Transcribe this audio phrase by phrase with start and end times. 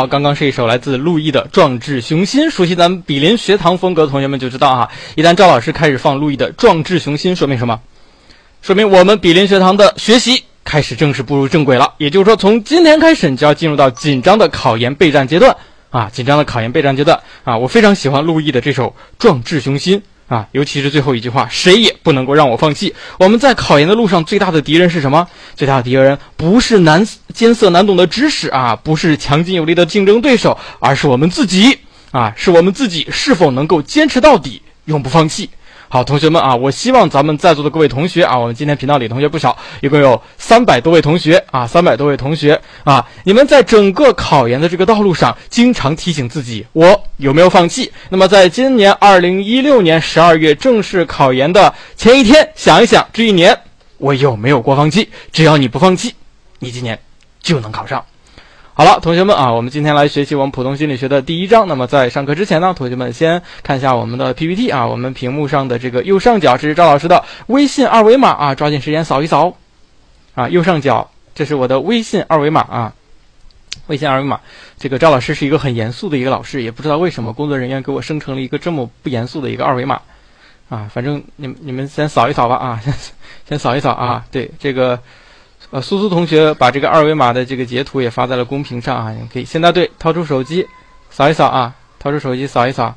[0.00, 2.46] 好，刚刚是一首来自陆毅的《壮志雄心》。
[2.50, 7.78] 熟悉咱们比邻学堂风格的同学们就知道哈，一旦赵老师开始放陆毅的《壮志雄心》，说明什么？
[8.62, 11.92] 说明我们比邻学堂的学习开始正式步入正轨了。
[11.98, 15.54] 也就是说，从今天开始，你就要进入到紧张的考研备战阶段
[15.90, 16.08] 啊！
[16.10, 17.58] 紧张的考研备战阶段啊！
[17.58, 18.86] 我非常喜欢陆毅的这首
[19.18, 19.98] 《壮志雄心》
[20.30, 25.26] 啊，尤其是最后一句话：“谁也不能够让我放弃。”我们在考研的路上最大的敌人是什么？
[25.56, 27.04] 最大的敌人不是难
[27.34, 31.76] 艰涩难懂的知识啊，不是强劲有力的竞争对手，而是我们自己
[32.12, 32.32] 啊！
[32.36, 35.50] 是我们自己是否能够坚持到底，永不放弃。
[35.92, 47.90] 好，同学们啊，我希望咱们在座的各位同学啊，我们今天频道里同学不少，一共有三百多位同学啊，三百多位同学啊，你们在整个考研的这个道路上，经常提醒自己，我有没有放弃？
[48.08, 53.58] 那么在今年二零一六年十二月正式考研的前一天，想一想这一年
[53.98, 55.10] 我有没有过放弃？
[55.32, 56.14] 只要你不放弃，
[56.60, 56.96] 你今年
[57.42, 58.00] 就能考上。
[58.80, 61.68] 好了，同学们啊，我们今天来学习我们普通心理学的第一章。
[61.68, 69.54] 那么在上课之前呢，同学们先看一下我们的 PPT 啊，我们屏幕上的这个右上角，这是赵老师的微信二维码啊，抓紧时间扫一扫
[70.34, 70.48] 啊。
[70.48, 72.94] 右上角这是我的微信二维码啊，
[73.88, 74.40] 微信二维码。
[74.78, 80.00] 这个赵老师是一个很严肃的一个老师，也不知道为什么工作人员给我生成了一个这么不严肃的一个二维码
[80.70, 80.88] 啊。
[80.90, 82.94] 反正你你们先扫一扫吧啊，先
[83.46, 84.24] 先扫一扫啊。
[84.30, 84.98] 对这个。
[85.70, 90.66] 呃，苏苏同学把这个二维码的这个截图也发在了公屏上啊，你可以现在对掏出手机
[91.10, 92.94] 扫一扫啊，掏出手机扫一扫。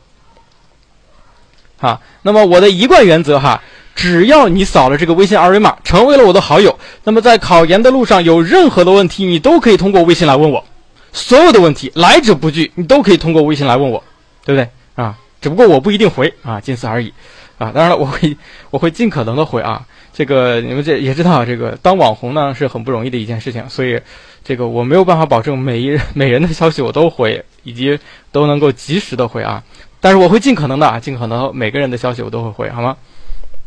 [1.77, 3.61] 好，那么我的一贯原则哈，
[3.93, 10.65] 只要你扫了这个微信二维码，成为了我的好友，那么在考研的路上有任何的问题，你都可以通过微信来问我，
[11.11, 14.03] 所有的问题来者不拒，你都可以通过微信来问我，
[14.45, 15.15] 对不对啊？
[15.41, 17.13] 只不过我不一定回啊，仅此而已
[17.59, 17.71] 啊。
[17.71, 18.35] 当然了，我会
[18.71, 19.85] 我会尽可能的回啊。
[20.13, 23.99] 这个你们这也知道，这个当网红呢是很不容易的一件事情，所以
[24.43, 27.99] 这个我没有办法保证每一每人的消息我都回，以及
[28.31, 29.63] 都能够及时的回啊。
[29.99, 32.95] 但是我会尽可能的啊，尽可能每个人的消息我都会回，好吗？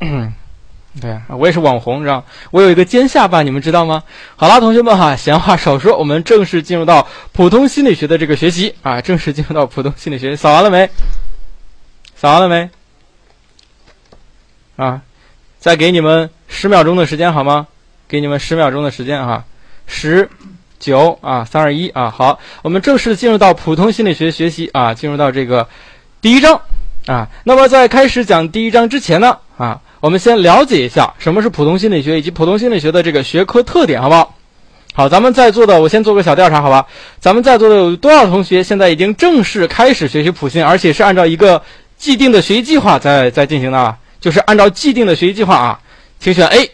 [0.01, 0.33] 嗯
[1.01, 4.03] 对啊，我也是网红，知道我有一个尖下巴，你们知道吗？
[4.37, 10.89] 好了，同学们哈，闲话少说，我们正式进入到普通心理学的这个学习啊，正式进入到普通心理学，扫完了没？
[12.15, 12.71] 扫完了没？
[14.77, 15.03] 啊？
[15.59, 17.67] 再给你们十秒钟的时间好吗？
[18.09, 19.45] 给你们十秒钟的时间哈，
[19.87, 20.29] 十、
[20.79, 25.67] 九啊，三二一啊，好，我们正式进入到普通心理学学习啊，进入到这个
[26.21, 26.61] 第一章
[27.07, 27.29] 啊。
[27.45, 34.35] 那么在开始讲第一章之前呢啊，我们先了解一下什么是普通心理学以及普通心理学的这个学科特点，好不好？
[34.95, 36.87] 好，咱们在座的我先做个小调查，好吧？
[37.19, 41.61] 咱们在座的有多少同学现在已经正式开始学习普心，而且是按照一个
[41.99, 43.97] 既定的学习计划在在进行的？
[44.21, 45.79] 就是按照既定的学习计划啊，
[46.21, 46.71] 请选 A。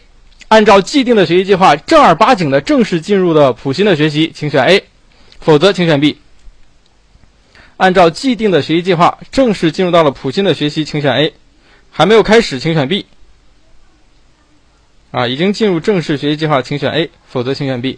[0.49, 4.83] 按照既定的学习计划，正儿八经的正式进入的普新的学习，请选 A，
[5.39, 6.19] 否则请选 B。
[7.77, 11.33] 按照既定的学习计划，正式进入到了普新的学习，请选 A。
[11.89, 13.07] 还没有开始，请选 B。
[15.09, 17.97] 啊，已经进入正式学习计划，请选 A，否则请选 B。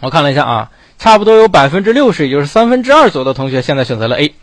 [0.00, 4.34] 我看了一下啊，差不多有百分之六十，也就是三分之二左右的同学现在选择了 A，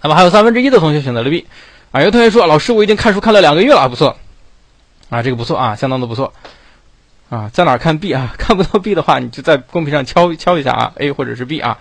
[0.00, 1.46] 那么还有三分之一的同学选择了 B。
[1.94, 4.16] 啊，有同学说：“老师，我已经看书看了两个月了，不错，
[5.10, 6.32] 啊，这个不错啊，相当的不错，
[7.30, 8.34] 啊，在哪看 B 啊？
[8.36, 11.78] 看不到 B 的话，你就在公屏上敲敲一下啊，A 或者是 B 啊，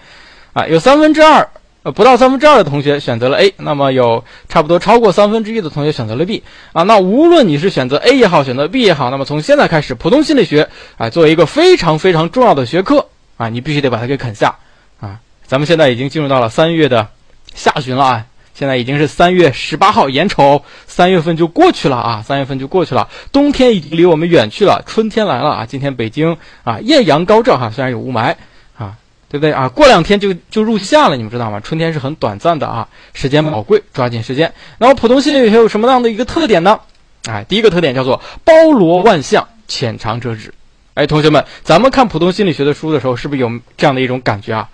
[0.54, 1.50] 啊，有三分之二，
[1.82, 6.44] 呃，不到三分之二的同学选择了 A，那么有差不多超过三分之一的同学选择了 B，
[6.74, 10.70] 啊，那无论你是选择 A 也好，选择 B 也好，那么从现在开始，普通心理学
[11.00, 13.08] 啊，作为一个非常非常重要的学科
[13.38, 14.58] 啊，你必须得把它给啃下，
[15.02, 17.08] 啊，咱们现在已经进入到了三月的
[17.56, 22.22] 下旬了啊。”现在已经是三月十八号，眼瞅三月份就过去了啊！
[22.22, 25.66] 三月份就过去了，冬天已经离我们远去了，春天来了啊！
[25.66, 28.36] 今天北京啊，艳阳高照哈，虽然有雾霾
[28.78, 28.96] 啊，
[29.28, 29.68] 对不对啊？
[29.70, 31.60] 过两天就就入夏了，你们知道吗？
[31.60, 34.54] 春天是很短暂的啊，时间宝贵，抓紧时间。
[34.78, 36.80] 那么普通心理学有什么样的一个特点呢？
[37.28, 40.54] 哎，第一个特点叫做包罗万象，浅尝辄止。
[40.94, 44.70] 哎，同学们，咱们看普通心理学的书的时候，是不是有这样的一种感觉啊？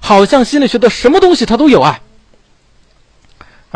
[0.00, 2.00] 好像心理学的什么东西它都有啊？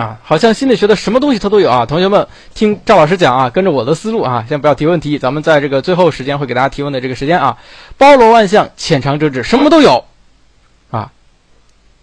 [0.01, 1.85] 啊，好像心理学的什么东西它都有啊！
[1.85, 7.59] 同学们听赵老师讲啊，跟着我的思路啊，先不要提问题，咱们在这个最后时间会给大家提问的这个时间啊，
[7.99, 10.03] 包罗万象，浅尝辄止，什么都有
[10.91, 11.13] 啊！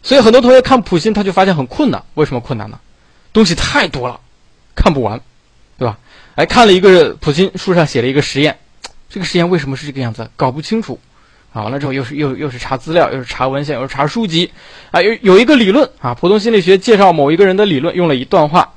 [0.03, 2.79] 所以很多同学看普心他就发现很困难，为什么困难呢？
[3.33, 4.19] 东西太多了，
[4.75, 5.19] 看不完，
[5.79, 5.97] 对吧？
[6.35, 8.55] 哎，看了一个普心书上写了一个实验，
[9.09, 10.29] 这个实验为什么是这个样子？
[10.35, 10.99] 搞不清楚。
[11.53, 14.51] 啊，完了之后又是又又是查资料，又是查文献，又是查书籍，
[14.91, 18.73] 啊，有有一个理论啊，普通心理学介绍某一个人的理论，用了一段话，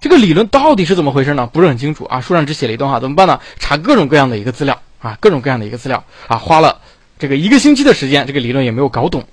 [0.00, 1.48] 这个理论到底是怎么回事呢？
[1.52, 3.40] 不是很清楚啊，书上只写了一段话，怎么办呢？
[3.58, 6.78] 查各种各样的一个资料啊，各种各样的一个资料啊，花了
[7.18, 9.24] 这个一个星期的时间，这个理论也没有搞懂，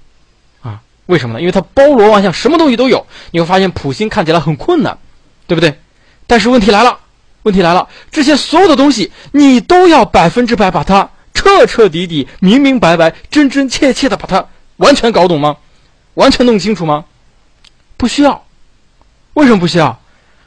[0.62, 1.42] 啊，为什么呢？
[1.42, 3.06] 因为它包罗万象，什么东西都有。
[3.32, 4.98] 你会发现普星看起来很困难，
[5.48, 5.74] 对不对？
[6.28, 7.00] 但是问题来了，
[7.44, 11.10] 问题来了，这些所有的东西你都要百分之百把它
[11.50, 14.46] 彻彻底底、明明白白、真真切切的把它
[14.78, 15.58] 完全搞懂吗？
[16.14, 17.06] 完全弄清楚吗？
[17.98, 18.46] 不需要。
[19.34, 20.00] 为什么不需要？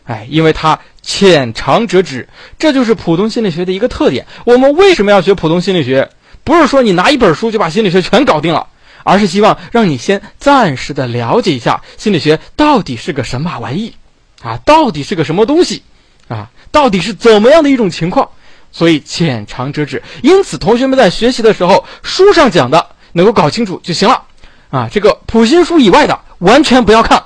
[0.04, 4.26] 哎，因为它浅尝辄止，这就是普通心理学的一个特点。
[4.44, 6.08] 我们为什么要学普通心理学？
[6.44, 8.68] 不是说你拿一本书就把心理学全搞定了，
[9.02, 13.94] 而是希望让你先暂时的了解一下心理学到底是个什么玩意，
[14.40, 15.82] 啊，到底是个什么东西，
[16.28, 18.30] 啊，到底是怎么样的一种情况。
[18.72, 20.02] 所以浅尝辄止。
[20.22, 24.22] 因此，同学们在学习的时候，书上讲的能够搞清楚就行了，
[24.70, 27.22] 啊，这个普心书以外的完全不要看。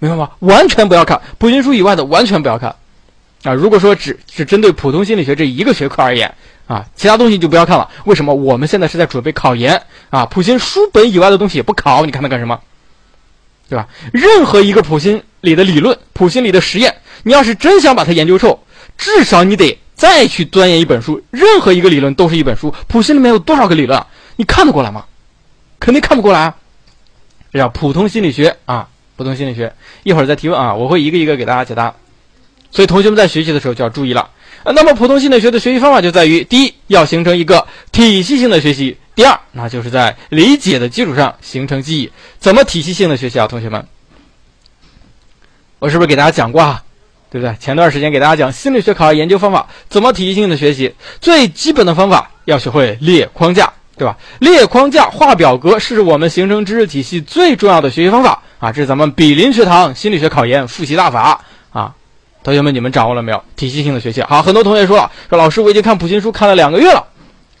[0.00, 0.30] 明白吗？
[0.38, 2.76] 完全不要看普心书以外的，完全不要看，
[3.42, 3.52] 啊！
[3.52, 6.32] 如果说只只针对普通心理学这一个学科而言，
[6.68, 7.90] 啊，其他东西就不要看了。
[8.04, 8.32] 为什么？
[8.32, 12.60] 我们现在是在准备考研，啊，普心书本以外的东西也不考，你看它干什么？
[13.68, 13.88] 对吧？
[14.12, 16.94] 任何一个普心里的理论、普心里的实验，
[17.24, 18.64] 你要是真想把它研究透，
[18.96, 21.20] 至少你得再去钻研一本书。
[21.30, 24.02] 任何一个理论都是一本书，普心里面有多少个理论？
[24.36, 25.04] 你看得过来吗？
[25.80, 26.56] 肯定看不过来啊！
[27.52, 28.88] 这叫普通心理学啊。
[29.16, 29.74] 普通心理学，
[30.04, 31.92] 一会儿再提问啊，我会一个一个给大家解答。
[32.70, 34.30] 所以同学们在学习的时候就要注意了。
[34.64, 42.12] 那么普通心理学的学习方法就在于：第一，要形成一个体系性的学习；第二，那就是在理解的基础上形成记忆。
[42.38, 43.84] 怎么体系性的学习啊，同学们？
[45.80, 46.84] 我是不是给大家讲过啊？
[47.30, 47.54] 对不对？
[47.60, 50.94] 前段时间给大家讲心理学考研研究方法，怎么体系性的学习？
[51.20, 53.72] 最基本的方法要学会列框架。
[53.98, 54.16] 对吧？
[54.38, 58.70] 列框架、画表格是我们形成知识体系最重要的学习方法啊！
[58.70, 61.40] 这是咱们比邻学堂心理学考研复习大法
[61.72, 61.92] 啊！
[62.44, 63.42] 同学们，你们掌握了没有？
[63.56, 67.04] 体系性的学习好，很多同学说了，说老师我已经看普心书看了两个月了。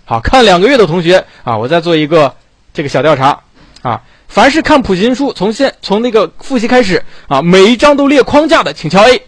[0.04, 2.32] 好看两个月的同学啊，我再做一个
[2.72, 3.40] 这个小调查
[3.82, 4.00] 啊！
[4.28, 9.18] 凡是看普心书从现从那个复习开始啊，每一章都列框架的，请敲 A；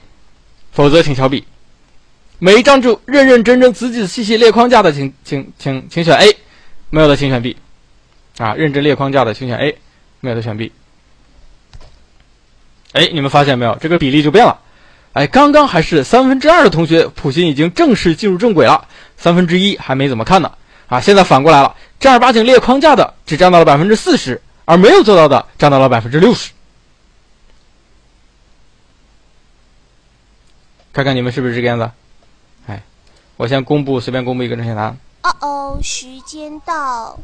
[0.72, 1.44] 否则请敲 B。
[2.38, 6.36] 每一章就认认真真、仔仔细细列框架的，请请请请选 A。
[6.88, 7.56] 没有的，请选 B，
[8.38, 9.76] 啊，认真列框架的，请选 A，
[10.20, 10.72] 没有的选 B。
[12.92, 13.76] 哎，你们发现没有？
[13.80, 14.58] 这个比例就变了。
[15.12, 20.50] 哎，刚刚还是三分之二的同学，普心已经正式进入正轨了，三分之一还没怎么看呢。
[20.88, 26.50] 啊，现在反过来了，正儿八经列框架的只占到了百分之四十，而没有做到的占到了百分之六十。
[31.00, 31.90] 看看你们是不是这个样子？
[32.66, 32.82] 哎，
[33.38, 34.98] 我先公布，随便公布一个正确答案。
[35.22, 37.18] 哦哦，时间到。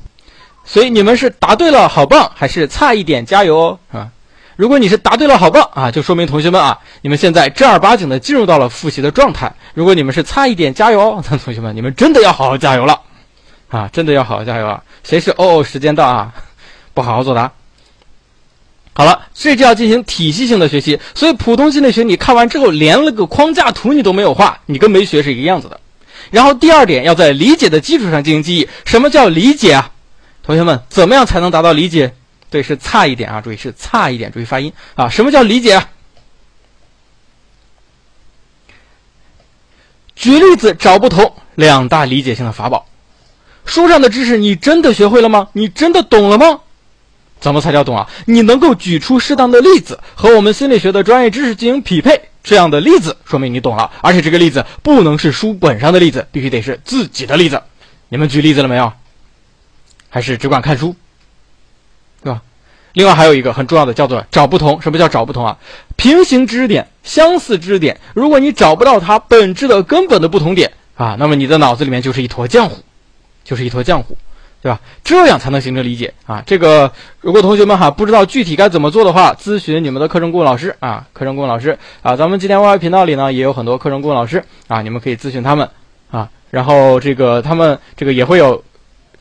[0.65, 4.09] 所以你们是答对了，好棒，还是差一点，加油哦啊！
[4.57, 9.55] 如果你是答对了，好棒啊，就说明同学们啊，你们现在正儿八经的进入到了复习的状态。
[9.75, 12.99] 如果你们是差一点，加油哦，那 同学们你们真的要好好加油了
[13.69, 13.89] 啊！
[13.93, 14.83] 真的要好好加油啊！
[15.05, 16.33] 谁是哦哦，时间到啊？
[16.95, 17.53] 不好好作答。
[18.97, 20.99] 好了，这就要进行体系性的学习。
[21.15, 25.79] 所以普通心理学你看完之后，连了个框架图你都没有画，你跟没学是一个样子的。
[26.31, 28.67] 然后第二点，要在理解的基础上进行记忆。
[28.87, 29.93] 什么叫理解啊？
[30.43, 32.15] 同学们，怎么样才能达到理解？
[32.49, 33.43] 对，是差一点啊！
[33.43, 35.11] 注意是差一点，注意发音啊！
[35.11, 35.91] 什么叫理解啊？
[40.15, 42.87] 举例子找不同，两大理解性的法宝。
[43.67, 45.49] 书上的知识你真的学会了吗？
[45.53, 46.61] 你真的懂了吗？
[47.47, 48.11] 怎么才叫懂啊？
[48.25, 52.21] 你能够举出适当的例子，和我们心理学的专业知识进行匹配。
[52.43, 57.63] 这样的例子说明你懂了，而且这个例子不能是书本上的例子，必须得是自己的例子。
[58.09, 58.93] 你们举例子了没有？
[60.09, 60.97] 还是只管看书，
[62.25, 62.43] 对吧？
[62.95, 64.83] 另外还有一个很重要的叫做找不同。
[64.83, 65.57] 什么叫找不同啊？
[65.95, 72.83] 平行知识点、相似知识点，如果你找不到它本质的根本的不同点啊，那么你的脑子里面就是一坨浆糊，
[73.45, 74.19] 就是一坨浆糊。
[74.63, 74.81] 对吧？
[75.05, 76.43] 这样才能形成理解啊！
[76.45, 85.69] 这个如果同学们哈不知道具体该怎么做的话，咨询你们的课程顾问老师啊，课程顾问老师啊，咱们今天 YY 频道里呢也有很多课程顾问老师啊，你们可以咨询他们
[86.11, 86.29] 啊。
[86.51, 88.65] 然后这个他们这个也会有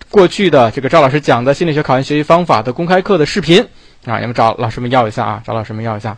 [0.10, 3.68] 过去的这个赵老师讲的心理学考研学习方法的公开课的视频
[4.06, 6.18] 啊，你们找老师们要一下啊，找老师们要一下。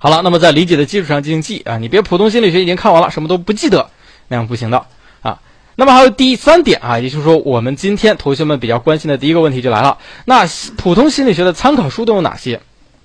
[0.00, 3.90] 好了，那么在理解的基础上进行记啊，你别普通心理学已经看完了什么都不记得，
[4.28, 4.86] 那样不行的。
[5.80, 9.98] 那么还有第三点啊，也就是说，我们今天同学们比较关心的第一个问题就来了。
[10.24, 10.44] 那
[10.76, 12.60] 普通心理学的参考书都有哪些？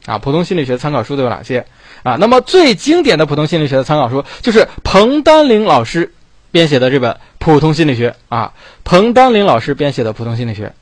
[0.08, 1.68] 啊，普通心理学参考书都有哪些？
[2.01, 6.15] 啊，那么最经典的普通心理学的参考书就是彭丹林老师
[6.50, 8.53] 编写的这本《普通心理学》啊，
[8.84, 10.74] 彭丹林老师编写的《普通心理学》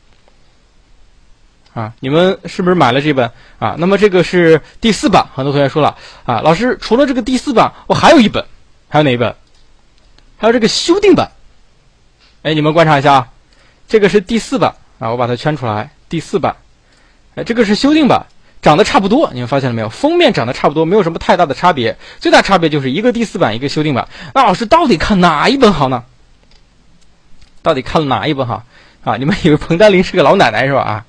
[1.77, 3.75] 啊，你们是不是买了这本啊？
[3.77, 8.45] 那么这个是第四版，很多同学说了啊，老师除了这个第四版，我还有一本，
[8.88, 9.36] 还有哪一本？
[10.38, 11.31] 还有这个修订版。
[12.43, 13.27] 哎，你们观察一下啊，
[13.88, 16.55] 这个是第四版啊，我把它圈出来，第四版。
[17.36, 18.25] 哎，这个是修订版，
[18.62, 19.89] 长得差不多，你们发现了没有？
[19.89, 21.98] 封面长得差不多，没有什么太大的差别。
[22.19, 24.07] 最大差别就是一个第四版，一个修订版。
[24.33, 26.03] 那老师到底看哪一本好呢？
[27.62, 28.63] 到底看哪一本好
[29.03, 29.17] 啊？
[29.17, 30.81] 你们以为彭丹林是个老奶奶是吧？
[30.81, 31.05] 啊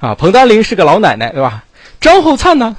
[0.00, 1.64] 啊，彭丹林是个老奶奶对吧？
[2.00, 2.74] 张厚灿呢？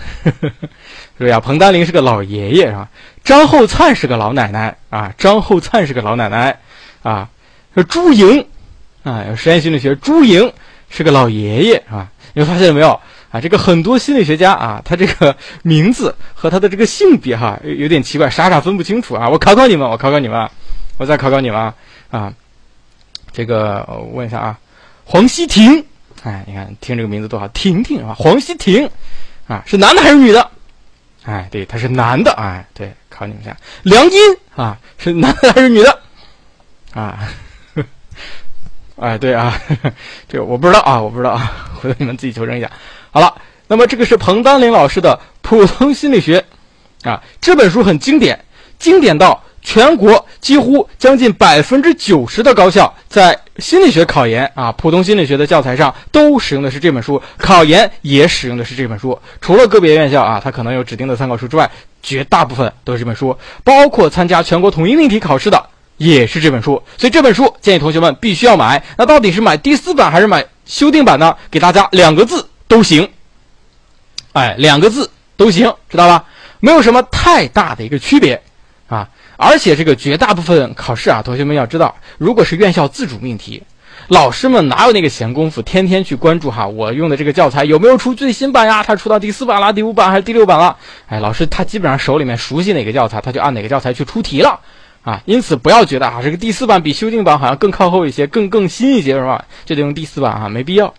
[1.20, 2.90] 对呀，彭丹林是个老爷爷是吧？
[3.24, 6.60] 张厚灿是个老奶奶啊，张厚灿是个老奶奶
[7.04, 7.30] 啊。
[7.74, 8.46] 说朱莹
[9.04, 10.52] 啊，实验心理学，朱莹
[10.90, 12.10] 是个老爷爷啊。
[12.34, 13.00] 你们发现了没有
[13.30, 13.42] 啊？
[13.42, 19.28] 这个很多心理学家啊，他这个名字和他的这个性别哈，有点奇怪，傻傻分不清楚啊。
[19.28, 20.50] 我考考你们，我考考你们，
[20.98, 21.74] 我再考考你们
[22.10, 22.34] 啊！
[23.34, 24.60] 这个我问一下啊，
[25.06, 25.86] 黄希婷，
[26.24, 28.90] 哎，你看听这个名字多好，婷婷啊，黄希婷
[29.48, 30.52] 啊，是男的还是女的？
[31.24, 34.20] 哎，对，他是男的，哎，对，考你们一下，梁音
[34.56, 36.00] 啊，是男的还是女的？
[36.94, 37.20] 啊？
[39.02, 39.60] 哎，对啊，
[40.30, 42.70] 这个我不知道啊，我不知道啊， 回头你们自己求证一下。
[43.10, 43.34] 好了，
[43.68, 46.46] 那么这个是彭丹林老师的《普通心理学》，
[47.10, 48.40] 啊，这本书很经典，
[48.78, 59.20] 经典到全国几乎将近百分之九十的高校在心理学考研啊，普通心理学的教材上都使用的是这本书，考研也使用的是这本书。
[59.42, 61.68] 除了个别院校啊，它可能有指定的参考书之外，
[62.04, 65.66] 绝大部分都是这本书，包括参加全国统一命题考试的。
[66.02, 68.84] 也是这本书，所以这本书建议同学们必须要买。
[68.98, 71.38] 那到底是买第四版还是买修订版呢？
[71.52, 73.08] 给大家两个字都行，
[74.34, 76.26] 哎，两个字都行，知道吧？
[76.60, 78.42] 没有什么太大的一个区别
[78.88, 79.08] 啊。
[79.38, 83.62] 而且这个绝大部分考试啊，同学们要知道，如果是院校自主命题，
[84.08, 86.66] 老师们哪有那个闲工夫天天去关注哈？
[86.66, 88.82] 我用的这个教材有没有出最新版呀？
[88.82, 90.76] 它出到第四版啦、第五版还是第六版了？
[91.06, 94.60] 哎，老师他基本上手里面熟悉哪个教材，他就按哪个教材去出题了。
[95.04, 99.46] 啊，因此不要觉得啊，这个第四版比修订版好像更靠后一些，更更新一些，是吧？
[99.66, 100.94] 就得用第四版啊，没必要。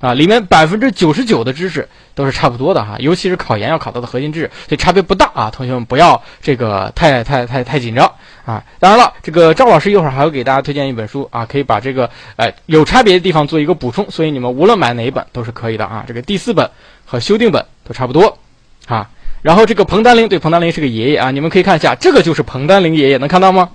[0.00, 5.50] 啊，里面百分之九十九的知识都是差不多的哈，尤其是考研要考到的核心知识，所以差别不大啊。
[5.50, 8.06] 同学们不要这个太太太太紧张
[8.44, 8.62] 啊。
[8.78, 16.04] 当然了，这个赵老师一会儿还会给大家推荐一本书啊，可以把这个哎有差别的地方做一个补充，所以你们无论买哪一本都是可以的啊。
[16.06, 16.70] 这个第四本
[17.04, 18.38] 和修订本都差不多
[18.86, 19.10] 啊。
[19.42, 23.70] 然后这个彭丹林，对，彭丹林是个爷爷啊，你们可以看一下，这个就是彭丹林爷爷，能看到吗？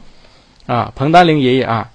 [0.65, 1.89] 啊，彭丹林爷爷啊，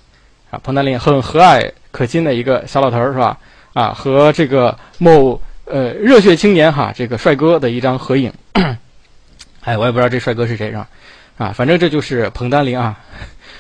[0.51, 3.39] 啊，彭丹林很和蔼可亲的一个小老头是吧？
[3.75, 8.33] 啊，和这个某呃热血青年哈，这个帅哥的一张合影。
[9.65, 10.89] 哎，我也不知道这帅哥是谁是吧？
[11.37, 12.97] 啊，反正这就是彭丹林啊，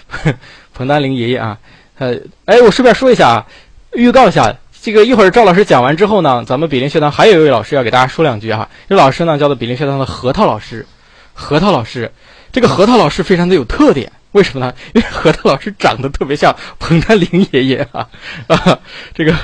[0.73, 1.59] 彭丹林爷爷啊。
[1.99, 3.47] 呃，哎，我顺便说一下啊，
[3.93, 4.57] 预告一下。
[4.88, 8.66] 这个一会儿赵老师讲完之后呢，咱们比邻学堂还有一位老师要给大家说两句哈。
[8.88, 10.87] 这老师呢叫做比邻学堂的核桃老师，
[11.35, 12.11] 核桃老师，
[12.50, 14.73] 这个核桃老师非常的有特点，为什么呢？
[14.95, 18.09] 因为核桃老师长得特别像彭丹林爷爷啊
[18.47, 18.78] 啊！
[19.12, 19.35] 这个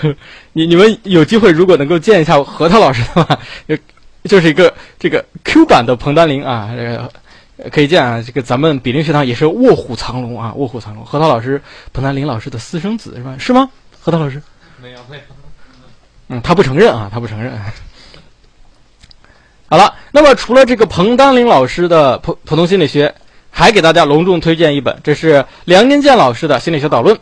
[0.55, 3.77] 你你们有机会如果能够见一下核桃老师的话，就
[4.25, 7.13] 就是一个这个 Q 版的彭丹林啊，这个
[7.71, 8.25] 可以见啊。
[8.27, 11.05] 这个咱们比邻学堂也是卧虎藏龙啊，卧虎藏龙。
[11.05, 11.61] 核桃老师，
[11.93, 13.37] 彭丹林老师的私生子是吧？
[13.39, 13.69] 是吗？
[14.01, 14.41] 核桃老师。
[14.85, 15.23] 没有没有，
[16.29, 17.59] 嗯，他不承认啊，他不承认。
[19.67, 23.15] 好了，那么除了这个彭丹林老师的普普通心理学，
[23.51, 27.19] 还给大家隆重推荐一本，这是梁宁健老师的心理学导论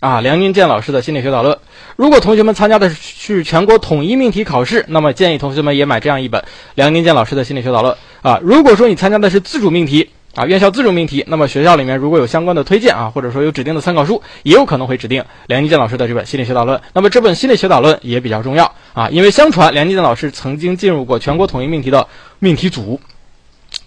[0.00, 1.58] 啊，梁宁健老师的心理学导论。
[1.96, 6.44] 如果同学们参加的是全国统一命题考试，那么建议同学们也买这样一本
[6.74, 8.38] 梁宁健老师的心理学导论啊。
[8.42, 16.78] 如果说你参加的是自主命题，啊，院校自主命题，那么学校里面如果有相关的推荐啊，或者说有指定的参考书，也有可能会指定梁金健老师的这本心理学导论。
[16.92, 22.06] 那么这本心理学导论也比较重要啊，因为相传梁金健老师曾经进入过全国统一命题的
[22.38, 23.00] 命题组，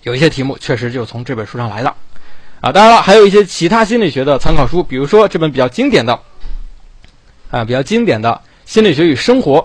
[0.02, 1.94] 有一些题目确实就从这本书上来的
[2.62, 2.72] 啊。
[2.72, 6.20] 当然了，还有一些其他心理学的参考书，比如说这本比较经典的
[7.52, 8.32] 啊，比较经典的
[8.66, 9.60] 《心理学与生活》，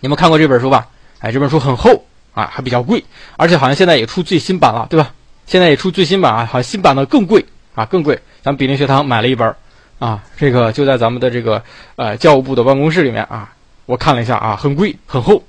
[0.00, 0.88] 你们看过这本书吧？
[1.20, 3.04] 哎，这本书很厚啊，还比较贵，
[3.36, 5.12] 而且好像现在也出最新版了，对吧？
[5.50, 8.16] 现在也出最新版啊，好像新版的更贵啊，更贵。
[8.40, 9.52] 咱们比邻学堂买了一本
[9.98, 11.60] 啊，这个就在咱们的这个
[11.96, 13.52] 呃教务部的办公室里面啊，
[13.84, 15.42] 我看了一下啊，很贵，很厚，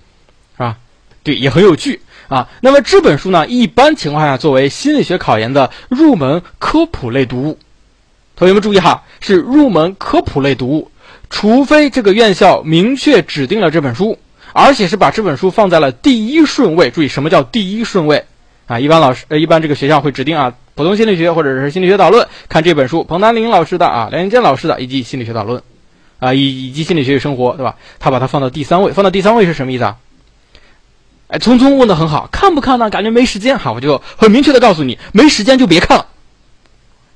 [0.58, 0.76] 啊，
[1.22, 2.50] 对，也很有趣啊。
[2.62, 7.60] 那么这本书呢，一般情况下作为心理学考研的入门科普类读物，
[8.36, 10.90] 同学们注意哈，是入门科普类读物，
[11.30, 14.18] 除非这个院校明确指定了这本书，
[14.52, 16.90] 而且是把这本书放在了第一顺位。
[16.90, 18.26] 注意，什么叫第一顺位？
[18.72, 25.62] 啊，一般老师呃，一般这个学校会指定啊，普通心理学或者是心理学导论，看这本书，彭丹林老师的啊，梁建老师的以及心理学导论，
[26.20, 27.76] 啊，以以及心理学与生活，对吧？
[28.00, 29.98] 他把它放到第三位，放到第三位是什么意思啊？
[31.28, 32.90] 哎，聪聪问的很好，看不看呢？
[32.90, 36.06] 感觉没时间哈，我就很明确的告诉你，没时间就别看了。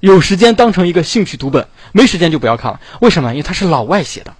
[0.01, 2.81] 有时间当成一个兴趣读本，没时间就不要看了。
[2.99, 3.31] 为什么？
[3.31, 4.33] 因为它是老外写的，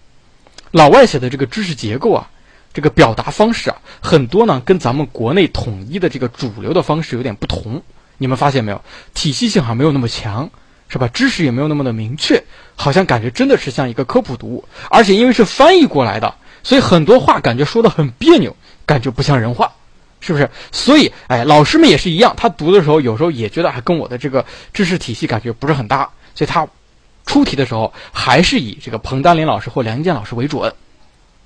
[0.72, 2.27] 老外写的这个知识结构啊，
[2.74, 7.82] 这个表达方式啊，很多呢跟咱们国内统一的这个主流的方式有点不同。
[8.18, 8.82] 你们发现没有？
[9.13, 10.50] 体系性好像没有那么强，
[10.88, 11.08] 是吧？
[11.10, 12.44] 知识也没有那么的明确，
[12.75, 14.63] 好像感觉真的是像一个科普读物。
[14.89, 19.72] 而且因为是翻译过来的，所以很多话感觉说的很别扭，感觉不像人话。
[20.22, 20.50] 是不是？
[20.72, 26.68] 所以，哎，老师们也是一样，他读的时候有时候也觉得还跟我的这个知识体系感觉不是很搭，所以他
[27.27, 30.74] 出题的时候还是以这个彭丹林老师或梁建老师为准，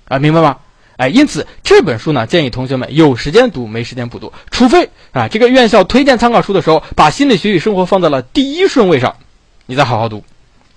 [0.08, 0.56] 啊，明白吗？
[1.00, 9.16] 哎，因此这本书呢，建议同学们有时间读，没时间不读，除非啊，这个院校推荐参考书的时候，把心理学与生活放在了第一顺位上，
[9.66, 10.22] 你再好好读，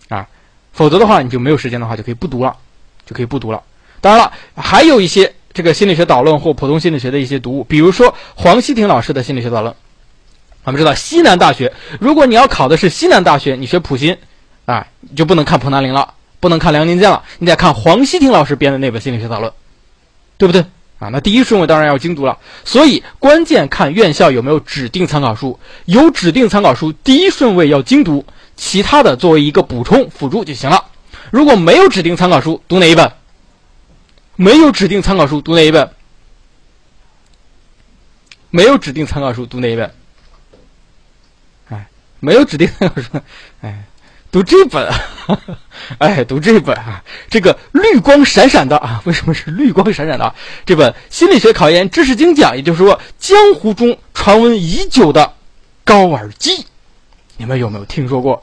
[0.08, 0.28] 啊，
[0.72, 2.56] 否则的话，你就没有时间的话，就可以不读了，
[3.04, 3.60] 就可以不读了。
[4.00, 5.34] 当然了，还有一些。
[5.54, 9.74] 这个心理学导论或普通心理学的一些读物，比如说黄希婷老师的心理学导论。
[10.64, 14.16] 我们知道西南大学，如果你要考的是西南大学，你学普心，
[14.64, 19.52] 啊，你就不能看彭南林了，不能看梁宁健了，你得看黄希婷老师编的那本心理学导论，
[20.42, 20.60] 对不对？
[20.98, 22.36] 啊，那第一顺位当然要精读了。
[22.64, 30.86] 所以关键看院校有没有指定参考书，有指定参考书，第一顺位要精读，其他的作为一个补充辅助就行了。
[31.30, 33.12] 如果没有指定参考书，读哪一本？
[34.34, 35.88] 没有指定参考书，读哪一本？
[38.50, 39.94] 没有指定参考书，读哪一本？
[41.68, 41.86] 哎，
[42.18, 43.08] 没有指定参考书，
[43.60, 43.84] 哎，
[44.32, 44.90] 读这本，
[46.00, 50.34] 哎，读这本啊，这个绿光闪闪的啊，为什么是绿光闪闪的？
[50.64, 55.34] 这本心理学考研知识精讲，也就是说江湖中传闻已久的
[55.84, 56.64] 高尔基，
[57.36, 58.42] 你们有没有听说过？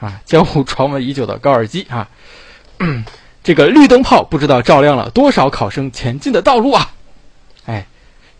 [0.00, 2.08] 啊，江湖传闻已久的高尔基啊。
[3.44, 6.92] 这个绿灯泡不知道照亮了多少考生前进的道路啊！
[7.66, 7.86] 哎，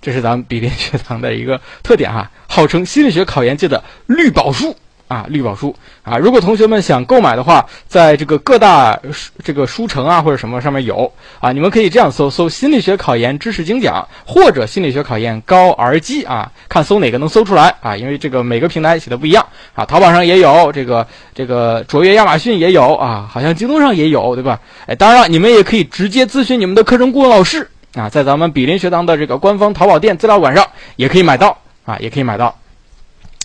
[0.01, 4.77] 这是咱们比邻学堂的一个特点哈，号称心理学考研界的绿宝书
[5.13, 6.17] 啊，绿宝书啊！
[6.17, 8.99] 如果同学们想购买的话，在这个各大
[9.45, 17.95] 这个书城啊或者什么上面有啊，你们可以这样搜搜“心理学考研知识精讲”或者“心理学考研高尔基”啊，看搜哪个能搜出来啊？
[17.95, 21.07] 因为这个每个平台写的不一样啊，淘宝上也有这个。
[21.35, 24.61] 这个卓越亚马逊也有啊，好像京东上也有，对吧？
[24.87, 30.65] 哎，当然了，你们也可以直接咨询你们的课程顾问老师啊，在咱们比邻学堂的这个官方淘宝店资料馆上
[30.97, 32.55] 也可以买到啊，也可以买到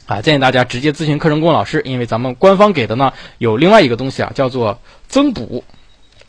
[0.08, 0.20] 啊。
[0.20, 5.64] 建议大家直接咨询课程顾问老师，因为咱们官方给的呢有另外一个东西啊，叫做增补，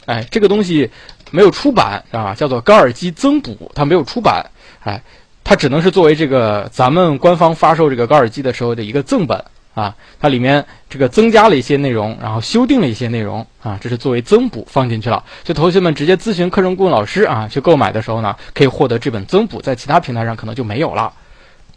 [0.05, 0.91] 哎，这个东西
[1.31, 4.45] 没有出版啊，叫做高尔基增补，它没有出版，
[4.85, 5.03] 哎，
[5.43, 9.43] 它只能是作为这个咱们官方发售这个高尔基的时候的一个赠本。
[9.75, 15.23] 啊，它里面这个增加了一些内容，然后修订了一些内容啊，这是作为增补放进去了。
[15.45, 21.13] 就同学们直接咨询课程顾问老师啊，去购买的时候呢，可以获得这本增补，在其他平台上可能就没有了，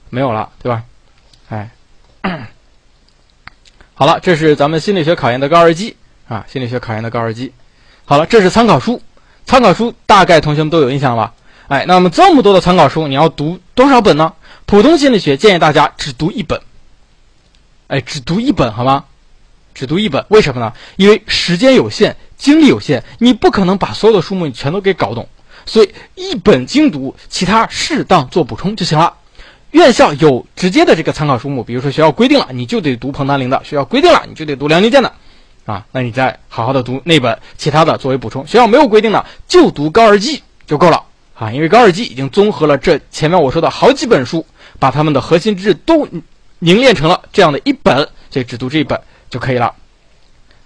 [0.09, 0.81] 没有了，对吧？
[1.49, 1.69] 哎，
[3.93, 5.95] 好了，这是咱们心理学考研的高二基
[6.27, 7.53] 啊，心理学考研的高二基。
[8.05, 9.01] 好了，这是参考书，
[9.45, 11.33] 参考书大概同学们都有印象了。
[11.67, 14.33] 哎，那么这么多的参考书，你要读多少本呢？
[14.65, 16.61] 普通心理学建议大家只读一本。
[17.87, 19.05] 哎，只读一本好吗？
[19.73, 20.73] 只读一本，为什么呢？
[20.97, 25.29] 因为时间有限，精力有限，你不可能把所有的书目你全都给搞懂，
[25.65, 29.13] 所以一本精读，其他适当做补充就行了。
[29.71, 35.11] 院校有直接的这个参考书目，比如说学校规定了，你就得读彭丹林的；学校规定了，你就得读梁宁建的，
[35.65, 38.45] 啊，那你再好好的读那本，其他的作为补充。
[38.47, 41.03] 学校没有规定的，就读高二基就够了
[41.33, 44.45] 啊，因为高二基已经综合了这前面我说的好几本书，
[44.79, 46.07] 把他们的核心知识都。
[46.63, 49.73] 凝练成了这样的一本，所以只读这一本就可以了，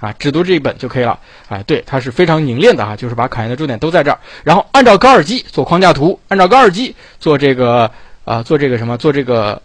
[0.01, 7.89] 啊，只读这一本就可以了，哎，对，它是非常凝练的啊，就是把考研的重点都在这儿，然后按照高尔基做框架图，按照高尔基做这个
[8.25, 9.61] 啊，做这个什么，做这个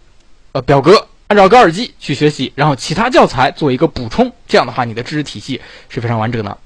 [0.53, 6.57] 呃表格，按照高尔基去学习，然后其他教材做一个补充，这样的话，你的知识体系是非常完整的。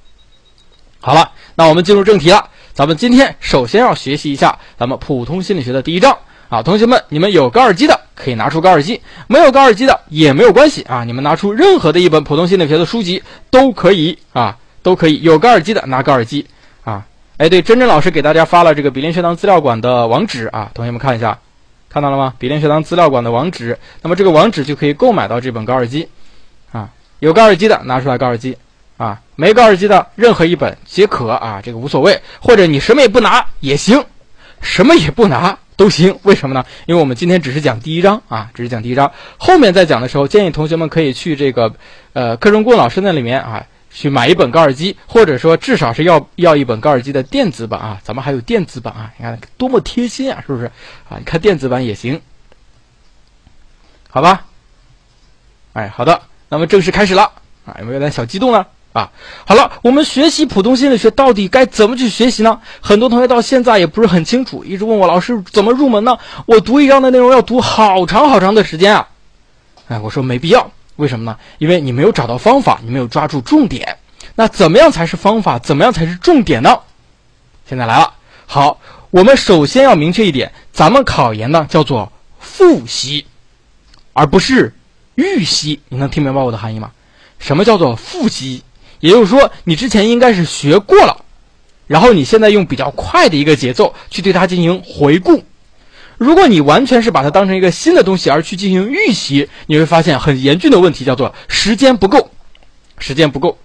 [1.00, 6.18] 好了，那我们进入正题了，咱们今天首先要学习一下咱们普通心理学的第一章。
[6.48, 11.04] 啊，同学们，你们有高尔基的可以拿出高尔基，没有高尔基的也没有关系啊。
[11.04, 15.20] 你们拿出任何的一本普通心理学的书籍都可以啊，都可以。
[15.24, 16.46] 有高尔基的拿高尔基
[16.84, 17.04] 啊。
[17.38, 21.40] 哎，对，真真老师给大家发了这个比邻学堂资料馆的网址啊，同学们看一下，
[21.96, 22.34] 看到了吗？
[22.38, 26.10] 比邻学堂资料馆的网址，那么这个网址就可以购买到这本高尔基
[26.74, 26.90] 啊。
[27.20, 28.58] 有高尔基的拿出来高尔基
[28.98, 34.04] 啊，没高尔基的任何一本皆可啊，这个无所谓，或者你什么也不拿也行，
[34.60, 35.58] 什么也不拿。
[35.78, 36.66] 都行，为什么呢？
[36.86, 41.74] 因为我们今天只是讲第一章啊，只是讲第一章，后面再讲的时候，建议同学们可以去这个，
[42.12, 43.66] 呃，课程顾问老师那里面啊，
[43.98, 50.66] 去买一本高尔基，或者说至少是要要一本高尔基的电子版啊，咱们还有电子版啊，你看多么贴心啊，是不是？
[51.10, 52.22] 啊，你看电子版也行，
[54.10, 54.46] 好吧？
[55.72, 57.32] 哎，好的，那么正式开始了
[57.66, 58.66] 啊，有没有点小激动呢？
[58.92, 59.10] 啊，
[59.46, 62.60] 好了，我们学习普通心理学到底该怎么去学习呢？
[62.82, 66.18] 很多同学到现在也不是很清楚，一直问我老师怎么入门呢？
[66.46, 69.08] 我读一章的内容要读好长好长的时间啊！
[69.88, 71.38] 哎，我说没必要，为什么呢？
[71.58, 73.98] 因为你没有找到方法，你没有抓住重点。
[74.36, 75.60] 那怎么样才是方法？
[75.60, 76.80] 怎么样才是重点呢？
[77.68, 78.14] 现在来了，
[78.46, 78.80] 好，
[79.12, 83.26] 我们首先要明确一点，咱们考研呢叫做复习，
[84.14, 84.74] 而不是
[85.16, 85.80] 预习。
[85.90, 86.92] 你能听明白我的含义吗？
[87.40, 88.64] 什么叫做复习？
[89.00, 91.24] 也就是说，你之前应该是学过了，
[91.88, 95.44] 然后你现在用比较快的一个节奏去对它进行回顾。
[96.18, 102.32] 如果你完全是把它当成一个新的东西而去进行预习，你会发现很严峻的问题，叫做时间不够，
[102.98, 103.58] 时间不够。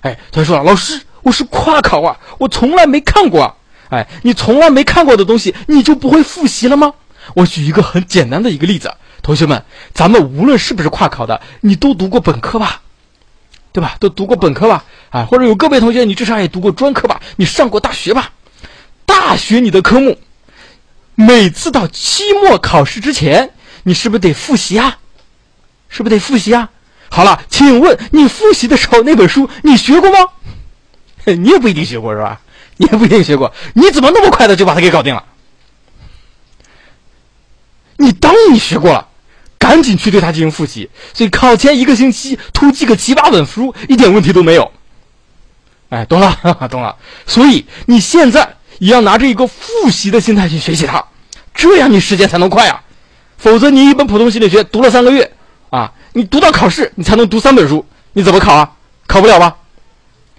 [0.00, 3.54] 哎，他说了，老师，我是跨考啊，我从来没看过啊。
[3.88, 6.94] 哎，你从来没看过的东西，你就不会复习了吗？
[7.34, 12.82] 我举一个很简单的一个例子，同学们，咱们无论是不是跨考的，你都读过本科吧？
[13.72, 13.96] 对吧？
[14.00, 14.84] 都读过本科吧？
[15.10, 17.20] 啊，或者有个别同学你至少也读过专科吧？
[17.36, 18.30] 你上过大学吧？
[19.04, 20.18] 大学你的科目，
[21.16, 23.50] 每次到期末考试之前，
[23.82, 24.98] 你是不是得复习啊？
[25.88, 26.70] 是不是得复习啊？
[27.10, 30.18] 好了，请问你复习的时候那本书你学过吗？
[31.24, 32.40] 你也不一定学过是吧？
[32.76, 35.24] 你也不一定学过，你怎么那么快的就把它给搞定了？
[37.96, 39.08] 你当你学过了。
[39.58, 44.70] 赶紧去对它进行复习，所以考前一个星期突击个七八本书一点问题都没有。
[45.88, 46.38] 哎，懂了，
[46.70, 46.94] 懂了。
[47.26, 51.04] 所以你现在也要拿着一个复习的心态去学习它，
[51.54, 52.82] 这样你时间才能快啊。
[53.38, 55.30] 否则你一本普通心理学读了三个月
[55.70, 58.72] 啊，你读到考试你才能读三本书，你怎么考啊？
[59.06, 59.56] 考不了吧？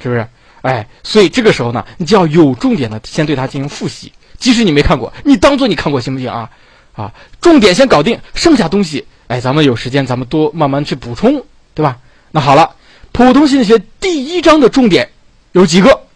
[0.01, 0.27] 是不是？
[0.61, 6.49] 哎，所以这个时候呢，你就要有重点的先对它进行复习，即使你没看过，你当做你看过行不行啊？
[6.93, 9.05] 啊，重点先搞定，剩下东西。
[9.27, 11.43] 哎，咱们有时间，咱们多慢慢去补充，
[11.75, 11.97] 对吧？
[12.31, 12.71] 那好了，
[13.11, 15.07] 普通心理学第一章的重点
[15.51, 16.06] 有几个？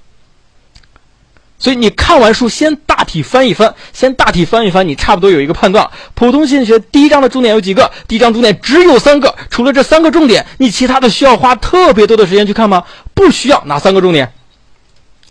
[1.61, 5.87] 所以你看完书，先大体翻一翻，先大体翻一翻，你差不多有一个判断。
[6.15, 7.89] 普通心理学第一章的重点有几个？
[8.07, 12.83] 第一章重点只有三个，除了这三个重点，你其他的需要花特别多的时间去看吗？
[13.13, 13.63] 不需要。
[13.65, 14.33] 哪三个重点？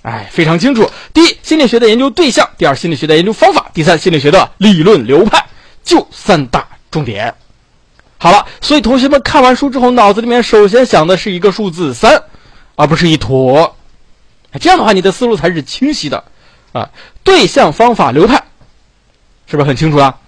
[0.03, 0.89] 哎，非常清楚。
[1.13, 5.45] 第一，心理学的研究对象；第二，心理学的研究方法；第三，心理学的理论流派。
[5.83, 7.35] 就三大重点。
[8.19, 12.23] 好了，所以同学们看完书之后，脑子里面首先想的是一个数字三，
[12.77, 13.77] 而不是一坨。
[14.59, 16.25] 这样的话，你的思路才是清晰的
[16.73, 16.91] 啊。
[17.23, 18.43] 对象、方法、流派，
[19.47, 20.19] 是不是很清楚啊？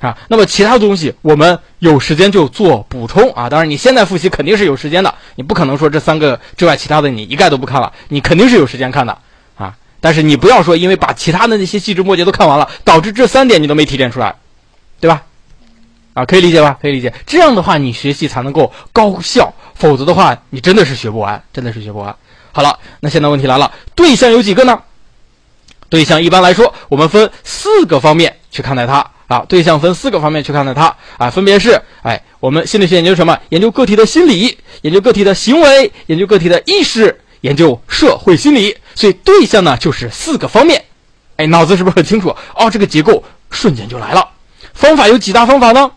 [0.00, 3.48] 啊，那么其他东西，我们有时间就做补充啊。
[3.48, 9.16] 当然，你现在复习肯定是有时间的，你不可能说这三个之外其他的你一概都不看了，你肯定是有时间看的
[9.56, 9.74] 啊。
[10.00, 14.34] 但是你不要说因为把其他的那些细枝末节都看完了，导致这三点你都没提炼出来，
[15.00, 15.22] 对吧？
[16.12, 16.76] 啊，可以理解吧？
[16.82, 17.14] 可以理解。
[17.24, 22.14] 这样的话，你学习才能够高效，否则的话，你真的是学不完，真的是学不完。
[22.54, 24.80] 好了，那现在问题来了，对象有几个呢？
[25.88, 29.44] 对象一般来说，我们分四个方面去看待它啊。
[29.48, 33.36] 对象分四个方面去看待它啊，分别是：哎，我们心理学研究什么？
[33.48, 38.76] 研究个体的心理，研究个体的行为，研究个体的意识，研究社会心理。
[38.94, 40.84] 所以对象呢，就是四个方面。
[41.36, 42.28] 哎，脑子是不是很清楚？
[42.54, 44.28] 哦，这个结构瞬间就来了。
[44.72, 45.90] 方法有几大方法呢？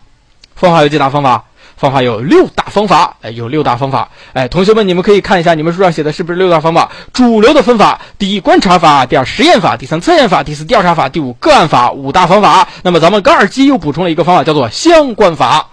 [0.56, 1.44] 方法有几大方法？
[1.78, 6.90] 方法有六大方法，哎，有六大方法，哎，同学们，你们可以看一下，你们书上写的是不是六大方法？
[7.12, 11.92] 主流的分法：第一，观察法；第二，实验法；第三，测验法；第四，调查法；第五，个案法。
[11.92, 12.68] 五大方法。
[12.82, 15.68] 那么咱们高尔基又补充了一个方法，叫做相关法。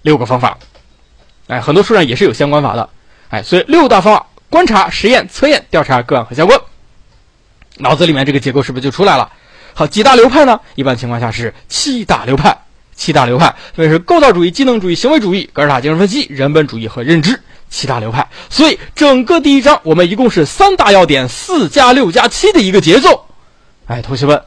[0.00, 0.56] 六个方法，
[1.46, 2.88] 哎，很多书上也是有相关法的，
[3.28, 6.58] 哎，所以六大方法：观察、实验、测验、调查、个案和相关。
[7.76, 9.30] 脑子里面这个结构是不是就出来了？
[9.74, 10.58] 好，几大流派呢？
[10.74, 12.56] 一般情况下是七大流派。
[13.00, 17.40] 七大流派分别是构造主义、机能主义、行为主义、格式塔精神分析、人本主义和认知。
[17.70, 23.26] 七大流派，所以整个第一章我们一共是三大要点，四加六加七的一个节奏。
[23.86, 24.42] 哎，同学们，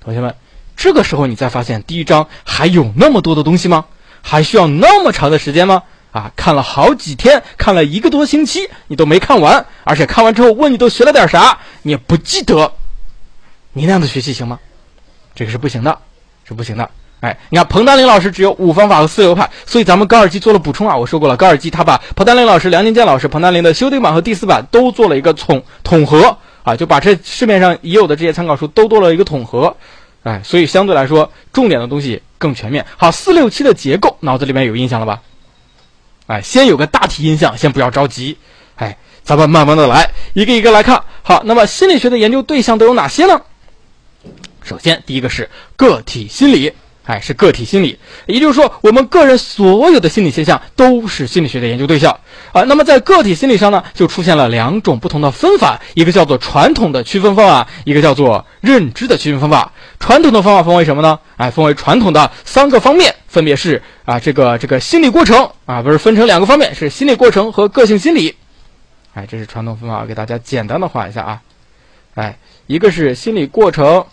[0.00, 0.34] 同学们，
[0.76, 3.84] 这个时候你再发现第一章还有那么多的东西吗？
[4.22, 5.82] 还需要那么长的时间吗？
[6.12, 12.72] 啊，看了好几天，看了一个多星期，你都没看完，而且看完之后问你都学了点啥，你也不记得，
[13.74, 14.58] 你那样的学习行吗？
[15.34, 15.98] 这个是不行的，
[16.48, 16.88] 是不行的。
[17.24, 20.94] 哎，你看彭丹林老师只有五方法和四流派，所以咱们高尔基做了补充啊。
[20.94, 29.74] 我说过了，高尔基他把彭丹林老师、梁宁健老师、彭丹林的修订版和第四版都做了一个统统合啊，就把这市面上已有的这些参考书都做了一个统合。
[30.22, 32.84] 哎，所以相对来说，重点的东西更全面。
[32.98, 35.22] 好，四六七的结构，脑子里面有印象了吧？
[36.26, 38.36] 哎，先有个大体印象，先不要着急。
[38.74, 41.02] 哎，咱们慢慢的来，一个一个来看。
[41.22, 43.40] 好，那么心理学的研究对象都有哪些呢？
[44.62, 46.70] 首先，第一个是个体心理。
[47.06, 52.18] 哎，是个体心理，也就是说，我们个人所有的心理现象都是心理学的研究对象
[52.50, 52.62] 啊。
[52.62, 59.70] 那么在个体心理上呢，就出现了两种不同的分法，一个叫做传统的区分方法，一个叫做认知的区分方法。
[60.00, 61.18] 传统的方法分为什么呢？
[61.36, 68.34] 哎，分为传统的三个方面，分别是啊，这个这个心理过程啊，不是分成两个方面，是心理过程和个性心理。
[69.12, 71.42] 哎，这是传统方法，给大家简单的画一下啊。
[72.14, 74.06] 哎，一个是心理过程。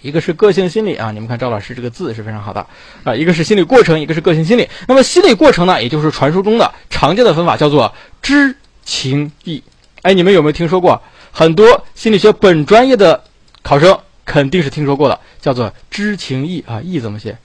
[0.00, 2.66] 一个是个性心理啊，你们看赵老师这个字是非常好的
[3.04, 3.14] 啊。
[3.14, 4.68] 一个是心理过程，一个是个性心理。
[4.86, 9.62] 那么心理过程呢，也就是传说中的常见的分法，叫做知情意。
[10.02, 11.02] 哎，你们有没有听说过？
[11.32, 13.22] 很多心理学本专业的
[13.62, 16.80] 考生肯定是听说过的，叫做知情意啊。
[16.80, 17.36] 意怎么写？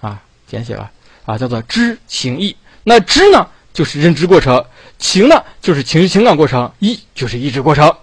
[0.00, 0.90] 啊，简写了
[1.24, 2.56] 啊，叫做知情意。
[2.84, 4.60] 那知呢，就是认知过程；
[4.98, 7.94] 情呢，就是情绪情感过程；意就是意志过程，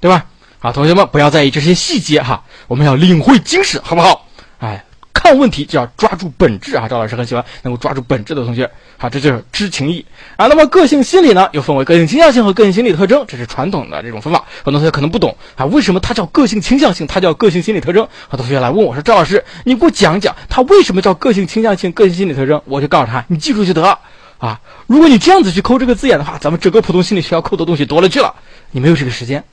[0.00, 0.26] 对吧？
[0.64, 4.26] 啊，同学们不要在意这些细节哈，我们要领会精神，好不好？
[4.60, 6.88] 哎，看问题就要抓住本质啊！
[6.88, 8.70] 赵老师很喜欢能够抓住本质的同学。
[8.96, 10.46] 好，这就是知情意啊。
[10.46, 14.42] 那么个性心理呢，又分为个性倾向性和个性心理特征，这是传统的这种分法。
[14.64, 18.08] 很多同学可能不懂啊，为什么它叫个性倾向性，它叫个性心理特征？
[18.30, 23.98] 很多同学来问我说：“赵老师，你给我讲讲，它为什么叫个性倾向性、个性心理特征？”我就告诉他，你记住就得了
[24.38, 24.62] 啊。
[24.86, 28.34] 如果你这样子去抠这个字眼的话，咱们整个普通心理学要抠的东西多了去了，
[28.70, 29.44] 你没有这个时间。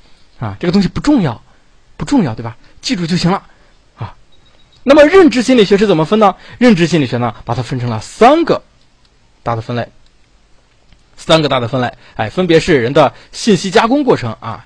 [0.41, 1.39] 啊，这个东西不重要，
[1.97, 2.57] 不重要，对吧？
[2.81, 3.43] 记住就行了，
[3.95, 4.15] 啊。
[4.81, 6.35] 那么认知心理学是怎么分呢？
[6.57, 8.63] 认知心理学呢，把它分成了三个
[9.43, 9.87] 大的分类，
[11.15, 14.65] 三个大的分类，哎，分别是人的信息加工过程啊，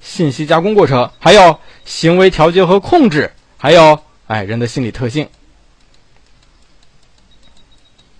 [0.00, 5.28] 信息加工过程，还有行为调节和控制，还有哎人的心理特性，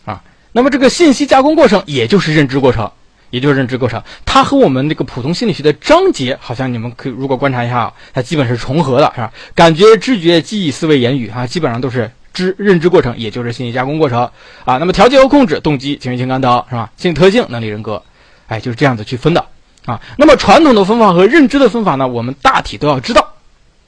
[0.04, 0.22] 啊。
[0.52, 2.92] 那么这个信息加工过程，也就是认知过程。
[3.32, 9.32] 也就是认知过程，它和我们这个普通心理学的章节，好像你们可以如果观察一下，它基本是重合的，是吧？
[9.54, 14.30] 感觉、知觉、记忆、思维、言语啊，基本上都是知认知过程，也就是信息加工过程
[14.66, 14.76] 啊。
[14.76, 16.90] 那么调节和控制、动机、情绪情感等，是吧？
[16.98, 18.02] 心理特性、能力人格，
[18.48, 19.46] 哎，就是这样子去分的
[19.86, 19.98] 啊。
[20.18, 23.32] 那么传统的分法和认知的分法呢，我们大体都要知道，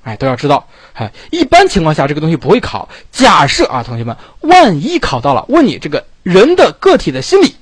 [0.05, 0.67] 哎，都要知道。
[0.95, 2.89] 哎，一般情况下这个东西不会考。
[3.13, 7.55] 假设啊，同学们，万一考到了，问你这个人的个体的心理。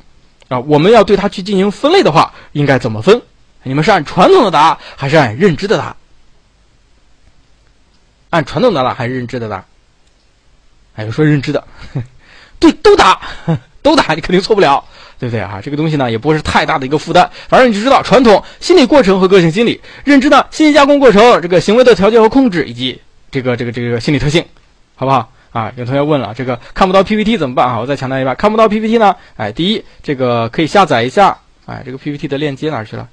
[0.52, 3.20] 啊，我们要对它去进行分类的话，应该怎么分？
[3.62, 5.96] 你们是按传统的答，还是按认知的答？
[8.30, 9.64] 按传统的答还是认知的答？
[10.96, 11.64] 哎，说认知的，
[12.60, 13.18] 对，都答，
[13.82, 14.84] 都答，你肯定错不了，
[15.18, 15.58] 对不对啊？
[15.62, 24.44] 这个东西呢，也不是太大的一个负担，反正你就知道传统心理过程和个性心理，认知呢，信息加工过程，这个行为的调节和控制，以及这个这个这个心理特性，
[24.96, 25.32] 好不好？
[25.52, 27.78] 啊，有同学问了，这个看不到 PPT 怎么办啊？
[27.78, 31.36] 我再强调一遍，看不到 PPT 呢，哎，第一，这个可以下载一下，
[31.66, 33.06] 哎，这个 PPT 的链接哪去了？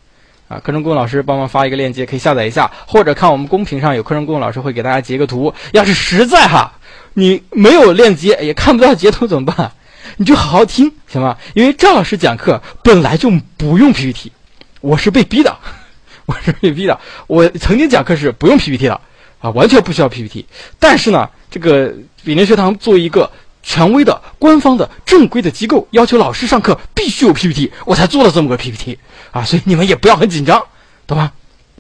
[0.48, 5.54] 啊，课程顾问老师帮忙发一个链接，可以下载一下，或者看我们公屏上有课程顾问老师会给大家截个图。
[5.74, 6.72] 要是实在哈，
[7.14, 9.72] 你没有链接也看不到截图怎么办？
[10.16, 11.38] 你就好好听，行吗？
[11.54, 14.32] 因为赵老师讲课本来就不用 PPT，
[14.80, 15.56] 我是被逼的，
[16.26, 16.98] 我是被逼的。
[17.28, 19.02] 我曾经讲课是不用 PPT 的，
[19.40, 20.46] 啊，完全不需要 PPT，
[20.80, 21.94] 但是呢，这个。
[22.24, 23.32] 比邻学堂作为一个
[23.64, 28.98] 权威的、官方的、正规的机构，要求老师上课必须有 PPT，我才做了这么个 PPT
[29.32, 29.44] 啊！
[29.44, 30.64] 所以你们也不要很紧张，
[31.06, 31.34] 懂吧？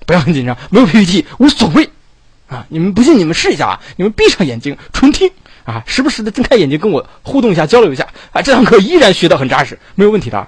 [0.06, 1.90] 不要很紧张，没有 PPT 无所谓
[2.48, 2.66] 啊！
[2.70, 3.80] 你们不信，你们试一下啊！
[3.96, 5.32] 你们闭上眼睛，纯听
[5.66, 8.42] 啊，时不时的睁开眼睛跟我互动一下、交流一下啊！
[8.42, 10.48] 这堂课依然学得很扎实，没有问题的。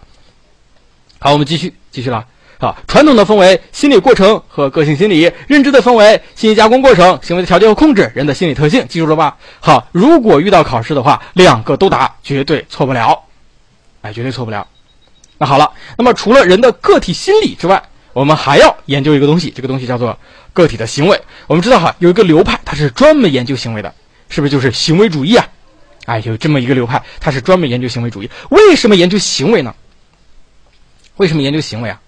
[1.19, 2.25] 好，我们继续，继续了。
[2.61, 9.35] 啊，传统的分为心理过程和个性心理，认知的分为信息加工过程、行为的调节和控制、人的心理特性，记住了吧？
[9.59, 13.19] 好，如果遇到考试的话，两个都答，绝对错不了，
[14.01, 14.67] 哎，绝对错不了。
[15.39, 17.81] 那好了，那么除了人的个体心理之外，
[18.13, 20.15] 我们还要研究一个东西，这个东西叫做
[20.53, 21.19] 个体的行为。
[21.47, 23.91] 我们知道哈，有一个流派，它是专门研究行为的，
[24.29, 25.47] 是不是就是行为主义啊？
[26.05, 28.29] 哎，有这么一个流派，它是专门研究行为主义。
[28.51, 29.73] 为什么研究行为呢？
[31.17, 31.99] 为什么研究行为啊？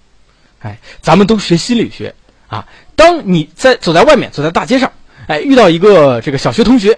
[0.63, 2.15] 哎，咱们都学心理学
[2.47, 2.65] 啊。
[2.95, 4.91] 当你在走在外面，走在大街上，
[5.27, 6.97] 哎，遇到一个这个小学同学，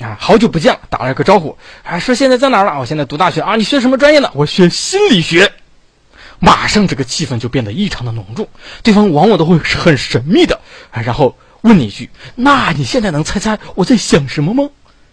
[0.00, 2.78] 啊，好久不见了，打了个招呼，啊，说现在在哪儿了？
[2.78, 3.56] 我现在读大学啊。
[3.56, 4.30] 你学什么专业呢？
[4.34, 5.52] 我学心理学。
[6.40, 8.48] 马上这个气氛就变得异常的浓重，
[8.82, 14.68] 对方往往都会很神秘的啊，然后问你一句：“那你现在能猜猜我在想什么吗？”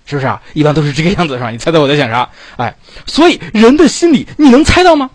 [0.06, 0.42] 是不是啊？
[0.54, 1.52] 一般都是这个样子，是吧？
[1.52, 2.28] 你猜猜我在想啥？
[2.58, 5.12] 哎，所以人的心理你能猜到吗？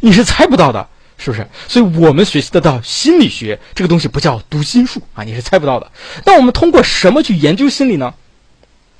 [0.00, 0.88] 你是猜不到的。
[1.18, 1.46] 是不是？
[1.66, 5.90] 所以我们学习得到心理学这个东西不叫读心术啊，你是猜不到的。
[6.24, 8.14] 那我们通过什么去研究心理呢？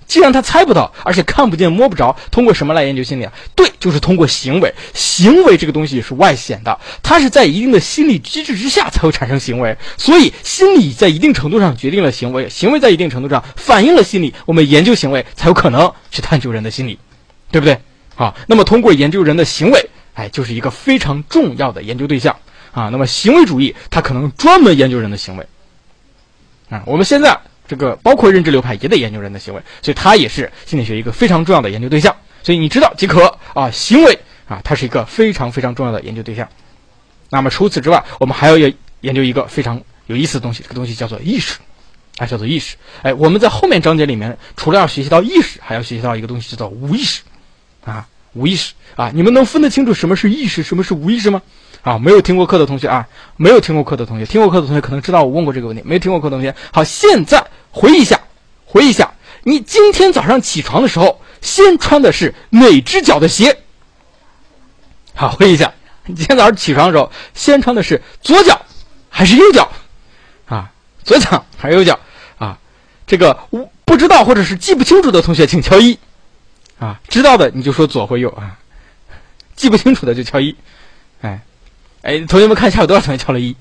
[0.06, 3.32] 既然他猜不到，而且看不见摸不着，通过什么来研究心理啊？
[3.54, 4.74] 对，就是通过行为。
[4.94, 9.76] 行为这个东西是外显的，它是在一定的心理机制之下才会产生行为。
[9.98, 14.32] 所以，心理在一定程度上决定了行为，行为在一定程度上反映了心理。
[14.46, 16.98] 我们研究行为才有可能去探究人的心理，
[17.50, 17.78] 对不对？
[18.14, 22.36] 好，那么通过研究人的行为，哎，就是一个非常重要的研究对象
[22.72, 22.88] 啊。
[22.90, 25.46] 那么行为主义它可能专门研究人的行为
[26.68, 26.82] 啊。
[26.84, 27.38] 我们现在。
[27.68, 32.16] 这个包括认知流派也得研究人的行为，所以它也是心理学一个非常重要的研究对象。
[32.42, 36.48] 所以你知道即可啊，行为啊，它是一个非常非常重要的研究对象。
[37.28, 41.58] 那么除此之外，我们还要研究一个非常有意思的东西，这个东西叫做意识，
[42.16, 42.74] 啊，叫做意识。
[43.02, 47.20] 哎，我们在后面章节里面，除了要学习到意识，还要学习到一个东西叫做无意识，
[47.84, 51.42] 啊，无意识啊，你们能分得清楚什么是意识，什么是无意识吗？
[51.82, 57.44] 啊，没有听过课的同学啊，没有听过课的同学，听过课的同学可能知道我问过这个问题，没听过课的同学，好，现在。
[57.70, 58.18] 回忆一下，
[58.64, 59.12] 回忆一下，
[59.44, 63.58] 你今天早上起床的时候，先穿的是哪只脚的鞋？
[65.14, 65.74] 好，回忆一下，
[66.06, 68.62] 你今天早上起床的时候，先穿的是左脚
[69.10, 69.70] 还是右脚？
[70.46, 70.72] 啊，
[71.04, 72.00] 左脚还是右脚？
[72.38, 72.58] 啊，
[73.06, 73.38] 这个
[73.84, 75.98] 不知道或者是记不清楚的同学，请敲一。
[76.78, 78.58] 啊，知道的你就说左或右啊，
[79.56, 80.54] 记不清楚的就敲一。
[81.20, 81.40] 哎，
[82.02, 83.56] 哎，同学们看一下有多少同学敲了一？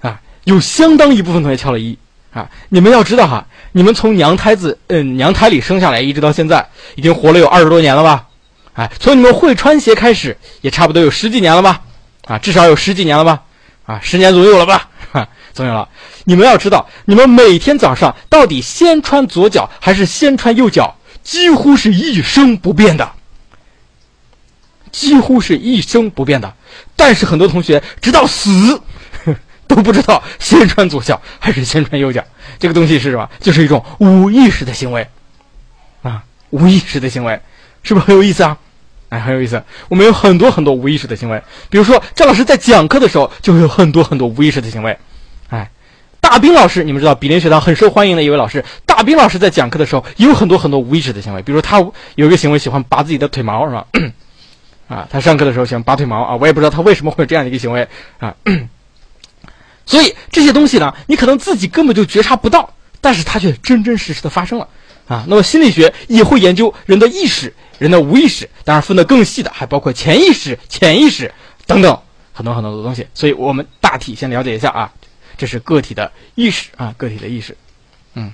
[0.00, 1.98] 啊，有相当一部分同学敲了一。
[2.32, 8.26] 啊，你们要知道哈，你们从娘胎子嗯娘胎里生下来，一直到现在，已经活了有二十多年了吧？
[8.72, 11.82] 哎，从你们会穿鞋开始，也差不多有十几年了吧？
[12.26, 13.44] 啊，至少有十几年了吧？
[13.86, 14.90] 啊，十年左右了吧？
[15.12, 15.88] 哈，总有了。
[16.24, 23.10] 你们要知道，你们每天早上到底先穿左脚还是先穿右脚，几乎是一生不变的，
[24.92, 26.54] 几乎是一生不变的。
[26.94, 28.80] 但是很多同学直到死。
[29.66, 32.22] 都不知道先穿左脚还是先穿右脚，
[32.58, 33.30] 这个东西是什么？
[33.40, 35.08] 就是一种无意识的行为，
[36.02, 37.40] 啊，无意识的行为，
[37.82, 38.58] 是不是很有意思啊？
[39.08, 39.64] 哎，很有意思。
[39.88, 44.98] 我们有很多很多无意识的行为，比如说张老师在讲课的时候，就会有很多很多无意识的行为。
[46.24, 51.80] 大兵老师，你们知道比邻学堂很受欢迎的一位老师，大兵老师在讲课的时候有很多很多无意识的行为，比如他
[52.14, 53.86] 有一个行为喜欢拔自己的腿毛，是吧？
[54.88, 57.86] 啊，他上课的时候喜欢拔腿毛啊，我也不知道他为什么会有这样的一个行为
[58.18, 58.34] 啊。
[59.84, 64.66] 所以这些东西呢，你可能自己根本就觉察不到，但是它却真真实实的发生了
[65.06, 65.26] 啊。
[65.28, 71.34] 那么心理学也会研究人的意识、人的无意识，当然分得更细的还包括潜意识、潜意识
[71.66, 71.98] 等等
[72.32, 73.06] 很多很多的东西。
[73.12, 74.92] 所以我们大体先了解一下啊，
[75.36, 77.56] 这是个体的意识啊，个体的意识。
[78.14, 78.32] 嗯，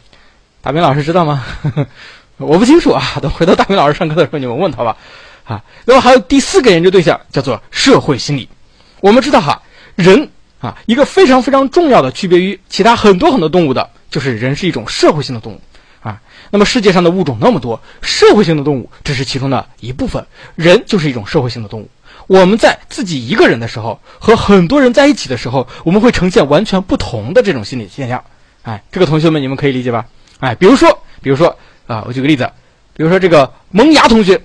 [0.62, 1.44] 大明老师知道吗？
[2.38, 4.96] 我不清楚啊，等回头大明老师上课的时候你们问他吧。
[5.44, 8.48] 啊，那么还有第四个研究对象叫做社会心理。
[9.00, 9.62] 我们知道哈，
[9.96, 10.30] 人。
[10.60, 15.60] 啊，一个非常非常重要的区别于其他很多很多动物的，就是人是一种社会性的动物
[16.02, 16.20] 啊。
[16.50, 21.88] 那么世界上的物种那么多，社会性的动物只是其中的一部分，人就是一种社会性的动物。
[22.30, 28.22] 我们在自己一个人的时候和很多人在一起的时候，我们会呈现完全不同的这种心理现象。
[28.62, 30.06] 哎，这个同学们你们可以理解吧？
[30.38, 32.48] 哎，比如说，比如说啊，我举个例子，
[32.94, 34.42] 比如说这个萌芽同学，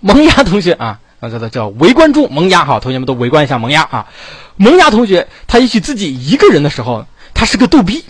[0.00, 0.98] 萌芽同学啊。
[1.20, 4.08] 啊，叫做叫围观中萌芽哈，同学们都围观一下萌芽啊。
[4.56, 8.04] 萌芽同学，他也许自己一个人的时候，他是个逗逼，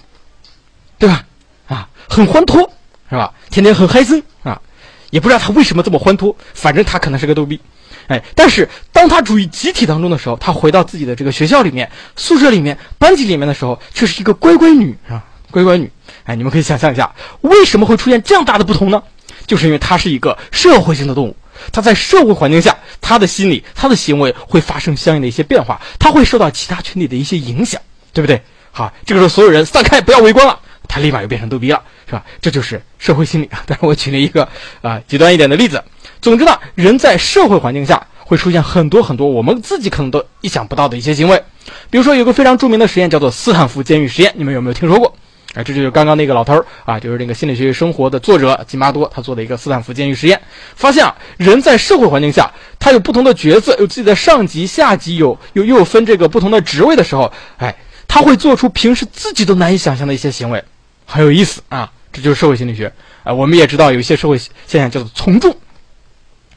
[0.99, 1.27] 对吧？
[1.69, 2.73] 啊，很欢脱，
[3.11, 3.35] 是吧？
[3.51, 4.63] 天天很嗨森啊，
[5.11, 7.61] 也不知道他为什么这么欢脱，反正他可能是个逗逼。
[8.09, 15.91] 哎，但是当他处于集体当中的时候，他回到自己的这个学校里面、宿舍里面、班级里面的时候，却是一个乖乖女啊，乖乖女。
[16.25, 19.03] 哎，你们可以想象一下，为什么会出现这样大的不同呢？
[19.47, 21.37] 就是因为他是一个社会性的动物。
[21.71, 27.81] 他在社会环境下，他的心理、他的行为会发生相应的一些变化，他会受到其他群体的一些影响，
[28.13, 28.41] 对不对？
[28.73, 32.25] 好，这个时候所有人散开，不要围观了，他立马又变成逗逼了，是吧？
[32.41, 33.63] 这就是社会心理啊。
[33.67, 34.49] 但是我举了一个
[34.81, 35.83] 啊极端一点的例子。
[36.23, 41.43] 总之呢，人在社会环境下会出现很多很多我们自己可能都意想不到的一些行为，
[41.91, 45.15] 比如说有个非常著名的实验叫做斯坦福监狱实验，你们有没有听说过？
[45.55, 50.41] 哎，这就是刚刚那个老头儿啊，就是那个心理学生活的作者金巴多，他做的一个斯坦福监狱实验，
[50.77, 57.75] 发现啊，人在社会环境下，他有不同的角色，有自己的上级、下级，有又又分这个不同的职位的时候，哎，
[58.09, 60.63] 他会做出平时自己都难以想象的一些行为，
[61.05, 62.91] 很有意思啊，这就是社会心理学
[63.23, 63.35] 啊。
[63.35, 65.55] 我们也知道有一些社会现象叫做从众，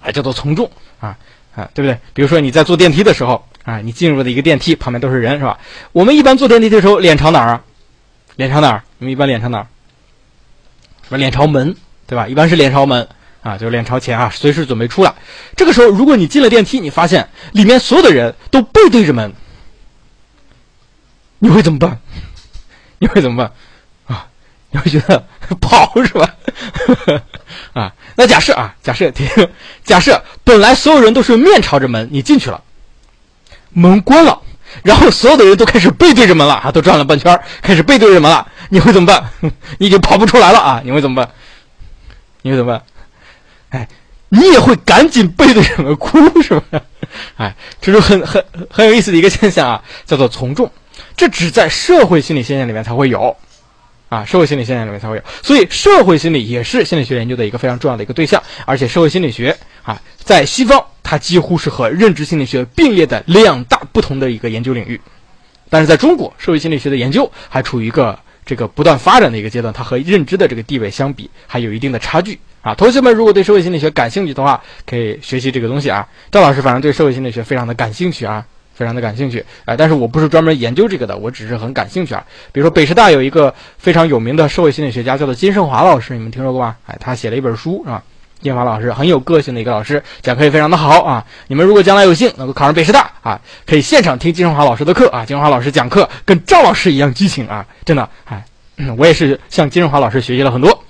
[0.06, 1.18] 哎，叫做从众啊
[1.56, 1.98] 啊，对不对？
[2.14, 5.58] 比如说你在坐电梯的时候啊，你进入的一个电梯旁边都是人，是吧？
[5.92, 7.64] 我们一般坐电梯的时候脸朝哪儿啊？
[8.36, 8.84] 脸朝哪儿？
[9.00, 9.68] 你们一般脸朝哪儿？
[11.10, 11.76] 说脸朝门，
[12.08, 12.28] 对吧？
[12.28, 13.08] 一般是脸朝门
[13.42, 15.14] 啊，就是脸朝前啊，随时准备出来。
[15.56, 19.34] 这个时候，如果你进了电梯，你发现里面所有的人都背对着门，
[21.40, 22.00] 你会怎么办？
[23.00, 23.52] 你会怎么办？
[24.08, 24.28] 啊，
[24.72, 25.26] 你会觉得
[25.62, 26.36] 跑是吧？
[27.76, 29.28] 啊，那假设啊，假设听，
[29.84, 32.64] 假设本来所有人都是面朝着门，你进去了，
[33.72, 34.42] 门关了，
[34.82, 39.30] 然后所有的人都开始背对着门了啊，都转了半圈，开始背对着门了，你会怎么办？
[39.78, 41.30] 你已经跑不出来了啊，你会怎么办？
[42.44, 42.82] 你会怎么办？
[43.72, 43.90] 哎，
[44.30, 46.80] 你也会赶紧背对着门哭是吧？
[47.36, 50.72] 哎，这是很很很有意思的一个现象啊，叫做从众，
[51.18, 53.36] 这只在社会心理现象里面才会有。
[54.16, 58.42] 啊，社会心理现象里面才会有，所以社会心理也是心理学研究的一个非常重要的一个对象。
[58.66, 59.54] 而且，社会心理学
[59.84, 65.02] 啊，在西方它几乎是和认知心理学并列的两大不同的一个研究领域。
[65.70, 72.74] 但是，在中国，社会心理学的研究还处于一个这个不断发展的一个阶段，它和认知的这个地位相比还有一定的差距啊。
[72.74, 76.08] 同学们，如果对社会心理学感兴趣的话，可以学习这个东西啊。
[76.32, 78.46] 赵老师反正对社会心理学非常的感兴趣啊。
[78.76, 82.24] 非常的感兴趣，哎，但是我不是专门研究这个的，我只是很感兴趣啊。
[82.52, 86.76] 比如说北师大有一个非常有名的社会心理学家，叫做金胜华老师，你们听说过吗？
[86.86, 88.04] 哎，他写了一本书，是吧？
[88.42, 91.26] 金华老师很有个性的一个老师，讲课也非常的好啊。
[91.48, 95.26] 你们如果将来有幸能够考上北师大啊，可以现场听金胜华老师的课啊。
[95.26, 98.44] 金胜华老师讲课跟赵老师一样激情啊，真的，哎，
[98.98, 100.84] 我也是向金胜华老师学习了很多。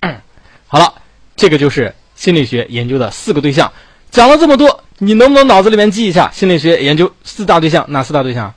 [0.66, 0.92] 好了，
[1.36, 3.72] 这个就是心理学研究的四个对象，
[4.10, 4.84] 讲了这么多。
[4.98, 7.84] 你能不能脑子里面记一下心理学研究四大对象？
[7.88, 8.52] 哪四大对象？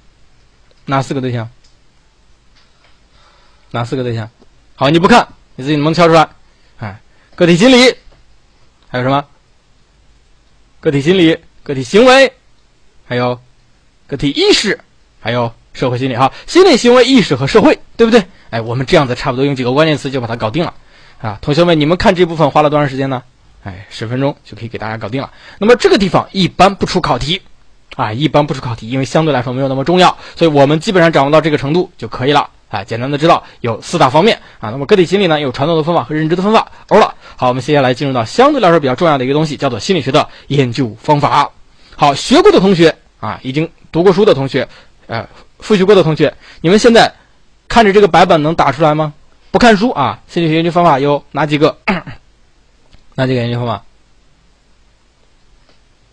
[0.85, 1.49] 哪四个对象？
[3.69, 4.29] 哪四个对象？
[4.75, 6.27] 好，你不看，你自己能不能敲出来。
[6.79, 6.99] 哎，
[7.35, 7.95] 个体心理，
[8.89, 9.23] 还有什么？
[10.79, 12.33] 个体心理、个体行为，
[13.05, 13.39] 还有
[14.07, 14.79] 个体意识，
[15.19, 16.15] 还有社会心理。
[16.15, 18.25] 哈，心理、行为、意识和社会，对不对？
[18.49, 20.73] 哎，我们这样子差不多用几个关键词就把它搞定了。
[21.19, 23.21] 啊，同学们，你们看这部分花了多长时间呢？
[23.63, 25.31] 哎，十分钟就可以给大家搞定了。
[25.59, 27.41] 那么这个地方一般不出考题，
[27.95, 32.49] 啊，一般不出考题，因为相对来说没有那么重要，所以我们基本上掌握到这个程度就可以了。
[32.69, 34.69] 啊，简单的知道有四大方面啊。
[34.69, 36.71] 那么个体心理呢，有传统的分法和认知的分法。
[36.87, 41.51] 欧了，好，我们接下来进入到相对来说比较重要的一个东西，叫做心理学的研究方法。
[41.97, 44.65] 好，学过的同学啊，已经读过书的同学，
[45.07, 45.27] 呃，
[45.59, 47.13] 复习过的同学，你们现在
[47.67, 49.13] 看着这个白板能打出来吗？
[49.51, 51.77] 不看书啊，心理学研究方法有哪几个？
[53.15, 53.83] 那这个研究方法？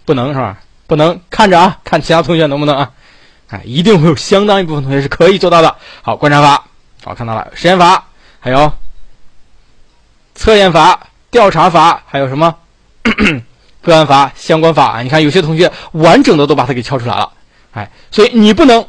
[0.05, 0.59] 不能是吧？
[0.86, 2.90] 不能看着啊，看其他同学能不能啊？
[3.49, 5.76] 哎，一定会有相当一部分同学是可以做到的。
[6.03, 6.64] 好，观察法，
[7.05, 8.07] 好看到了，实验法，
[8.40, 8.72] 还有
[10.34, 12.55] 测验法、调查法，还有什么
[13.82, 15.03] 个案法、相关法？
[15.03, 17.32] 你看有些同学完整的都把它给敲出来了。
[17.72, 18.86] 哎，所以你不能，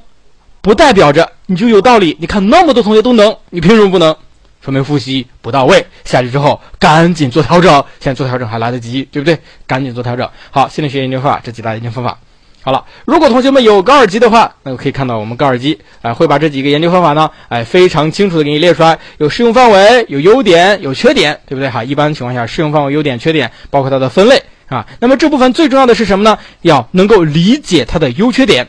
[0.61, 2.17] 不代表着你就有道理。
[2.19, 4.15] 你看那么多同学都能，你凭什么不能？
[4.63, 7.71] 说明复习不到位，下去之后赶紧做调整。
[7.99, 9.37] 现在做调整还来得及，对不对？
[9.65, 10.29] 赶紧做调整。
[10.51, 12.17] 好，心理学研究方法这几大研究方法。
[12.61, 21.69] 好了，如果同学们有高尔基的话，那可以看到我们高尔基啊会把这几个研究方法呢，哎非常清楚的给你列出来，有适用范围，有优点，有缺点，对不对？
[21.69, 24.85] 哈，一般情况下适用范围、优点、缺点，包括它的分类啊。
[24.99, 26.37] 那么这部分最重要的是什么呢？
[26.61, 28.67] 要能够理解它的优缺点，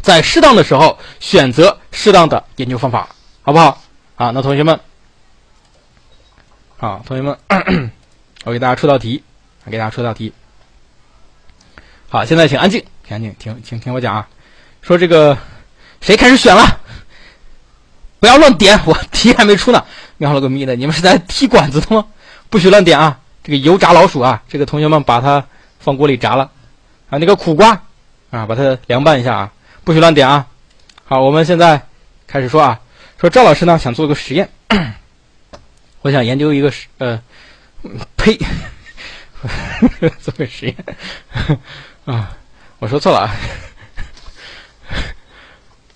[0.00, 3.08] 在适当的时候选择适当的研究方法，
[3.42, 3.82] 好不好？
[4.14, 4.78] 好，那同学们。
[6.80, 7.36] 好，同学们，
[8.44, 9.22] 我给大家出道题，
[9.66, 10.32] 给大家出道题。
[12.08, 14.26] 好，现在请安静，请安静，听，请听我讲啊。
[14.80, 15.36] 说这个
[16.00, 16.80] 谁开始选了？
[18.18, 19.84] 不要乱点，我 题还没出呢。
[20.16, 22.02] 喵了个咪的，你们是在踢馆子的吗？
[22.48, 23.18] 不许乱点啊！
[23.44, 25.44] 这个油炸老鼠啊，这个同学们把它
[25.80, 26.50] 放锅里炸了
[27.10, 27.18] 啊。
[27.18, 27.72] 那个苦瓜
[28.30, 29.52] 啊，把它凉拌一下啊，
[29.84, 30.46] 不许乱点啊。
[31.04, 31.82] 好，我们现在
[32.26, 32.80] 开始说啊，
[33.20, 34.48] 说赵老师呢想做个实验。
[36.02, 37.20] 我想研究一个实呃，
[38.16, 38.38] 呸，
[40.20, 40.76] 做个实验
[42.06, 42.36] 啊！
[42.78, 43.36] 我说错了啊！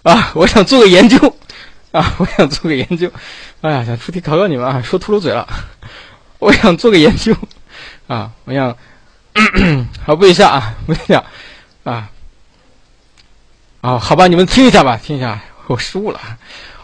[0.03, 1.37] 啊，我想做个研究
[1.93, 2.15] 啊！
[2.19, 3.11] 我想做个研究，
[3.63, 4.83] 哎呀，想出题考考你们啊！
[4.83, 5.49] 说秃噜嘴了，
[6.39, 7.35] 我想做个研究
[8.07, 8.31] 啊！
[8.45, 8.77] 我想，
[10.05, 11.25] 好问一下啊，问一下
[11.85, 12.11] 啊！
[13.81, 16.21] 啊，好吧，你们听一下吧，听一下，我失误了。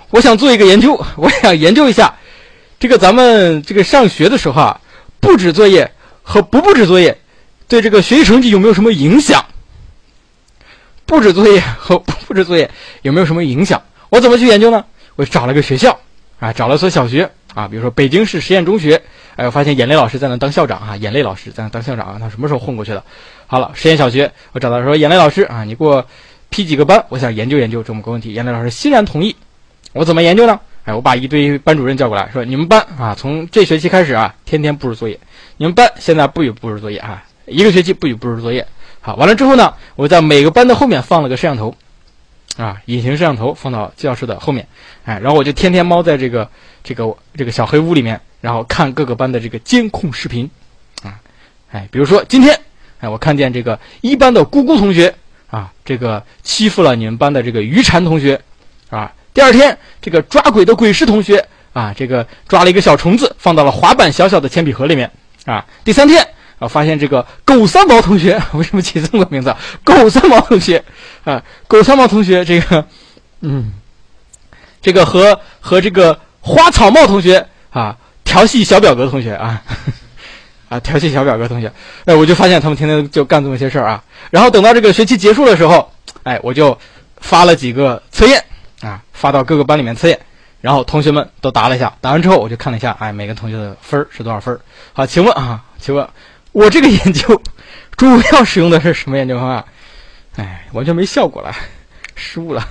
[0.08, 2.14] 我想做一个研究，我想研究一下。
[2.80, 4.80] 这个咱们这个上学的时候啊，
[5.20, 7.18] 布置作业和不布置作业，
[7.68, 9.44] 对这个学习成绩有没有什么影响？
[11.04, 12.70] 布置作业和不布置作业
[13.02, 13.82] 有没有什么影响？
[14.08, 14.82] 我怎么去研究呢？
[15.16, 16.00] 我找了个学校
[16.38, 19.02] 啊，找了所小学啊，比如说北京市实验中学。
[19.36, 23.04] 哎，我发现眼泪老师在那当校长啊，眼泪老师在那当校长啊，他什么时候混过去的？
[23.46, 26.06] 好了，实验小学，我找到说眼泪老师啊，你给我
[26.48, 28.32] 批几个班，我想研究研究这么个问题。
[28.32, 29.36] 眼泪老师欣然同意。
[29.92, 30.58] 我怎么研究呢？
[30.84, 35.18] 哎，我把一堆班主任叫过来，说：“你们班啊，从这学期开始啊，天天布置作业。
[35.58, 38.66] 你们班现在不许布置作业啊，一个学期不许布置作业。
[39.00, 41.74] 好，完了之后呢，我在每个班的后面放了个摄像头，
[42.56, 44.66] 啊，隐形摄像头放到教室的后面，
[45.04, 46.48] 哎，然后我就天天猫在这个
[46.82, 50.50] 这个这个小黑屋里面，然后看各个班的这个监控视频，
[51.02, 51.20] 啊，
[51.70, 52.58] 哎，比如说今天，
[53.00, 55.14] 哎，我看见这个一班的姑姑同学
[55.50, 58.40] 啊，这个欺负了你们班的这个于禅同学，
[58.88, 65.10] 啊，第二天这个抓鬼的鬼师同学啊，这个抓了一个小虫子放到了滑板小小的铅笔盒里面，
[65.46, 66.26] 啊，第三天。
[66.60, 66.68] 啊！
[66.68, 69.56] 发现这个狗三毛同学 为什么起这么个名字？
[69.82, 70.84] 狗三毛同学
[71.24, 72.84] 啊，狗三毛同学这个，
[73.40, 73.72] 嗯，
[74.82, 79.62] 这个和和这个花草帽同学啊调戏小表哥同学啊，
[80.68, 81.72] 啊调戏小表哥同学，
[82.04, 84.04] 哎，我就发现他们天天就干这么些事儿啊。
[84.30, 85.90] 然后等到这个学期结束的时候，
[86.24, 86.78] 哎，我就
[87.22, 88.44] 发了几个测验
[88.80, 90.18] 啊，发到各个班里面测验，
[90.60, 94.58] 然后同学们都答了一下，答完之后我就看了一下，哎，每个同学的分是多少分？
[94.92, 96.08] 好，请问啊，请问。
[96.52, 97.40] 我这个研究
[97.96, 99.64] 主要使用的是什么研究方法？
[100.34, 101.54] 哎，完全没效果了，
[102.16, 102.66] 失误了。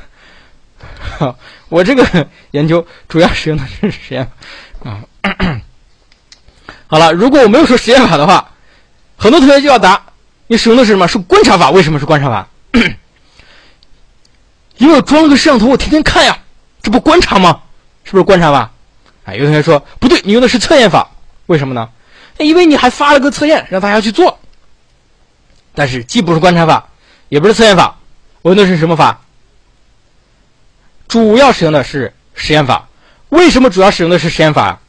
[1.18, 1.38] 好，
[1.70, 4.30] 我这个 研究主要使用的是实验
[4.84, 5.00] 啊。
[6.88, 8.52] 好了，如果我没有说实验法的话，
[9.16, 10.04] 很多同学就要答：
[10.48, 11.08] 你使用的是什么？
[11.08, 11.72] 是观察法？
[11.72, 12.48] 为什么是观察法？
[14.80, 16.40] 因为我装了个摄像头，我天天看呀，
[16.82, 17.62] 这不观察吗？
[18.06, 18.72] 是不是观察法？
[19.26, 21.12] 哎，有同学说不对，你用的是测验法，
[21.46, 21.90] 为什么呢？
[22.38, 24.40] 因为你还发了个测验让大家去做，
[25.76, 26.88] 但是既不是观察法，
[27.28, 27.98] 也不是测验法，
[28.42, 29.22] 我用的是什么法？
[31.10, 32.88] 主要使用的是实验法。
[33.28, 34.80] 为什么主要使用的是实验法？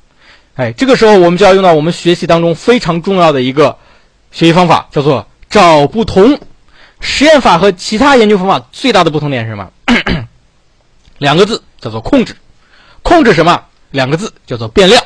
[0.55, 3.76] 哎，这个时候我们就要用到我们学习当中非常重要的一个
[4.30, 6.38] 学习方法，叫做找不同。
[7.01, 9.70] 实验法和其他研究方法最大的不同点是什么？
[11.18, 12.36] 两个字叫做控制。
[13.03, 13.64] 控制什么？
[13.91, 15.03] 两个字叫做变量。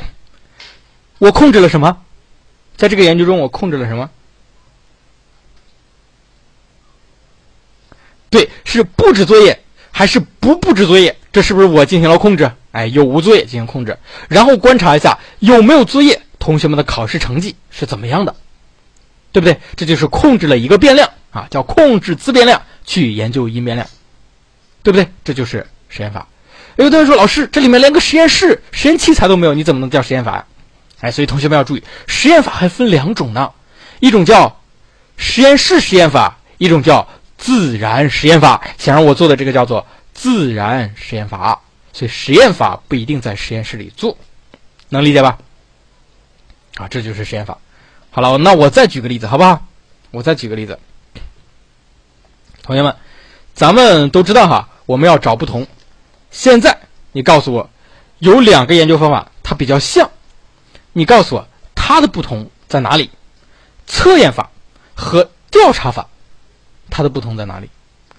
[1.19, 1.99] 我控制了什么？
[2.77, 4.11] 在这个研究中，我控制了什么？
[8.31, 9.63] 对，是布置作业
[9.93, 11.17] 还是不布置作业？
[11.33, 12.51] 这是不是我进行了控制？
[12.73, 13.97] 哎，有无作业进行控制，
[14.29, 18.35] 然后观察一下有没有作业，同学们的考试成绩是怎么样的，
[19.31, 19.61] 对不对？
[19.77, 23.89] 这就是控制了一个变量啊，叫控制自变量去研究因变量，
[24.85, 25.09] 对不对？
[25.25, 26.29] 这就是实验法。
[26.77, 30.45] 有同学说，老师，这里面连个实验室、实验器材都没有，你怎么能叫实验法呀？
[31.01, 33.51] 哎，所以同学们要注意，实验法还分两种呢，
[34.01, 34.61] 一种叫
[35.17, 38.63] 实验室实验法，一种叫自然实验法。
[38.79, 41.61] 显然我做的这个叫做自然实验法，
[41.93, 44.17] 所以实验法不一定在实验室里做，
[44.91, 45.39] 能理解吧？
[46.77, 47.57] 啊，这就是实验法。
[48.11, 49.67] 好了，那我再举个例子，好不好？
[50.11, 50.79] 我再举个例子，
[52.63, 52.95] 同学们，
[53.53, 55.67] 咱们都知道哈，我们要找不同。
[56.31, 56.79] 现在
[57.13, 57.71] 你告诉我，
[58.19, 60.11] 有两个研究方法，它比较像。
[60.93, 63.11] 你告诉我它的不同在哪里？
[63.87, 64.51] 测验法
[64.95, 66.09] 和调查法，
[66.91, 67.69] 它的不同在哪里？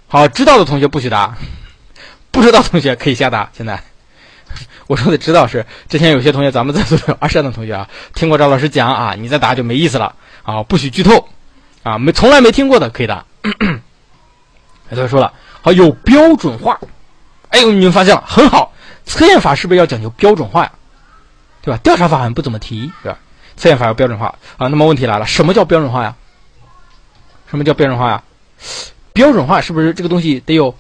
[0.07, 1.35] 好，知道的同学不许答，
[2.31, 3.49] 不知道同学可以瞎答。
[3.53, 3.83] 现在
[4.87, 11.27] 我说的知道是之前有些同学，咱们在座有二三的同学啊，听过赵老师讲啊，你再答就没意思了啊，不许剧透
[11.83, 13.25] 啊，没从来没听过的可以答。
[14.89, 15.33] 他就说了，
[15.65, 16.79] 好有标准化，
[17.49, 18.71] 哎呦，你们发现了，很好，
[19.03, 20.71] 测验法是不是要讲究标准化呀？
[21.63, 21.79] 对吧？
[21.81, 23.17] 调查法好像不怎么提，对吧？
[23.57, 24.67] 测验法要标准化啊。
[24.67, 26.15] 那么问题来了，什么叫标准化呀？
[27.49, 28.23] 什么叫标准化呀？
[29.11, 30.75] 标准化是不是这个东西得有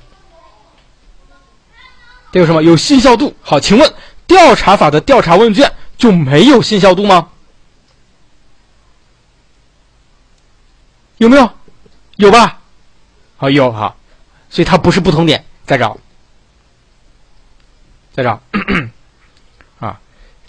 [2.29, 2.61] 得有什么？
[2.61, 3.35] 有信效度。
[3.41, 3.93] 好，请问
[4.27, 7.29] 调查法的调查问卷就没有信效度吗？
[11.17, 11.49] 有没有？
[12.17, 12.59] 有吧？
[13.37, 13.95] 好，有哈。
[14.55, 15.97] 所以它不是不同点，再找，
[18.13, 18.41] 再找。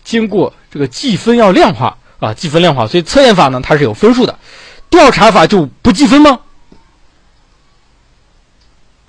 [0.04, 4.38] 经过这个计分要量化啊，计分量化，所以测验法呢它是有分数的，
[4.88, 6.38] 调查法就不计分吗？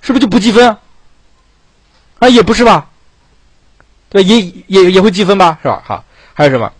[0.00, 0.80] 是不是就不计分啊？
[2.18, 2.90] 啊，也不是吧？
[4.08, 5.80] 对，也也也会计分吧，是吧？
[5.86, 6.72] 好，还有什么？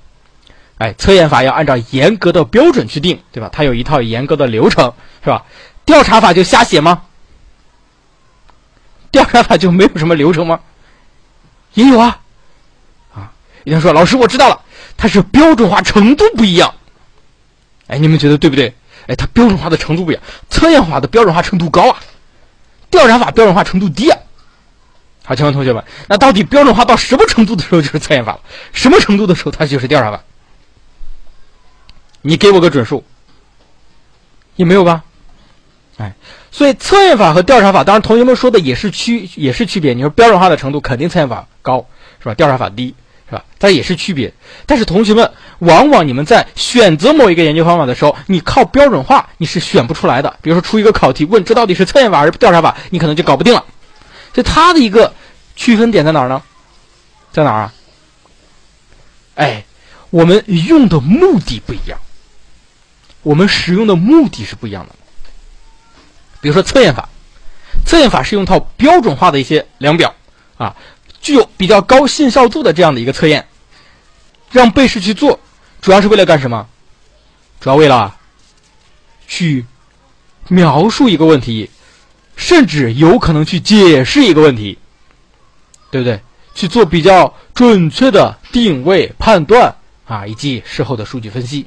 [0.78, 3.48] 哎，测验法要按照严格的标准去定，对吧？
[3.52, 4.92] 它有一套严格的流程，
[5.22, 5.46] 是吧？
[5.84, 7.04] 调查法就瞎写吗？
[9.10, 10.60] 调查法就没有什么流程吗？
[11.74, 12.20] 也有啊。
[13.14, 13.32] 啊
[13.64, 14.60] 有人说：“老师，我知道了，
[14.96, 16.74] 它是标准化程度不一样。”
[17.88, 18.74] 哎，你们觉得对不对？
[19.06, 22.00] 哎，它标准化的程度不一样，测验法的标准化程度高啊，
[22.90, 24.18] 调查法标准化程度低啊。
[25.24, 28.40] 好，请问同学们，那到底标准化到什么程度的时候就是测验法了？
[28.72, 30.22] 什么程度的时候它就是调查法？
[32.22, 33.04] 你给我个准数，
[34.56, 35.04] 也没有吧？
[35.98, 36.14] 哎，
[36.50, 39.94] 所以测验法和调查法，当然同学们说的也是区也是区别。
[39.94, 41.86] 你说标准化的程度肯定测验法高，
[42.20, 42.34] 是吧？
[42.34, 42.94] 调查法低。
[43.30, 43.44] 是吧？
[43.58, 44.32] 它也是区别，
[44.64, 50.38] 但是同学们，往往你们在选择某一个研究方法的时候，你靠标准化你是选不出来的。
[50.40, 53.66] 比如说出一个考题问这到底是测验法还是调查法，你可能就搞不定了。
[54.34, 55.12] 所以它的一个
[55.56, 56.42] 区分点在哪儿呢？
[57.30, 57.74] 在哪儿啊？
[59.34, 59.66] 哎，
[60.08, 61.98] 我们用的目的不一样，
[63.22, 64.94] 我们使用的目的是不一样的。
[66.48, 67.10] 比如说测验法，
[67.84, 70.14] 测验法是用套标准化的一些量表
[70.56, 70.74] 啊，
[71.20, 73.46] 具有比较高信效度的这样的一个测验，
[74.50, 75.38] 让被试去做，
[75.82, 76.66] 主要是为了干什么？
[77.60, 78.16] 主要为了
[79.26, 79.66] 去
[80.48, 81.68] 描述一个问题，
[82.34, 84.78] 甚至有可能去解释一个问题，
[85.90, 86.18] 对不对？
[86.54, 89.76] 去做比较准确的定位判断
[90.06, 91.66] 啊，以及事后的数据分析。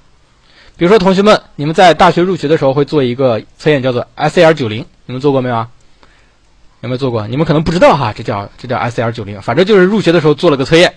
[0.81, 5.67] 比如说，同学们，你们在大学入学的时候会做一个测验，叫做 SAR 九零，你们做过没有啊？
[6.81, 7.27] 有没有做过？
[7.27, 10.91] 你们可能不知道哈，这叫这叫 SAR 九零，反正就是入学的时候做了个测验，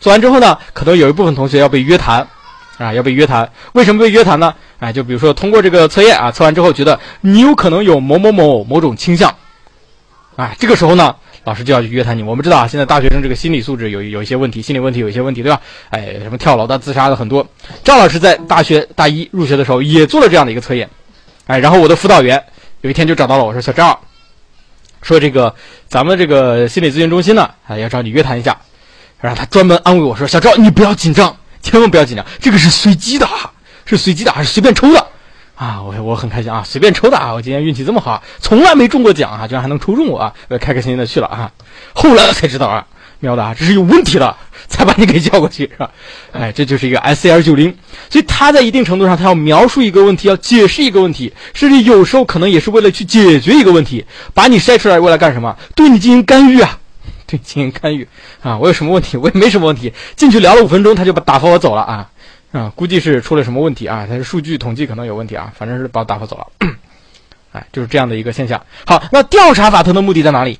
[0.00, 2.28] 做完之后呢，可能有一部分同学要被约谈。
[2.76, 3.50] 啊，要被约谈？
[3.72, 4.54] 为什么被约谈呢？
[4.80, 9.34] 哎，就比如说通过这个测验啊，测完之后觉得你有可能有某某某某种倾向，
[10.36, 12.22] 哎，这个时候呢，老师就要去约谈你。
[12.22, 15.60] 我们知道啊，现在大学生这个心理素质有有一些问题，心理问题有一些问题，对吧？
[15.90, 17.46] 哎，什么跳楼的、自杀的很多。
[17.82, 20.88] 赵老师在大学大一入学的时候也做了这样的一个测验，
[21.46, 22.42] 哎，然后我的辅导员
[22.82, 24.00] 有一天就找到了我说：“小赵，
[25.02, 25.54] 说这个
[25.88, 28.56] 咱们这个心理咨询中心呢，啊，要找你约谈一下。”
[29.20, 33.28] 然后他专门安慰我说：“小赵，你不要紧张。”千万不要紧张，这个是随机的，
[33.84, 35.06] 是随机的，还是随便抽的
[35.62, 35.80] 啊！
[35.80, 37.32] 我我很开心啊，随便抽的啊！
[37.32, 40.32] 我今天运气这么好，从来没中过奖啊，居然还能抽中我啊！
[40.60, 41.52] 开开心心的去了啊！
[41.92, 42.84] 后来才知道啊，
[43.20, 44.36] 喵的啊，这是有问题的，
[44.66, 45.88] 才把你给叫过去是吧？
[46.32, 47.72] 哎，这就是一个 scr 九零，
[48.10, 54.04] 所以他在一定程度上，他要描述一个问题，要解释一个问题，甚至有时候可能也是为了去解决一个问题，
[54.34, 55.56] 把你筛出来，为了干什么？
[55.76, 56.80] 对你进行干预啊！
[57.24, 58.08] 对，进行干预
[58.42, 58.58] 啊！
[58.58, 59.16] 我有什么问题？
[59.16, 59.92] 我也没什么问题。
[60.16, 62.10] 进去聊了五分钟，他就把打发我走了啊！
[62.52, 64.06] 啊，估计是出了什么问题啊？
[64.08, 66.46] 它是数据统计可能有问题啊，反正是把我打发走了。
[67.52, 68.64] 哎，就是这样的一个现象。
[68.86, 70.58] 好，那调查法它的目的在哪里？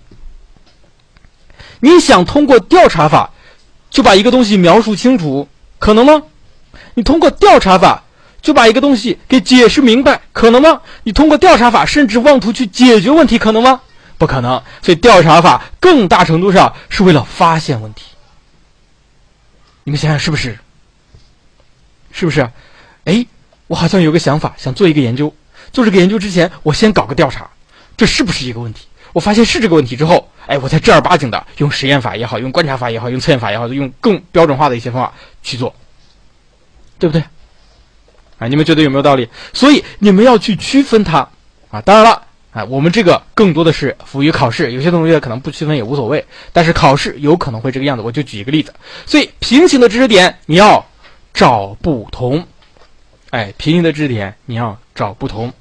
[1.80, 3.30] 你想通过调查法
[3.90, 6.22] 就把一个东西描述清楚，可能吗？
[6.95, 8.05] 你通过调查法
[8.40, 10.80] 就把一个东西给解释明白，可能吗？
[11.03, 13.80] 你通过调查法甚至妄图去解决问题，可能吗？
[14.16, 18.05] 不可能，所以调查法更大程度上是为了发现问题。
[19.84, 20.59] 你们想想是不是？
[22.12, 22.48] 是不是？
[23.04, 23.26] 哎，
[23.66, 25.34] 我好像有个想法，想做一个研究。
[25.72, 27.50] 做这个研究之前，我先搞个调查，
[27.96, 28.86] 这是不是一个问题？
[29.12, 35.74] 我发现是这个问题之后，哎，我才正儿八经的用实验法也好，用观察法也好，用测验法也好，用更标准化的一些方法去做，
[36.98, 37.22] 对不对？
[38.38, 39.28] 啊，你们觉得有没有道理？
[39.52, 41.28] 所以你们要去区分它
[41.70, 41.80] 啊。
[41.80, 42.22] 当然了。
[42.52, 48.02] 啊，我们这个更多的是服务于考试，有些同学可能不区分也无所谓，但是考试有可能会这个样子。
[48.02, 48.74] 我就举一个例子，
[49.06, 50.84] 所以平行的知识点你要
[51.34, 52.46] 找不同，
[53.30, 55.52] 哎，平行的知识点你要找不同，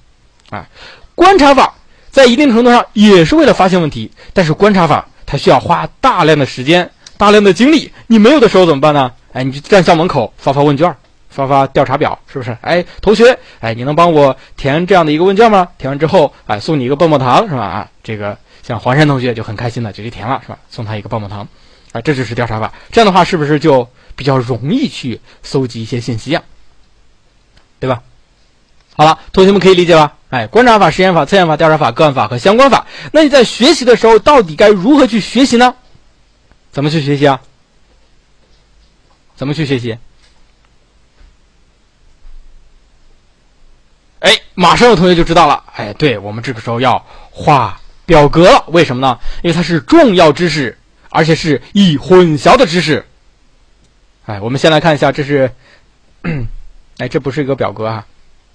[0.49, 0.67] 哎，
[1.15, 1.74] 观察法
[2.09, 9.11] 在一定程度上也是为了发现问题，但是观察法它需要花大量的时间、大量的精力，你没有的时候怎么办呢？
[9.34, 10.95] 哎，你就站校门口发发问卷。
[11.30, 12.57] 发发调查表是不是？
[12.59, 15.65] 哎，同学，哎，你能帮我填这样的一个问卷吗？
[15.78, 17.61] 填完之后，哎，送你一个棒棒糖是吧？
[17.63, 20.57] 啊，这个像黄山同学就很开心的就去填了是吧？
[20.69, 21.47] 送他一个棒棒糖，
[21.93, 22.74] 啊，这就是调查法。
[22.91, 23.88] 这样的话是不是就
[24.22, 26.43] 比较容易去搜集一些信息啊？
[27.80, 28.03] 对吧？
[28.95, 30.15] 好了，同学们可以理解吧？
[30.30, 32.86] 哎，观察法、实验法、测验法、调查法、个案法和相关法。
[33.13, 35.74] 那你在学习的时候到底该如何去学习呢？
[36.72, 37.41] 怎么去学习啊？
[39.36, 39.97] 怎么去学习？
[44.19, 45.63] 哎，马上有同学就知道了。
[45.74, 49.17] 哎，对我们这个时候要画表格了，为什么呢？
[49.41, 50.78] 因为它是重要知识，
[51.09, 53.03] 而且是易混淆的知识。
[54.32, 55.52] 哎，我们先来看一下，这是，
[57.00, 58.08] 哎，这不是一个表格啊，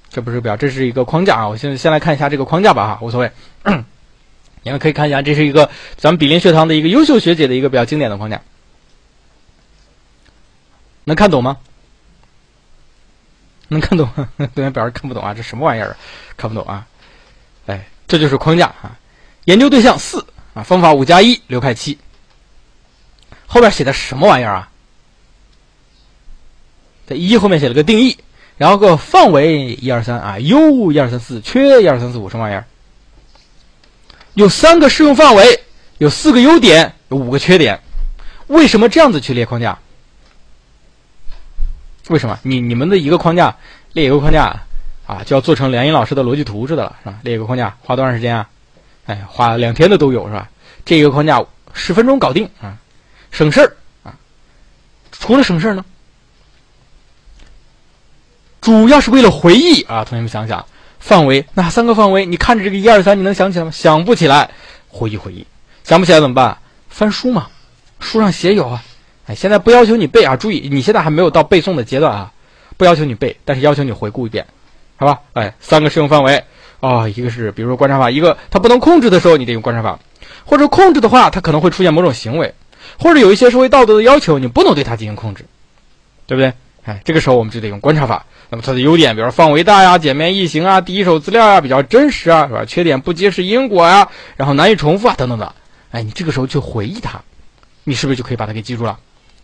[0.09, 1.49] 这不是表，这是一个框架啊。
[1.49, 3.31] 我现在先来看一下这个框架吧，哈，无所谓。
[4.63, 5.69] 你们可以看一下，这是一个
[5.99, 8.41] 咱们比邻学堂的一个优秀学姐的一个比较经典的框架，
[11.05, 11.59] 能看懂吗？
[13.69, 14.09] 能看懂？
[14.55, 15.95] 对面表示看不懂啊，这什么玩意儿？
[16.39, 16.87] 看不懂啊！
[17.67, 18.97] 哎，这就是框架啊。
[19.45, 20.25] 研究对象四
[20.55, 21.99] 啊，方法五加一，流派七。
[23.47, 24.71] 后边写的什么玩意儿啊？
[27.07, 28.17] 在一后面写了个定义，
[28.57, 32.65] 然后个范围一二三啊，优一二三四，缺一二三四五，什么玩意儿？
[34.35, 35.61] 有三个适用范围，
[35.99, 37.81] 有四个优点，有五个缺点。
[38.49, 39.79] 为什么这样子去列框架？
[42.09, 43.57] 为什么你你们的一个框架
[43.93, 44.55] 列一个框架
[45.07, 47.19] 啊，就要做成梁英老师的逻辑图似的了，是吧？
[47.23, 48.49] 列一个框架花多长时间啊？
[49.07, 50.49] 哎，花两天的都有，是吧？
[50.85, 52.77] 这一个框架十分钟搞定啊，
[53.31, 54.15] 省事儿啊。
[55.13, 55.85] 除了省事儿呢，
[58.67, 60.05] 主要是为了回忆啊。
[60.05, 60.67] 同学们想想，
[60.99, 62.27] 范围哪三个范围？
[62.27, 63.71] 你看着这个一二三，你能想起来吗？
[63.71, 64.51] 想不起来，
[64.89, 65.47] 回忆回忆。
[65.85, 66.59] 想不起来怎么办？
[66.89, 67.47] 翻书嘛，
[68.01, 68.83] 书上写有啊。
[69.29, 72.33] 哎，现在不要求你背啊，注意，你现在还没有到背诵的阶段啊，
[72.77, 74.45] 不要求你背，但是要求你回顾一遍，
[74.97, 75.21] 好吧？
[75.35, 76.43] 哎，三个适用范围
[76.81, 80.01] 哦，一个是比如说观察法，一个它不能控制的时候，你得用观察法，
[80.45, 82.53] 或者控制的话，它可能会出现某种行为，
[82.99, 85.45] 或者有一些社会道德的要求，你不能对它进行控制，
[86.27, 86.53] 对不对？
[86.87, 88.25] 哎，这个时候我们就得用观察法。
[88.49, 92.65] 那么它的优点，比如说范围大呀、简便易行啊、第一手资料啊、比较真实啊，是吧？
[92.65, 95.55] 缺点不揭示因果呀，然后难以重复啊，等等的。
[95.91, 97.21] 哎，你这个时候去回忆它，
[97.85, 98.99] 你是不是就可以把它给记住了？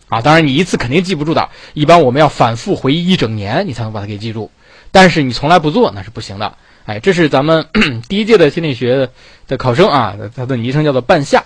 [0.07, 4.49] 啊，当然你一次肯定记不住的，一般我们要反复回忆一整年，你才能把它给记住。
[4.91, 6.55] 但是你从来不做那是不行的。
[6.85, 7.65] 哎，这是咱们
[8.07, 9.09] 第一届的心理学
[9.47, 11.43] 的考生啊，他的昵称叫做半夏，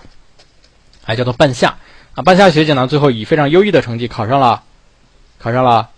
[1.06, 1.78] 哎，叫做半夏
[2.14, 2.22] 啊。
[2.22, 4.62] 半夏学姐呢，最后以非常优异的成绩考上了，
[5.38, 5.88] 考上了。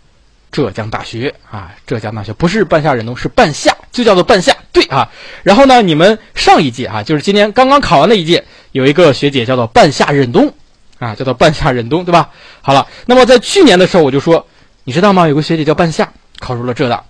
[0.52, 4.52] 浙江大学啊，浙江大学不是半夏忍冬，是半夏，就叫做半夏。
[4.72, 5.08] 对啊，
[5.44, 10.52] 然后呢，你们上一届啊，就是今年刚刚考完的一届，有一个学姐叫做半夏忍冬，
[10.98, 12.30] 啊，叫做半夏忍冬，对吧？
[12.62, 14.44] 好了，那么在去年的时候，我就说，
[14.82, 15.28] 你知道吗？
[15.28, 17.04] 有个学姐叫半夏，考入了浙大，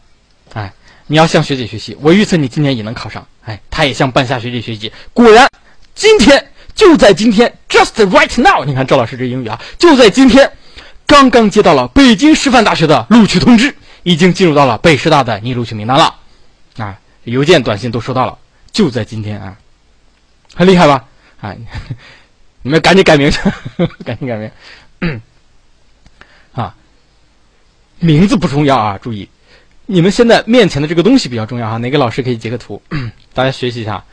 [0.53, 0.71] 哎，
[1.07, 3.27] 你要向学姐学习，我预测你今年也能考上。
[3.47, 5.49] 哎，她也向半夏学姐学习，果然，
[5.95, 10.53] 今天就在今天，just right now，你看赵老师这英语啊，就在今天。
[11.11, 16.15] 刚刚接到了北京师范大学的录取通知，已经进入到了北师大的拟录取名单了，
[16.77, 18.39] 啊，邮件、短信都收到了，
[18.71, 19.59] 就在今天啊，
[20.55, 21.05] 很厉害吧？
[21.41, 21.53] 啊，
[22.63, 23.41] 你们赶紧改名去，
[24.07, 24.37] 赶紧改
[25.01, 25.21] 名，
[26.53, 26.77] 啊，
[27.99, 29.29] 名字不重要啊，注意，
[29.87, 31.77] 你们现在面前的这个东西比较重要啊。
[31.79, 32.81] 哪个老师可以截个图，
[33.35, 34.05] 大家学习一下，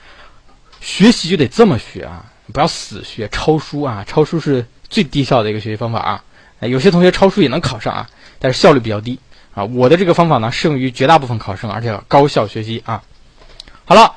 [0.81, 6.23] 学习就得这么学啊，不要死学抄书啊，抄书是最低效的一个学习方法啊。
[6.59, 9.19] 哎，有些同学抄书也能考上啊，但是效率比较低
[9.53, 9.63] 啊。
[9.65, 13.03] 我的这个方法呢，适用于绝大部分考生，而且高效学习啊。
[13.85, 14.13] 好了，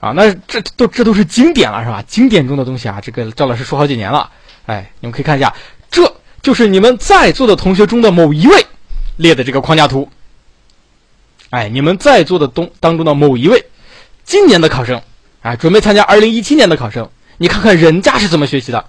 [0.00, 2.02] 啊，那这都这都是经典了，是吧？
[2.06, 4.30] 经典中的东西啊，这个赵老师说好几年了。
[4.64, 5.54] 哎，你们可以看一下，
[5.90, 8.66] 这就是你们在座的同学中的某一位
[9.16, 10.08] 列的这个框架图。
[11.50, 13.66] 哎，你们在座的东当中的某一位，
[14.24, 15.00] 今年的考生，
[15.42, 18.86] 哎，准备参加二零一七年的考生，你看看人家是怎么学习的，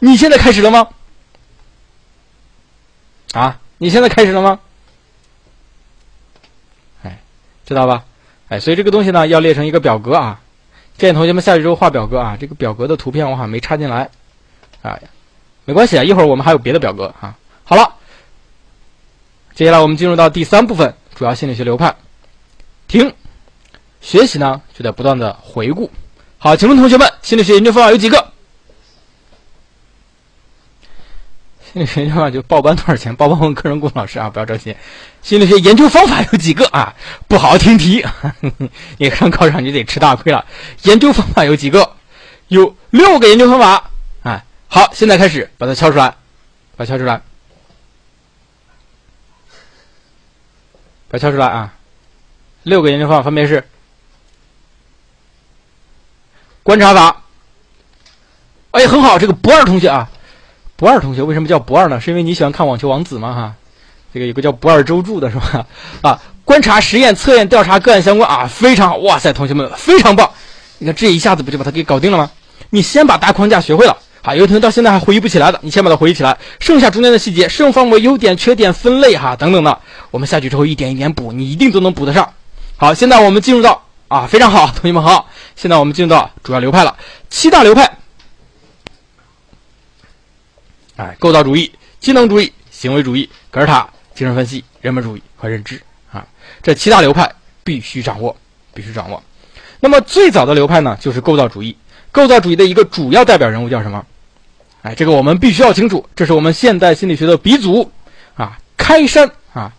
[0.00, 0.88] 你现在开始了吗？
[3.32, 4.60] 啊，你现在开始了吗？
[7.02, 7.20] 哎，
[7.66, 8.04] 知道吧？
[8.48, 10.40] 哎，所以这个东西呢，要列成一个表格啊。
[10.98, 12.36] 建议同学们下去之后画表格啊。
[12.38, 14.10] 这个表格的图片我好像没插进来，
[14.82, 14.98] 啊，
[15.64, 17.36] 没关系啊，一会儿我们还有别的表格啊。
[17.64, 17.94] 好了，
[19.54, 21.96] 接下来我们进入到第三部分，主要心理学流派。
[22.88, 23.14] 停，
[24.02, 25.90] 学习呢就得不断的回顾。
[26.36, 28.31] 好，请问同学们，心理学研究方法有几个？
[31.72, 33.16] 心理学研究方法就报班多少钱？
[33.16, 34.76] 报班问个人顾问老师啊，不要着急。
[35.22, 36.94] 心理学研究方法有几个啊？
[37.26, 38.04] 不好好听题，
[38.98, 40.44] 你上考场你得吃大亏了。
[40.82, 41.96] 研究方法有几个？
[42.48, 43.90] 有六个研究方法。
[44.22, 46.14] 啊，好，现在开始把它敲出来，
[46.76, 47.16] 把它敲出来，
[51.08, 51.72] 把它敲出来啊！
[52.64, 53.66] 六个研究方法分别是：
[56.62, 57.22] 观察法。
[58.72, 60.10] 哎，很好，这个博二同学啊。
[60.76, 62.00] 不二同学为什么叫不二呢？
[62.00, 63.32] 是因为你喜欢看《网球王子》吗？
[63.32, 63.54] 哈，
[64.12, 65.66] 这个有个叫不二周助的是吧？
[66.02, 68.96] 啊，观察、实验、测验、调查个案相关啊，非常好！
[68.96, 70.28] 哇塞，同学们非常棒！
[70.78, 72.30] 你看这一下子不就把它给搞定了吗？
[72.70, 79.78] 你先把大框架学会了啊，有同学到现在还回忆不起来的，你先把它回忆起来，剩下中间的细节、适用范围、优点、缺点、分类哈等等的，
[80.10, 82.28] 我们下去之后一点一点补，你一定都能补得上。
[82.76, 86.96] 好，现在我们进入到啊，非常好，同学们好，现在我们进入到主要流派了，
[87.30, 87.88] 七大流派。
[91.02, 95.82] 哎，构造主义、机能主义、行为主义、格尔塔、精神分析、人本主义和认知
[96.12, 96.24] 啊，
[96.62, 97.28] 这七大流派
[97.64, 98.36] 必须掌握，
[98.72, 99.20] 必须掌握。
[99.80, 101.76] 那么最早的流派呢，就是构造主义。
[102.12, 104.04] 构造主义的一个主要代表人物叫什么？
[104.82, 107.90] 哎，这个我们必须要清楚，这是我们现代心理学的鼻祖
[108.36, 109.72] 啊，开山啊，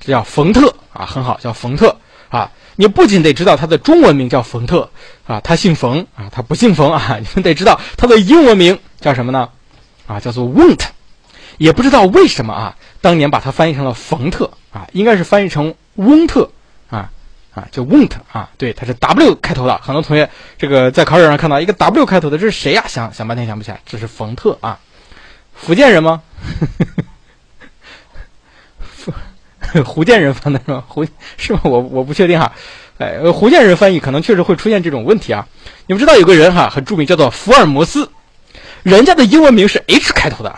[0.00, 1.96] 这叫冯特啊，很好，叫冯特
[2.28, 2.50] 啊。
[2.76, 4.90] 你不仅得知道他的中文名叫冯特
[5.26, 9.48] 啊，他姓冯啊，他不姓冯啊，你们得知道他的英文名叫什么呢？
[10.06, 10.80] 啊，叫做 wont，
[11.58, 16.50] 也不知道为什么啊，当年把它翻译成了冯特啊，应该是翻译成翁特
[16.90, 17.10] 啊
[17.54, 19.76] 啊，叫 wont 啊，对，它是 W 开头的。
[19.78, 20.28] 很多同学
[20.58, 22.84] 这个在考场上看到一个 W 开头的，这是谁呀？
[22.86, 24.78] 想想半天想不起来，这是冯特啊，
[25.54, 26.22] 福建人吗？
[28.78, 29.12] 福
[29.84, 30.84] 福建人翻的是吗？
[30.86, 31.60] 胡是吗？
[31.64, 32.52] 我我不确定哈。
[32.98, 35.46] 哎，福建人翻译可能确实会出现这种问题啊。
[35.86, 38.10] 你们知道有个人哈很著名，叫做福尔摩斯。
[38.84, 40.54] 人家的英文名是 H 开头的，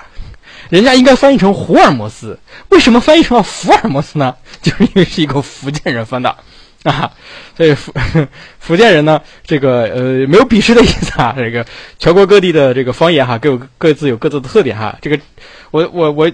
[0.68, 4.34] 人家应该翻译成福尔摩斯，为什么翻译成了福尔摩斯呢？
[4.60, 6.36] 就是因为是一个福建人翻的，
[6.82, 7.10] 啊。
[7.56, 7.92] 所以福
[8.58, 11.34] 福建人呢，这个呃没有鄙视的意思啊。
[11.38, 11.64] 这个
[12.00, 14.98] 全国各地的这个方言哈，各有各自有各自的特点哈。
[15.00, 15.18] 这个
[15.70, 16.30] 我我我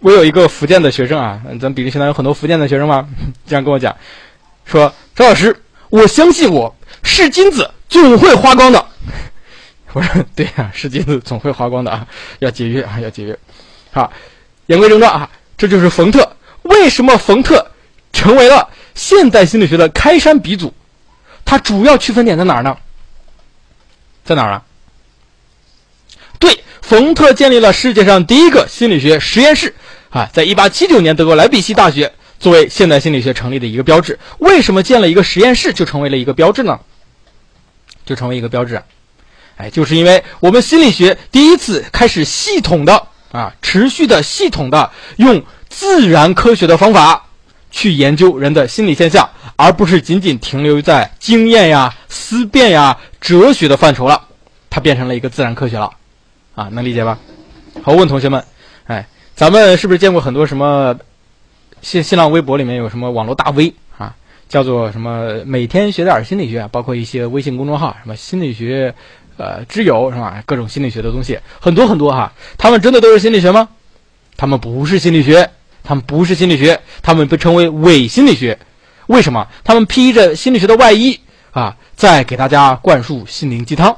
[0.00, 3.08] 我有一个福建的学生啊，咱比利现在有很多福建的学生嘛，
[3.46, 3.94] 这样跟我讲
[4.64, 5.56] 说：“张老师，
[5.90, 6.74] 我相信我
[7.04, 8.84] 是金子，总会花光的。”
[9.92, 12.06] 我说：“对呀，是金子总会花光的啊，
[12.40, 13.38] 要节约啊，要节约。”
[13.92, 14.12] 好，
[14.66, 16.36] 言归正传啊，这就是冯特。
[16.62, 17.70] 为什么冯特
[18.12, 20.74] 成为了现代心理学的开山鼻祖？
[21.44, 22.76] 它主要区分点在哪儿呢？
[24.24, 24.64] 在哪儿啊？
[26.38, 29.74] 对，冯特建立了世界上第一个心理学实验室
[30.10, 34.18] 啊，在一八七九年德国莱比锡大学作为现代心理学成立的一个标志。
[34.38, 36.80] 为什么建了一个实验室就成为了一个标志呢？
[38.04, 38.82] 就成为一个标志，啊
[39.56, 43.06] 哎，就是因为我们心理学第一次开始系统的。
[43.32, 47.26] 啊，持续的、系统的用自然科学的方法
[47.70, 54.22] 去研究人的心理现象，而不是仅仅停留在经验呀、思辨呀、哲学的范畴了，
[54.70, 55.90] 它变成了一个自然科学了。
[56.54, 57.18] 啊，能理解吧？
[57.82, 58.42] 好，问同学们，
[58.86, 60.96] 哎，咱们是不是见过很多什么
[61.82, 64.14] 新新浪微博里面有什么网络大 V 啊，
[64.48, 68.94] 叫做什么每天学点心理学，包括一些微信公众号，什么心理学。
[69.36, 70.42] 呃，知友是吧？
[70.46, 72.32] 各种心理学的东西很多很多哈。
[72.56, 73.68] 他们真的都是心理学吗？
[74.36, 75.50] 他们不是心理学，
[75.82, 78.58] 他们不是心理学，他们被称为伪心理学。
[79.06, 79.46] 为什么？
[79.64, 81.20] 他们披着心理学的外衣
[81.52, 83.96] 啊，在给大家灌输心灵鸡汤。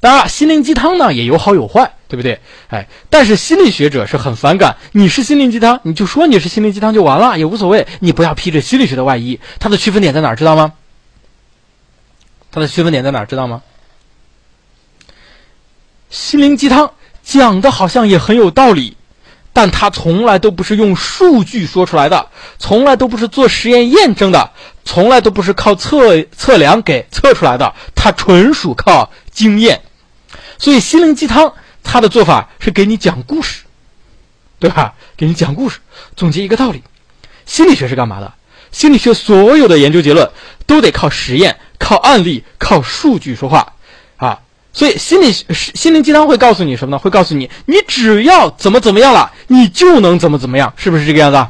[0.00, 2.38] 当然，心灵鸡汤呢也有好有坏，对不对？
[2.68, 4.76] 哎，但是心理学者是很反感。
[4.92, 7.86] 你是心灵鸡汤，你就说你是心灵鸡汤就完了，也无所谓。
[8.00, 9.40] 你不要披着心理学的外衣。
[9.58, 10.36] 它的区分点在哪儿？
[10.36, 10.74] 知道吗？
[12.52, 13.26] 它的区分点在哪儿？
[13.26, 13.62] 知道吗？
[16.14, 16.92] 心灵鸡汤
[17.24, 18.96] 讲的好像也很有道理，
[19.52, 24.52] 但它从来都不是用数据说出来的，从来都不是做实验验证的，
[24.84, 29.82] 从来都不是靠测测量给测出来的，它纯属靠经验。
[30.56, 31.52] 所以心灵鸡汤
[31.82, 33.64] 它的做法是给你讲故事，
[34.60, 34.94] 对吧？
[35.16, 35.80] 给你讲故事，
[36.14, 36.84] 总结一个道理。
[37.44, 38.32] 心理学是干嘛的？
[38.70, 40.30] 心理学所有的研究结论
[40.64, 43.72] 都得靠实验、靠案例、靠数据说话。
[44.16, 44.38] 啊
[44.74, 46.98] 所以，心理心灵鸡汤会告诉你什么呢？
[46.98, 51.46] 会告诉你，你只要怎么怎么样了，你就能怎么怎么样，是不是这个样子？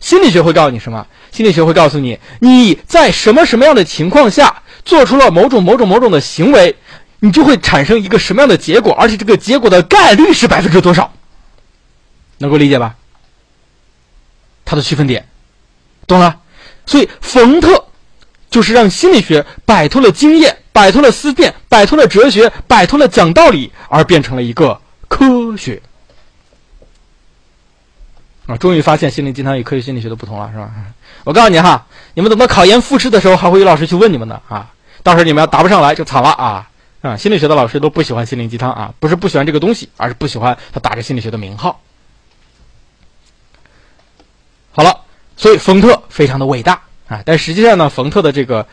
[0.00, 1.06] 心理学会告诉你什么？
[1.32, 6.76] 心理学会告诉你，你在什么什么样的情况下做出了某种某种某种的行为，
[7.20, 11.12] 你就会产生一个什么样的结果，而且这个结果的概率是百分之多少？
[12.36, 12.96] 能够理解吧？
[14.66, 15.26] 它的区分点，
[16.06, 16.38] 懂了？
[16.84, 17.86] 所以，冯特
[18.50, 20.58] 就是让心理学摆脱了经验。
[20.80, 25.82] 摆脱了思辨，摆脱了哲学，摆脱了讲道理，而变成了一个科学
[28.46, 28.56] 啊！
[28.56, 30.70] 终于发现心灵鸡汤与科学心理学的不同了，是吧？
[31.24, 34.72] 我告诉你哈，你们等到考研复试的时候，还会有老师去问你们的啊！
[35.02, 36.70] 到时候你们要答不上来就惨了啊！
[37.02, 41.78] 啊，心理学的老师都不喜欢心灵鸡汤啊，不是不喜欢这个东西，而是不喜欢他打着心理学的名号。
[44.72, 44.98] 好了，
[45.36, 46.80] 所以冯特非常的伟大。
[47.10, 48.64] 啊，但实际上呢，冯特的这个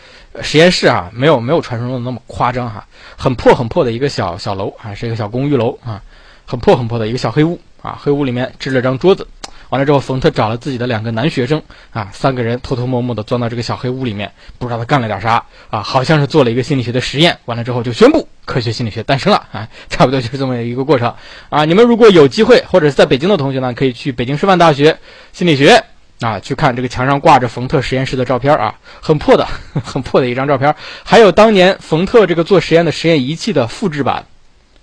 [0.44, 2.86] 实验室啊，没有没有传说中的那么夸张哈，
[3.18, 6.00] 很破很破的一个小小楼啊，是一个小公寓楼啊，
[6.46, 9.28] 很破很破的一个小黑屋啊，黑屋里面支了张桌子，
[9.70, 11.60] 完了之后，冯特找了自己的两个男学生
[11.92, 21.12] 啊，三个人偷偷摸摸的钻到这个小黑屋里面，不知道他干了点啥啊，好像是做了一个心理学的实验，完了之后就宣布科学心理学诞生了啊， 差不多就是这么一个过程
[21.50, 21.66] 啊。
[21.66, 24.96] 你们如果有机会或者是在北京的同学呢，可以去北京师范大学
[25.34, 25.84] 心理学。
[26.20, 29.48] 啊，去看这个墙上挂着冯特实验室的照片啊，很破的，
[29.84, 30.74] 很破的一张照片。
[31.04, 34.26] 还有当年冯特这个做实验的实验仪器的复制版，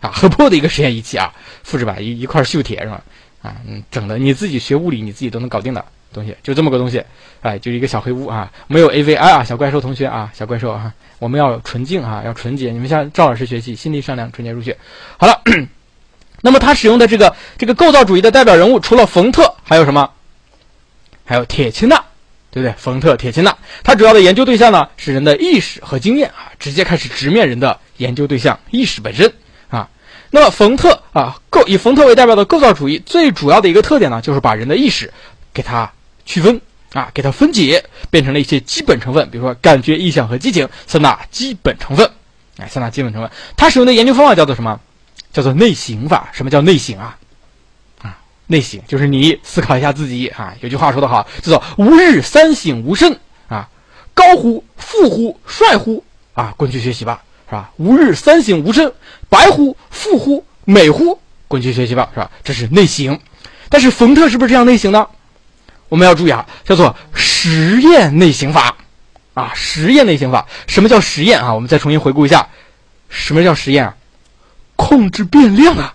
[0.01, 1.33] 啊，很破的一个实验仪器啊，
[1.65, 3.03] 复制版一一块锈铁是吧？
[3.43, 7.03] 啊，嗯，整的你自己学物理你自己都能搞定的东西，就这么个东西，
[7.43, 14.77] 哎，就一个小黑屋啊，没有 AVI 啊，小怪兽同学啊，小怪兽啊，我们要纯净啊，要纯洁，你们向赵老师学习，心地善良，纯洁如雪。
[15.19, 15.43] 好了，
[16.43, 20.09] 那么他使用的这个这个构造主义的代表人物，除了冯特，还有什么？
[21.25, 21.97] 还有铁钦纳，
[22.51, 22.75] 对不对？
[22.79, 29.33] 冯特、铁钦纳，他主要的研究对象呢是人的意识和经验啊，直接开始直面人的研究对象意识本身
[29.69, 29.89] 啊。
[30.31, 35.13] 那么冯特啊，构以冯特为代表的构造主义最主要的一个特点呢，就是把人的意识
[35.53, 35.91] 给它
[36.27, 36.61] 区分
[36.93, 42.11] 啊，给它分解，变成了一些基本成分，比如说感觉、意向和激情三大基本成分。
[42.59, 44.79] 哎，三大基本成分，他使用的研究方法叫做什么？
[45.33, 46.31] 叫做内省法。
[46.33, 47.19] 什么叫内省啊？
[48.55, 50.55] 内省就是你思考一下自己啊。
[50.61, 53.69] 有句话说得好，叫做“吾日三省吾身”啊，
[54.15, 57.73] 高乎、富乎、帅乎啊，滚去学习吧，是吧？
[57.79, 58.93] 吾日三省吾身，
[59.29, 62.31] 白乎、富乎、美乎，滚去学习吧，是吧？
[62.45, 63.19] 这是内省。
[63.69, 65.09] 但是冯特是不是这样内省呢？
[65.89, 68.77] 我们要注意啊，叫做实验内省法
[69.35, 70.47] 啊，实验内刑法。
[70.69, 71.53] 什么叫实验啊？
[71.53, 72.49] 我们再重新回顾一下，
[73.09, 73.97] 什么叫实验啊？
[74.77, 75.95] 控制变量啊，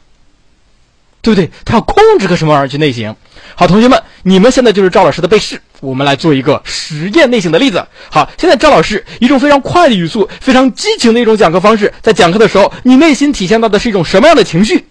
[1.21, 1.49] 对不对？
[1.65, 3.15] 他要控制个什么玩意儿去内刑？
[3.55, 7.85] 好，同学们，你们现在就是赵老师的背试，我们来做一个实验内刑的例子。
[8.09, 14.85] 好，现在赵老师一种非常快的语速，非常激情的一种讲课方式，在讲课的时候，你内心体现到的是一种什么样的情绪？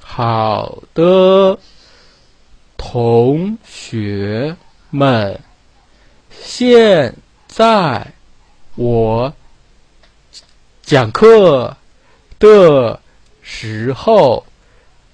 [0.00, 1.58] 好的，
[2.76, 4.56] 同学
[4.90, 5.40] 们，
[6.42, 7.14] 现
[7.46, 8.06] 在
[8.74, 9.32] 我
[10.82, 11.76] 讲课
[12.38, 13.00] 的
[13.50, 14.44] 时候，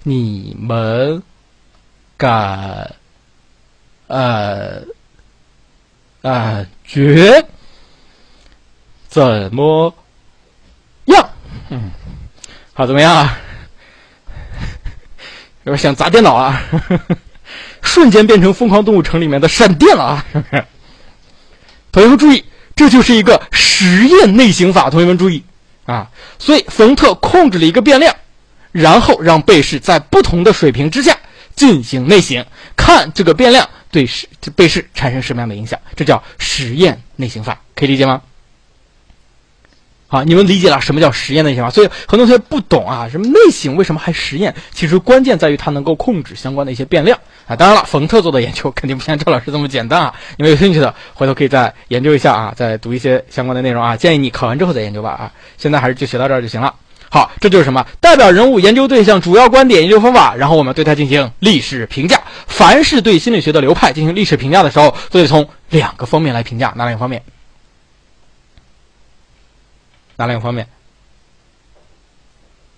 [0.03, 1.23] 你们
[2.17, 2.93] 感
[4.07, 4.81] 呃
[6.21, 7.45] 感觉
[9.07, 9.23] 怎
[9.55, 9.95] 么
[11.05, 11.29] 样？
[11.69, 11.89] 嗯，
[12.73, 13.39] 好，怎么样啊？
[15.63, 16.61] 有点想砸电脑啊！
[17.81, 20.25] 瞬间变成《疯狂动物城》里面的闪电了啊！
[21.93, 22.43] 同学们注意，
[22.75, 24.89] 这就是一个实验内型法。
[24.89, 25.41] 同学们注意
[25.85, 26.11] 啊！
[26.37, 28.13] 所以冯特控制了一个变量，
[28.75, 31.17] 然后让被试在不同的水平之下
[31.55, 32.45] 进行内刑，
[32.75, 35.79] 看这个变量对试被试产生什么样的影响。
[35.95, 38.21] 这叫实验内刑法，可以理解吗？
[40.09, 41.69] 啊，你们理解了什么叫实验内刑法？
[41.69, 44.53] 所以很多同学不懂啊，什么内刑为什么还实验？
[44.73, 47.17] 其实关键在于它能够控制相关的一些变量
[47.47, 47.55] 啊。
[47.55, 50.13] 当然了，冯特做的研究肯定不像赵老师这么简单啊。
[50.35, 53.95] 你们有兴趣的，回头可以再研究一下啊，再读一些相关的内容啊。
[53.95, 55.31] 建议你考完之后再研究吧啊。
[55.57, 56.75] 现在还是就学到这儿就行了。
[57.15, 57.87] 好，这就是什么？
[58.01, 62.21] 代表人物、研究对象、主要观点、研究方法，然后我们对它进行历史评价。
[62.45, 67.23] 凡是对心理学的流派进行历史评价的时候，都得从两个方面来评价，哪两个方面？
[70.17, 70.67] 哪两个方面？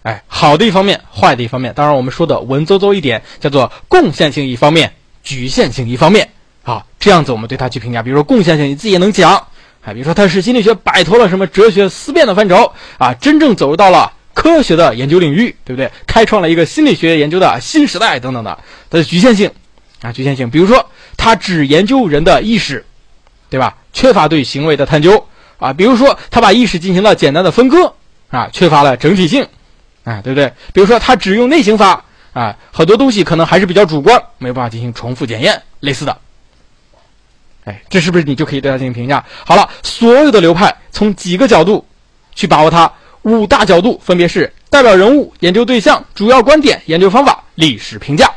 [0.03, 1.73] 哎，好的一方面，坏的一方面。
[1.73, 6.29] 当然，我们说的文绉绉一点，叫做贡献性一方面，局限性一方面。
[6.61, 8.03] 好，这样子我们对它去评价。
[8.03, 9.47] 比如说贡献性，你自己也能讲。
[9.83, 15.91] 哎，比如说它是心理学摆脱了什么哲学思辨的范畴啊，真正走入到了科学的研究领域，对不对？
[16.05, 18.55] 开创了一个心理学研究的新时代等等的。
[18.87, 19.49] 它的局限性
[20.03, 20.47] 啊，局限性。
[20.47, 22.85] 比如说，它只研究人的意识，
[23.49, 23.75] 对吧？
[23.93, 25.25] 缺乏对行为的探究。
[25.57, 27.91] 啊，比如说他把意识进行了简单的分割，
[28.29, 29.41] 啊，缺乏了整体性，
[30.03, 30.53] 啊，对不对？
[30.71, 36.15] 比如说他只用内刑法，啊，很多东西可能还是比较主观，没有办法进行重复检验，类似的。
[37.63, 39.25] 哎，这是不是你就可以对他进行评价？
[39.47, 41.83] 好了，所有的流派从几个角度
[42.35, 42.93] 去把握它，
[43.35, 48.31] 五大角度分别是代表人物、研究对象、主要观点、研究方法、历史评价。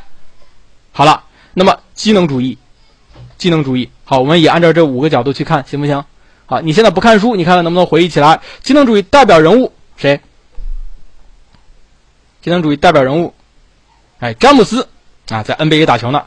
[0.93, 1.23] 好了，
[1.55, 2.59] 那么机能主义，
[3.39, 6.05] 机能主义，好，我们也按照这五个角度去看，行不行？
[6.47, 8.41] 好，你现在不看书，你看看能不能回忆起来？
[8.63, 10.21] 机能主义代表人物谁？
[12.43, 13.33] 机能主义代表人物，
[14.19, 14.89] 哎，詹姆斯
[15.29, 16.25] 啊，在 NBA 打球呢，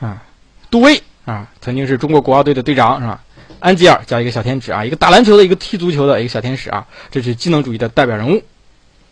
[0.00, 0.22] 啊，
[0.70, 3.20] 杜威啊，曾经是中国国奥队的队长是吧？
[3.60, 8.42] 安吉尔叫一个小天使啊，一个打篮球的，一个踢足球的一个小天使啊，这是机能主义的代表人物。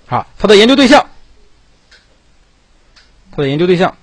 [0.07, 1.07] 好，他的研究对象，
[3.31, 3.97] 他的研究对象。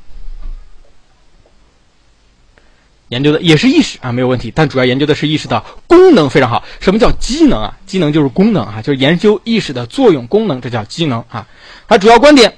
[3.09, 6.63] 研究的也是意识啊，没有问题，但主要研究的是意识的功能非常好。
[6.79, 7.77] 什么叫机能啊？
[7.85, 11.45] 机能就是功能啊，就是研究意识的作用功能，这叫机能啊。
[11.89, 12.57] 他主要观点，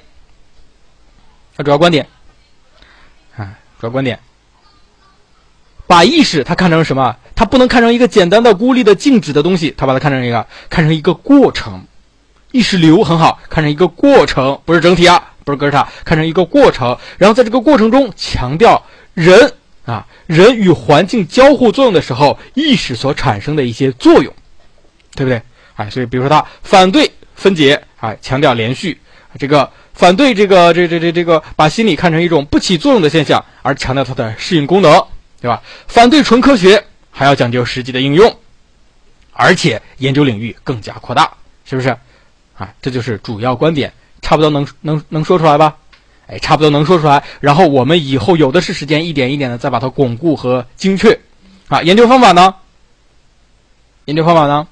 [1.56, 2.06] 他主要观点
[3.36, 4.20] 啊，主要观点，
[5.88, 7.16] 把意识他看成什么？
[7.34, 11.84] 它不能看成一个简单的孤立的静止的东西，它把它看成一个看成一个过程。
[12.52, 16.96] 意识流很好，看成一个过程，不是整体啊，不是哥斯塔，看成一个过程。
[17.18, 18.82] 然后在这个过程中强调
[19.14, 19.52] 人。
[19.84, 24.32] 啊，人与环境交互作用的时候，意识所产生的一些作用，
[25.14, 25.42] 对不对？
[25.74, 28.96] 哎，所以比如说他反对分解，哎，强调连续；
[29.38, 34.90] 这个反对这个这这这这个把心理看成一种不起作用的现象，而强调它的适应功能，
[35.38, 35.60] 对吧？
[35.86, 36.82] 反对纯科学，
[37.16, 38.36] 还要讲究实际的应用，
[39.32, 41.30] 而且研究领域更加扩大，
[41.64, 41.96] 是不是？
[42.58, 45.76] 啊，这就是主要观点，差不多能能能说出来吧？
[46.26, 47.22] 哎，差不多能说出来。
[47.38, 51.20] 然后我们以后有的是时间，一点一点的再把它巩固和精确。
[51.68, 52.54] 啊，研究方法呢？
[54.06, 54.66] 研究方法呢，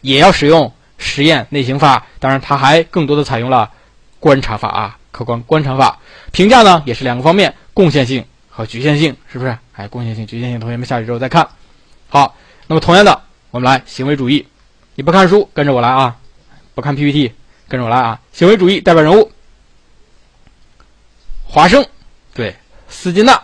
[0.00, 2.06] 也要使用实验内刑法。
[2.18, 3.70] 当然，它还更多的采用了
[4.18, 5.98] 观察法啊，客观观察法。
[6.32, 9.56] 评价呢，也是两个方面：贡献性和局限性，是不是？
[9.72, 11.48] 哎，贡献性、局限性，同学们下去之后再看。
[12.08, 12.36] 好，
[12.66, 14.46] 那么同样的，我们来行为主义。
[14.94, 16.16] 你不看书，跟着我来啊！
[16.74, 17.32] 不看 PPT，
[17.68, 18.20] 跟着我来啊！
[18.32, 19.30] 行为主义代表人物。
[21.44, 21.84] 华生，
[22.32, 22.56] 对，
[22.88, 23.40] 斯金纳，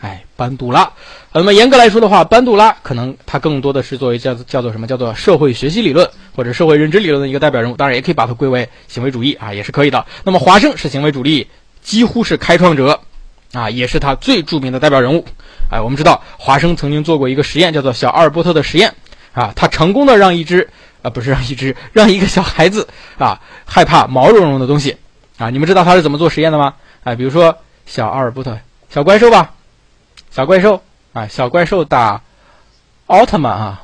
[0.00, 0.90] 哎，班杜拉。
[1.32, 4.86] 那么严格来说的话，班杜拉可能他更多的是作为叫叫做什么？
[4.86, 7.76] 叫做社会学习理论或者社会认知理论的一个代表人物。
[7.76, 10.06] 当然，也可以把它归为行为主义啊，也是可以的。
[10.24, 11.46] 那么华生是行为主义，
[11.82, 12.98] 几乎是开创者，
[13.52, 15.24] 啊，也是他最著名的代表人物。
[15.70, 18.94] 哎，我们知道华生曾经做过一个实验，叫做小阿尔伯特的实验
[19.32, 20.68] 啊，他成功的让一只
[21.02, 22.88] 啊，不是让一只，让一个小孩子
[23.18, 24.96] 啊害怕毛茸茸的东西
[25.38, 25.50] 啊。
[25.50, 26.74] 你们知道他是怎么做实验的吗？
[27.04, 28.58] 哎，比如说小阿尔伯特，
[28.90, 29.54] 小怪兽吧，
[30.30, 30.82] 小怪兽
[31.12, 32.22] 啊，小怪兽打
[33.06, 33.82] 奥特曼啊，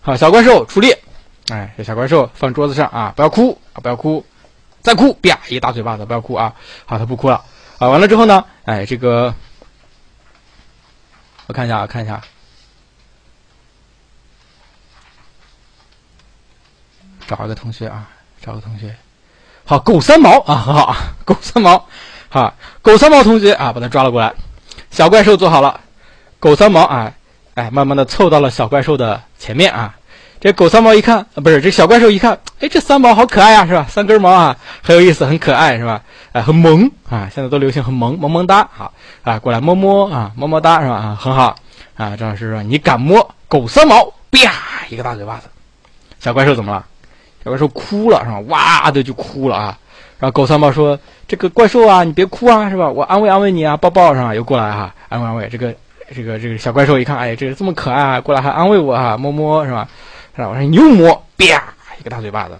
[0.00, 0.98] 好， 小怪兽出列，
[1.50, 4.24] 哎，小怪兽放桌子上啊，不要哭啊，不要哭，
[4.82, 6.54] 再哭，啪，一大嘴巴子，不要哭啊，
[6.86, 7.42] 好，他不哭了
[7.78, 7.88] 啊。
[7.88, 9.34] 完了之后呢，哎，这个
[11.46, 12.20] 我看一下啊，看一下，
[17.26, 18.08] 找一个同学啊，
[18.40, 18.94] 找个同学，
[19.64, 21.86] 好，狗三毛啊，很好啊，狗三毛，
[22.28, 24.34] 好，狗三毛同学啊，把他抓了过来，
[24.90, 25.80] 小怪兽做好了，
[26.38, 27.12] 狗三毛啊，
[27.54, 29.94] 哎，慢慢的凑到了小怪兽的前面啊。
[30.44, 33.86] 这狗三毛一看，啊，不是这小怪兽一看，哎，这三毛好可爱啊，是吧？
[33.88, 36.02] 三根毛啊，很有意思，很可爱，是吧？
[36.32, 38.92] 哎，很萌啊，现在都流行很萌，萌萌哒，好
[39.22, 40.96] 啊，过来摸摸啊，么么哒，是吧？
[40.96, 41.56] 啊，很好
[41.96, 44.52] 啊，张老师说你敢摸狗三毛，啪，
[44.90, 45.44] 一个大嘴巴子，
[46.20, 46.84] 小怪兽怎么了？
[47.42, 48.38] 小怪兽哭了，是吧？
[48.48, 49.78] 哇的就哭了啊。
[50.18, 52.86] 然后狗三毛说：“这个怪兽啊，你别哭啊，是吧？
[52.86, 54.34] 我安慰安慰你啊，抱抱，是吧？
[54.34, 55.48] 又过来哈，安慰安慰。
[55.50, 55.74] 这个
[56.14, 59.88] 这个这个小怪兽一看，哎，这个这么可爱啊，过来还安慰我哈，摸摸，是吧？”
[60.36, 60.48] 是吧？
[60.48, 61.62] 我说你又摸，啪，
[62.00, 62.58] 一个大嘴巴子。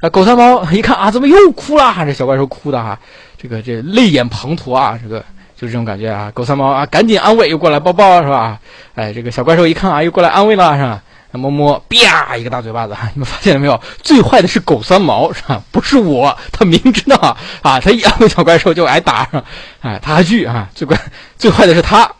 [0.00, 1.92] 那狗三毛一看啊，怎么又哭了？
[2.06, 2.98] 这小怪兽哭的哈，
[3.36, 5.18] 这个这泪眼滂沱啊，这个
[5.56, 6.30] 就这种感觉啊。
[6.32, 8.60] 狗三毛啊，赶紧安慰，又过来抱抱，是吧？
[8.94, 11.02] 哎，这个小怪兽一看啊，又过来安慰了，是吧？
[11.32, 12.96] 摸摸，啪，一个大嘴巴子。
[13.12, 13.80] 你们发现了没有？
[14.02, 15.60] 最坏的是狗三毛，是吧？
[15.72, 19.44] 不是我，他明知道啊，他一安慰小怪兽就挨打，是吧？
[19.82, 20.96] 哎，他还去啊，最怪
[21.36, 22.10] 最坏的是他，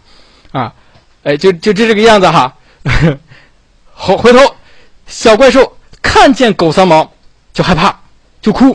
[0.50, 0.74] 啊，
[1.22, 2.52] 哎，就就就这个样子哈。
[4.00, 4.38] 好，回头
[5.08, 7.10] 小怪兽看见狗三毛
[7.52, 7.94] 就害怕，
[8.40, 8.74] 就哭。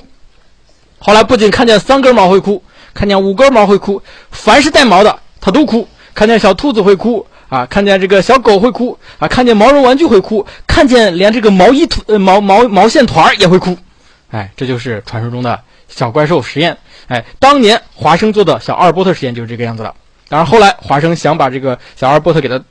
[1.00, 2.62] 后来不仅看见三根毛会哭，
[2.94, 4.02] 看见五根毛会哭，
[4.32, 5.88] 凡是带毛的它都哭。
[6.14, 13.76] 看见小兔子会哭啊，看见这个小狗会哭啊，看见毛绒玩具会哭，看见连这个毛衣团、毛毛毛线团也会哭。
[14.30, 15.58] 哎，这就是传说中的
[15.88, 16.78] 小怪兽实验。
[17.08, 19.96] 哎，当年华生做的小阿尔波特实验就是这个样子的。
[20.28, 22.62] 当然后来华生想把这个小阿尔波特给他。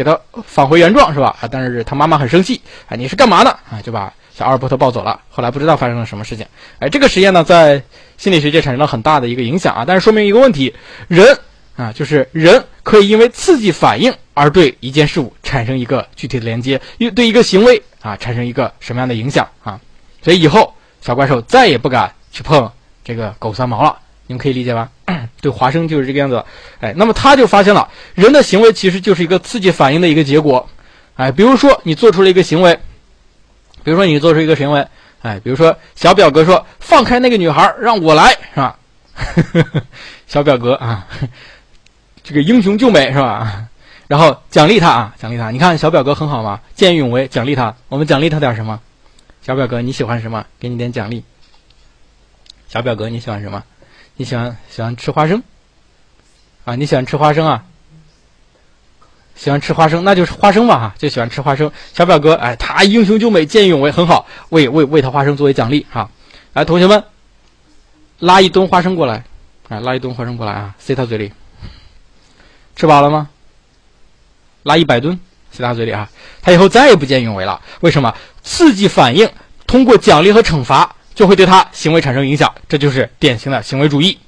[0.00, 1.36] 给他返回原状是吧？
[1.42, 3.50] 啊，但是他妈妈很生气，啊，你是干嘛的？
[3.70, 5.20] 啊，就把小阿尔伯特抱走了。
[5.28, 6.46] 后来不知道发生了什么事情。
[6.78, 7.82] 哎，这个实验呢，在
[8.16, 9.84] 心理学界产生了很大的一个影响啊。
[9.86, 10.74] 但是说明一个问题，
[11.06, 11.38] 人
[11.76, 19.78] 啊，就是人可以因为刺激反应而对一件事物产生一个具体的连接，又对一个行为啊产生一个什么样的影响啊？
[20.22, 20.72] 所以以后
[21.02, 22.70] 小怪兽再也不敢去碰
[23.04, 23.98] 这个狗三毛了。
[24.30, 24.88] 你们可以理解吧？
[25.42, 26.40] 对，华生就是这个样子。
[26.78, 30.64] 哎，那么他就发现了，人的行为其实就是一个刺激反应的一个结果。
[31.16, 32.72] 哎，比如说你做出了一个行为，
[33.82, 34.86] 比如说你做出一个行为，
[35.22, 38.78] 哎，比如说小表哥说放开那个女孩，让我来，是吧？
[40.28, 41.04] 小表哥啊，
[42.22, 43.66] 这个英雄救美是吧？
[44.06, 45.50] 然后奖励他啊，奖励他。
[45.50, 47.74] 你看小表哥很好嘛，见义勇为，奖励他。
[47.88, 48.78] 我们奖励他点什么？
[49.42, 50.46] 小表哥你喜欢什么？
[50.60, 51.24] 给你点奖励。
[52.68, 53.60] 小表哥你喜欢什么？
[54.20, 55.42] 你喜欢喜欢吃花生，
[56.66, 57.64] 啊，你喜欢吃花生啊？
[59.34, 61.72] 喜欢吃花生，那就是花生吧，哈，就喜欢吃花生。
[61.94, 66.10] 小表哥，哎，他英雄救美，见义勇为，很好，喂喂喂他花生作为奖励，哈。
[66.52, 67.02] 来，同学们，
[68.18, 69.24] 拉一吨花生过来，
[69.70, 71.32] 哎，拉一吨花生过来啊，塞他嘴里。
[72.76, 73.30] 吃饱了吗？
[74.64, 75.18] 拉一百吨，
[75.50, 76.10] 塞他嘴里啊。
[76.42, 77.62] 他以后再也不见义勇为了。
[77.80, 78.14] 为什么？
[78.42, 79.30] 刺激反应
[79.66, 80.94] 通过奖励和惩罚。
[81.20, 84.18] 就会对他行为产生影响，这就是典型的行为主义，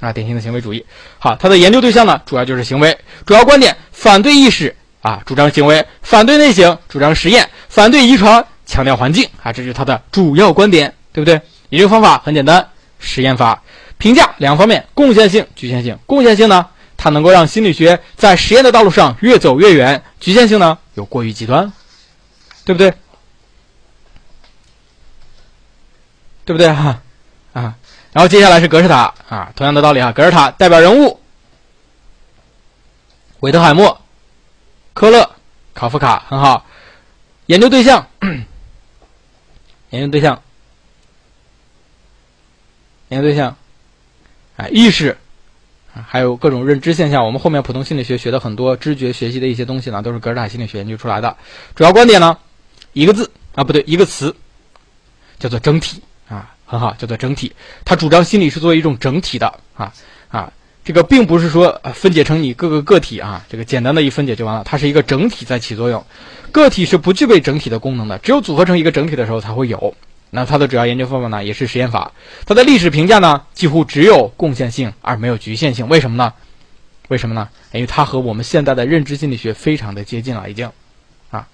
[0.00, 0.84] 啊，典型的行为主义。
[1.20, 11.40] 好，他的研究对象呢，主要就是行为，主要观点反对意识啊，主张行为，反对内省，主张实验，反对遗传，强调环境啊，这是他的主要观点，对不对？
[11.68, 12.66] 研究方法很简单，
[12.98, 13.62] 实验法。
[13.98, 15.96] 评价两方面，贡献性、局限性。
[16.04, 16.66] 贡献性呢，
[16.96, 21.72] 它能够让心理学在实验的道路上越走越远；局限性呢，又过于极端，
[22.64, 22.92] 对不对？
[26.50, 27.00] 对不对哈？
[27.52, 27.76] 啊，
[28.12, 30.10] 然后接下来是格式塔啊，同样的道理啊。
[30.10, 31.20] 格式塔代表人物：
[33.38, 34.00] 韦特海默、
[34.92, 35.30] 科勒、
[35.74, 36.66] 考夫卡，很好。
[37.46, 38.04] 研究对象，
[39.90, 40.42] 研究对象，
[43.10, 43.56] 研究对象，
[44.56, 45.16] 啊，意识，
[46.04, 47.24] 还有各种认知现象。
[47.24, 51.36] 我们后面普通心理学学的很多知觉学习的一些东西呢，都是格式塔心理学研究出来的。
[51.76, 52.36] 主要观点呢，
[52.92, 54.34] 一个字啊，不对，一个词，
[55.38, 56.02] 叫做整体。
[56.70, 57.52] 很好，叫做整体。
[57.84, 59.92] 他主张心理是作为一种整体的啊
[60.28, 60.52] 啊，
[60.84, 64.62] 这个并不是说分解成你各个个体啊，这个简单的一分解就完了。
[64.64, 66.04] 它是一个整体在起作用，
[66.52, 69.92] 个体是不具备整体的功能的，只有组合成一个整体的时候才会有。
[70.30, 72.12] 那它的主要研究方法呢，也是实验法。
[72.46, 75.88] 它的历史评价呢，几乎只有贡献性而没有局限性。
[75.88, 76.32] 为什么呢？
[77.08, 77.48] 为什么呢？
[77.72, 80.70] 因为它和我们现在的认知心理学非常的接近了，已经。
[81.32, 81.48] 啊，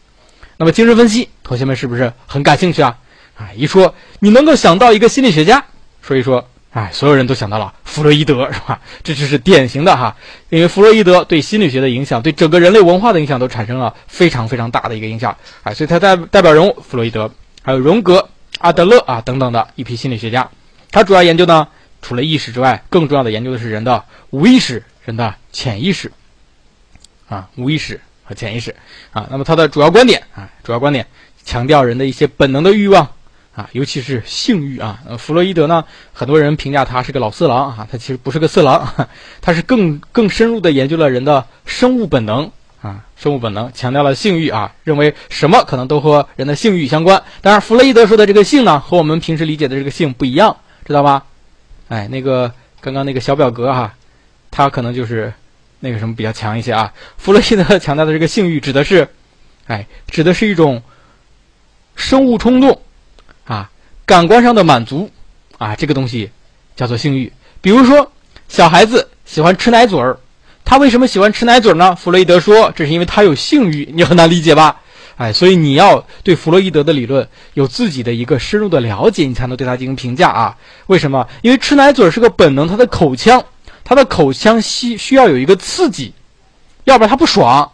[0.58, 2.98] 那么精神分析，同学们是不是很感兴趣啊？
[3.36, 5.64] 啊，一说你能够想到一个心理学家，
[6.02, 8.80] 所以说，哎，所有人都想到了弗洛伊德，是吧？
[9.02, 10.16] 这就是典型的哈，
[10.48, 15.36] 因为弗洛伊德对心理学的影响，对整个人类文化的影响都产生了非常非常大的一个影响。
[15.62, 17.30] 哎，所以他代代表人物弗洛伊德，
[17.62, 18.28] 还有荣格。
[18.58, 20.48] 阿德勒啊，等等的一批心理学家，
[20.90, 21.68] 他主要研究呢，
[22.00, 26.10] 除了意识之外，更重要的研究的是人的无意识、人的潜意识，
[27.28, 28.74] 啊，无意识和潜意识
[29.10, 29.26] 啊。
[29.30, 31.06] 那么他的主要观点啊，主要观点
[31.44, 33.06] 强调人的一些本能的欲望
[33.56, 35.00] 啊，尤其是性欲啊。
[35.18, 39.08] 弗洛伊德呢，很多人评价他是个老色狼啊，他其实不是个色狼，
[39.40, 42.48] 他是更更深入的研究了人的生物本能。
[42.82, 47.20] 啊，生物本能强调了性欲啊，认为什么可能都和人的性欲相关。
[47.40, 50.54] 当然，弗洛伊德说的这个性呢，和我们平时理解的这个性不一样，
[50.84, 51.24] 知道吧？
[51.88, 53.92] 哎，那个刚刚那个小表格哈，
[54.52, 55.32] 他可能就是
[55.80, 56.92] 那个什么比较强一些啊。
[57.16, 59.08] 弗洛伊德强调的这个性欲，指的是，
[59.66, 60.80] 哎，指的是一种
[61.96, 62.82] 生物冲动，
[64.06, 65.10] 感官上的满足
[65.58, 66.30] 啊，这个东西
[66.76, 67.32] 叫做性欲。
[67.60, 68.12] 比如说，
[68.48, 70.16] 小孩子喜欢吃奶嘴儿。
[70.64, 71.94] 他为什么喜欢吃奶嘴呢？
[71.96, 73.88] 弗洛伊德说，这是因为他有性欲。
[73.92, 74.80] 你很难理解吧？
[75.16, 80.56] 哎，所以你要对弗洛伊德的理论有自己的一个深入的了解，你才能对他进行评价啊。
[80.86, 81.26] 为什么？
[81.42, 83.44] 因为吃奶嘴是个本能，他的口腔，
[83.82, 86.12] 他的口腔需需要有一个刺激，
[86.84, 87.72] 要不然他不爽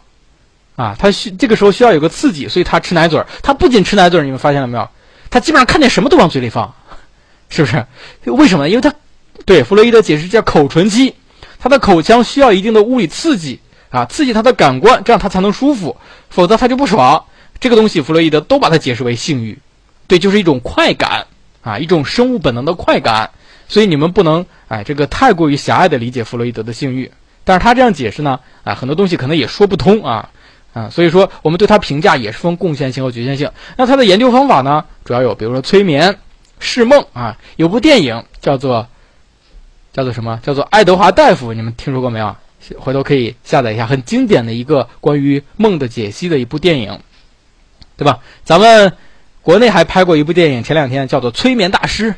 [0.75, 0.95] 啊。
[0.97, 4.87] 他需这个时候需要有个刺激，所以他吃奶嘴他不仅吃奶嘴你们发现了没有？
[5.33, 6.71] 他基本上看见什么都往嘴里放，
[7.49, 7.83] 是不是？
[8.25, 8.69] 为什么？
[8.69, 8.93] 因为他
[9.47, 11.15] 对弗洛伊德解释叫口唇肌。
[11.57, 15.97] 他的口腔需要一定的物理刺激啊，刺激他的感官，这样他才能舒服，
[16.29, 17.25] 否则他就不爽。
[17.59, 19.57] 这个东西，弗洛伊德都把它解释为性欲，
[20.05, 21.25] 对，就是一种快感
[21.63, 23.31] 啊，一种生物本能的快感。
[23.67, 27.09] 所以你们不能哎，这个太过于狭隘的理解弗洛伊德的性欲。
[27.43, 30.29] 但是他这样解释呢，啊，很多东西可能也说不通啊
[30.73, 33.49] 啊，所以说我们对他评价也是分贡献性和局限性。
[33.77, 36.17] 那他的研究方法呢，主要有比如说催眠、
[36.59, 38.87] 释梦啊，有部电影叫做。
[39.93, 40.39] 叫做什么？
[40.41, 42.35] 叫做爱德华大夫，你们听说过没有？
[42.79, 46.99] 回头可以下载一下，很经典的一个关于梦的解析的一部电影，
[47.95, 48.17] 对吧？
[48.43, 48.91] 咱们
[49.43, 52.09] 国内还拍过一部电影，前两天叫做《催眠大师》，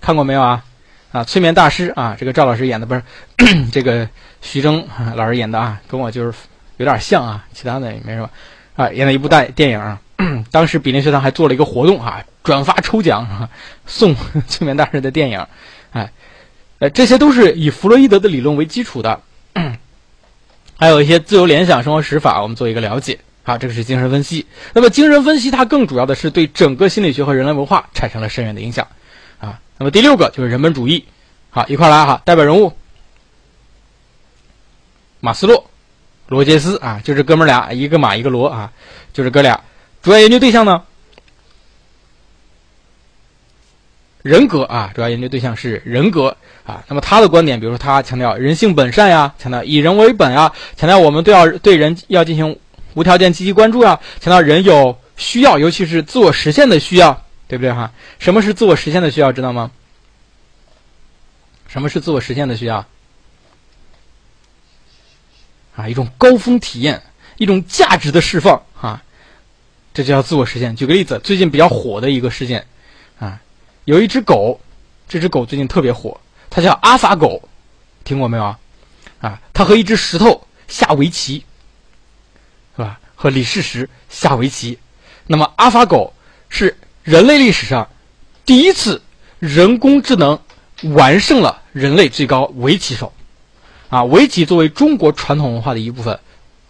[0.00, 0.64] 看过没有啊？
[1.12, 3.00] 啊，催眠大师啊，这个赵老师演的不是
[3.70, 4.08] 这个
[4.40, 4.84] 徐峥
[5.14, 6.36] 老师演的啊，跟我就是
[6.82, 8.28] 有点像啊，其他的也没什么
[8.74, 9.98] 啊，演了一部大电影。
[10.50, 13.48] 当时比林学堂还做了一个活动啊，转发抽奖啊
[13.86, 14.14] 送
[14.48, 15.46] 催眠大师的电影，
[15.92, 16.10] 哎。
[16.78, 19.20] 呃，这些都是以弗洛伊德的理论为基础的，
[20.76, 23.20] 还有一些自由联想、生活史法，我们做一个了解。
[23.44, 24.44] 好，这个是精神分析。
[24.72, 28.88] 那么，精神分析它更主要的是对整个心理学和人类文化产生了深远的影响。
[29.38, 31.04] 啊，那么第六个就是人本主义。
[31.50, 32.76] 好，一块来哈，代表人物
[35.20, 35.70] 马斯洛、
[36.32, 38.72] 罗杰斯啊，就这哥们俩，一个马一个罗啊，
[39.12, 39.60] 就是哥俩。
[40.00, 40.82] 主要研究对象呢？
[44.22, 46.34] 人格啊，主要研究对象是人格
[46.64, 46.82] 啊。
[46.88, 52.58] 那么他的观点，比如说他强调人性本善呀，强调以人为本呀，强调我们都要对人要进行
[52.94, 57.92] 无条件积极关注啊，强调人有需要，尤其是自我实现的需要，对不对哈？
[58.18, 59.30] 什么是自我实现的需要？
[59.32, 59.70] 知道吗？
[61.68, 62.86] 什么是自我实现的需要？
[65.76, 67.02] 啊，一种高峰体验，
[67.36, 69.02] 一种价值的释放啊，
[69.94, 70.76] 这叫自我实现。
[70.76, 72.66] 举个例子，最近比较火的一个事件。
[73.18, 73.40] 啊
[73.84, 74.60] 有一只狗，
[75.08, 76.20] 这只狗最近特别火，
[76.50, 77.48] 它叫阿法狗，
[78.04, 78.58] 听过没有啊？
[79.20, 81.44] 啊，它和一只石头下围棋，
[82.76, 83.00] 是吧？
[83.16, 84.78] 和李世石下围棋。
[85.26, 86.12] 那么，阿法狗
[86.48, 87.88] 是人类历史上
[88.44, 89.02] 第一次
[89.38, 90.38] 人工智能
[90.82, 93.12] 完胜了人类最高围棋手。
[93.92, 96.18] 啊，围棋作为中国传统文化的一部分，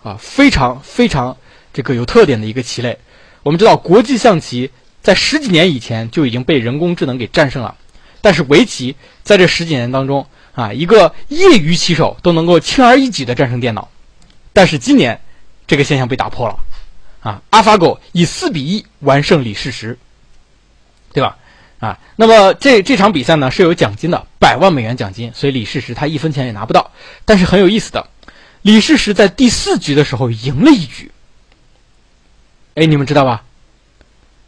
[0.03, 1.36] 啊，非常非常
[1.73, 2.99] 这个有特点的一个棋类。
[3.44, 4.69] 我们知道，国际象棋。
[5.03, 7.74] 在十几年以前就已经被人工智能给战胜了，
[8.20, 8.94] 但是围棋
[9.24, 10.24] 在这十几年当中
[10.55, 13.89] 啊，一个业余棋手都能够轻而易举的战胜电脑，
[14.53, 15.20] 但是今年
[15.66, 16.57] 这个现象被打破了，
[17.20, 19.99] 啊，阿法狗以四比一完胜李世石，
[21.12, 21.36] 对吧？
[21.82, 26.92] 啊，那么这这场比赛呢是有奖金的，百万美元奖金，所以李世石他一分钱也拿不到。
[27.24, 28.06] 但是很有意思的，
[28.62, 31.10] 李世石在第四局的时候赢了一局，
[32.76, 33.42] 哎，你们知道吧？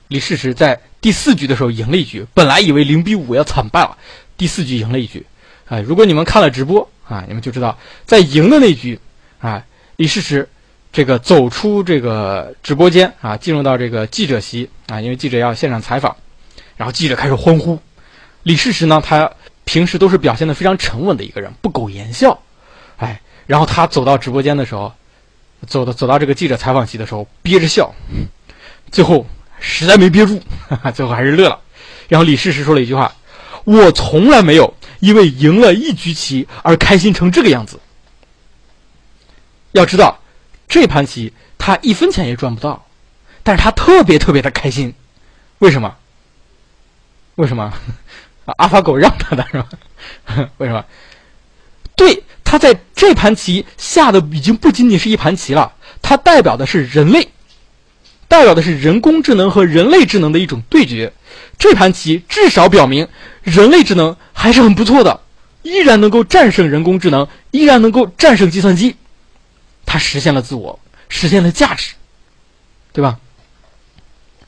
[0.06, 3.98] 李世石在第四局的时候赢了一局，本来以为零比五要惨败了，
[4.36, 5.26] 第四局赢了一局。
[5.66, 9.00] 啊，如果你们看了直播啊，你们就知道，在赢的那局，
[9.40, 9.64] 啊，
[9.96, 10.48] 李世石
[10.92, 16.14] 这个走出这个直播间啊，进入到这个记者席啊，因为记者要现场采访，
[16.76, 17.78] 然后记者开始欢呼。
[18.42, 19.30] 李世石呢，他
[19.64, 22.38] 平时都是表现的非常沉稳的一个人，不苟言笑。
[22.96, 24.92] 哎，然后他走到直播间的时候，
[25.66, 27.92] 走到走到这个记者采访席的时候，憋着笑，
[28.92, 29.26] 最后
[29.58, 31.58] 实在没憋住，哈哈，最后还是乐了。
[32.08, 33.14] 然后李世石说了一句话
[33.64, 37.80] ：“我从来没有因为赢了一局棋而开心成这个样子。”
[39.72, 40.18] 要知道，
[40.68, 42.86] 这盘棋他一分钱也赚不到，
[43.42, 44.94] 但是他特别特别的开心。
[45.60, 45.96] 为什么？
[47.36, 47.72] 为什么？
[48.58, 49.68] 阿法狗让他的是吧？
[50.58, 50.84] 为什么？
[51.96, 57.28] 对，他在这盘棋下的已经不仅仅是一盘棋了，它代表的是人类，
[58.28, 61.12] 代表的是人工智能和人类智能的一种对决。
[61.56, 63.08] 这盘棋至少表明
[63.42, 65.20] 人类智能还是很不错的，
[65.62, 68.96] 依然能够战胜人工智能，依然能够战胜计算机。
[69.86, 70.78] 它实现了自我，
[71.08, 71.94] 实现了价值，
[72.92, 73.18] 对吧？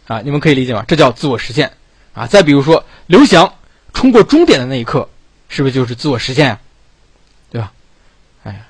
[0.06, 0.84] 啊，你们可以理解吗？
[0.86, 1.70] 这叫自我实现
[2.16, 2.26] 啊！
[2.26, 3.52] 再比如说，刘翔
[3.92, 5.06] 冲过终点的那一刻，
[5.50, 6.60] 是不是就是自我实现啊？
[7.50, 7.72] 对吧？
[8.42, 8.60] 哎呀，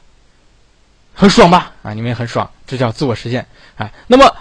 [1.15, 1.73] 很爽吧？
[1.85, 3.47] 啊，你们也很爽，这叫自我实现。
[3.77, 4.37] 哎，那么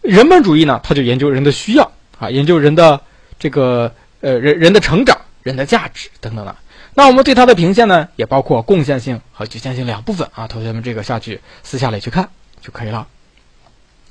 [0.00, 0.80] 人本主义呢？
[0.82, 2.98] 他就研究人的需要啊，研究人的
[3.38, 6.56] 这个呃人人的成长、人的价值等等的。
[6.94, 10.48] 那我们对它的评线呢，也包括贡献性和局限性两部分啊。
[10.48, 12.26] 同学们，这个下去私下里去看
[12.62, 13.06] 就可以了。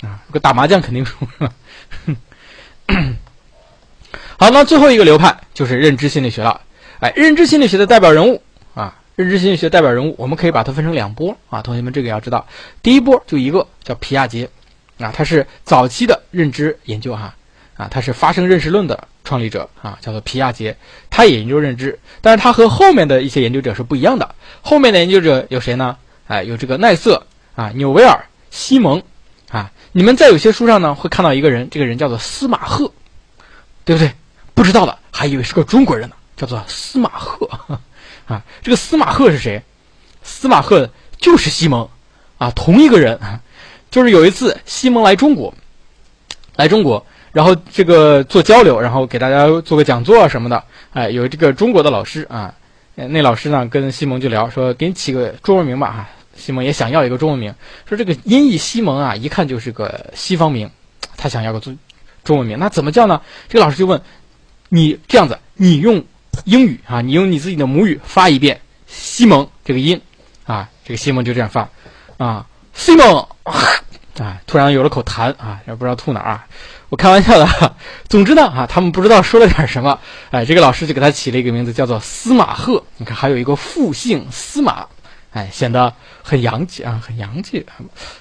[0.02, 1.52] 啊，如果打麻将肯定输了。
[4.38, 6.62] 好，那最后一个流派就是认知心理学了。
[7.00, 8.42] 哎，认知心理学的代表人物
[8.74, 11.62] 啊，认知心理学代表人物，我们可以把它分成两波啊。
[11.62, 12.46] 同学们，这个要知道，
[12.82, 14.50] 第一波就一个叫皮亚杰
[15.00, 17.34] 啊，他是早期的认知研究哈
[17.76, 20.76] 啊，他是发生认识论的创立者啊，叫做皮亚杰，
[21.10, 24.36] 他也研究认知，但是他和后面的一些研究者是不一样的。
[24.62, 25.98] 后面的研究者有谁呢？
[26.28, 27.26] 哎，有这个奈瑟
[27.56, 29.02] 啊、纽维尔、西蒙
[29.50, 29.72] 啊。
[29.92, 32.92] 你们在有些书上呢会看到一个人，这个人叫做司马赫，
[33.84, 34.12] 对不对？
[34.56, 37.48] 不知道的还以为是个中国人呢，叫做司马赫
[38.26, 38.42] 啊。
[38.64, 39.62] 这个司马赫是谁？
[40.24, 41.88] 司马赫就是西蒙
[42.40, 43.20] 啊，同一个人。
[43.92, 45.54] 就是有一次西蒙来中国，
[46.58, 50.62] 来中国，然后这个做交流，然后给大家做个讲座什么的。
[50.92, 52.54] 哎，有这个中国的老师啊，
[52.96, 56.10] 那老师呢跟西蒙就聊说，给你起个中文名吧哈。
[56.36, 57.54] 西蒙也想要一个中文名，
[57.88, 60.70] 说这个音译西蒙啊，一看就是个西方名，
[61.16, 61.78] 他想要个中
[62.26, 63.22] 中文名，那怎么叫呢？
[63.48, 64.02] 这个老师就问
[64.70, 66.04] 你这样子，你用
[66.46, 70.02] 英语啊，你用你自己的母语发一遍西蒙这个音
[70.46, 71.70] 啊，这个西蒙就这样发
[72.18, 76.48] 啊，西蒙啊，突然有了口痰啊，也不知道吐哪儿啊，
[76.90, 77.76] 我开玩笑的。
[78.08, 80.00] 总之呢啊，他们不知道说了点什么，
[80.32, 82.84] 哎，这个老师就给他起了一个名字，叫做司马赫。
[82.98, 84.88] 你看，还有一个复姓司马。
[85.32, 85.94] 哎，显得
[86.24, 87.66] 很洋气啊，很洋气，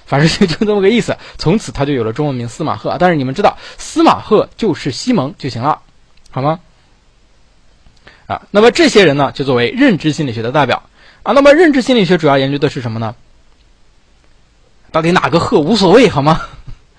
[0.05, 1.15] 反正就就这么个意思。
[1.37, 2.97] 从此他就有了中文名司马赫。
[2.99, 5.79] 但是你们知道，司马赫就是西蒙就行了，
[6.35, 6.59] 好吗？
[8.27, 10.83] 啊，那么这些人呢，就作为认知心理学的代表
[11.23, 11.31] 啊。
[11.31, 13.15] 那么认知心理学主要研究的是什么呢？
[14.91, 16.41] 到底哪个赫无所谓，好吗？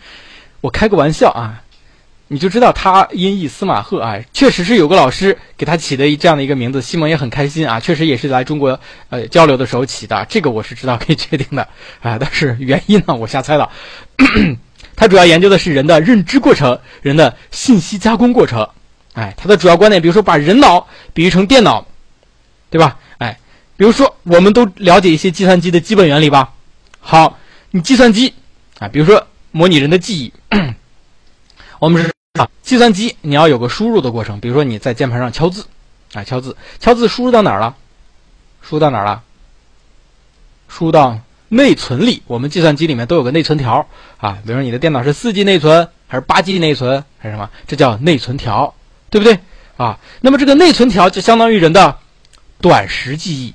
[0.62, 1.62] 我开个玩笑啊。
[2.28, 8.80] 你就知道他音译司马赫啊，确实是有个老师给他起的一这样的一个名字，西蒙也很开心啊，确实也是来中国
[9.10, 11.68] 呃交流的时候起的，这个我是知道可以确定的
[12.00, 13.68] 啊，但是原因呢，我瞎猜的。
[14.96, 18.66] 他主要研究的是人的认知过程，人的信息加工过程。
[19.16, 21.84] 哎，他的主要观点，比如说把人脑比喻成电脑，
[22.70, 22.98] 对吧？
[23.18, 23.40] 哎，
[23.76, 26.52] 比如说我们都了解一些计算机的基本原理吧。
[27.00, 27.38] 好，
[27.70, 28.34] 你计算机
[28.78, 30.32] 啊，比如说模拟人的记忆，
[31.80, 32.12] 我们是。
[32.36, 35.64] 啊，计算机你要有个输入的过程，比如说你在键盘上敲字，
[36.12, 37.74] 啊，敲字，敲字输入到哪儿了？
[38.60, 39.22] 输到哪儿了？
[40.68, 41.18] 输到
[41.48, 42.22] 内存里。
[42.26, 43.88] 我们计算机里面都有个内存条
[44.18, 47.48] 啊，比如说你的电脑是四 G 内存还是八 G 内存还是什么？
[47.66, 48.74] 这叫内存条，
[49.16, 49.40] 对不对？
[49.78, 51.96] 啊，那么这个内存条就相当于人的
[52.60, 53.54] 短时记忆，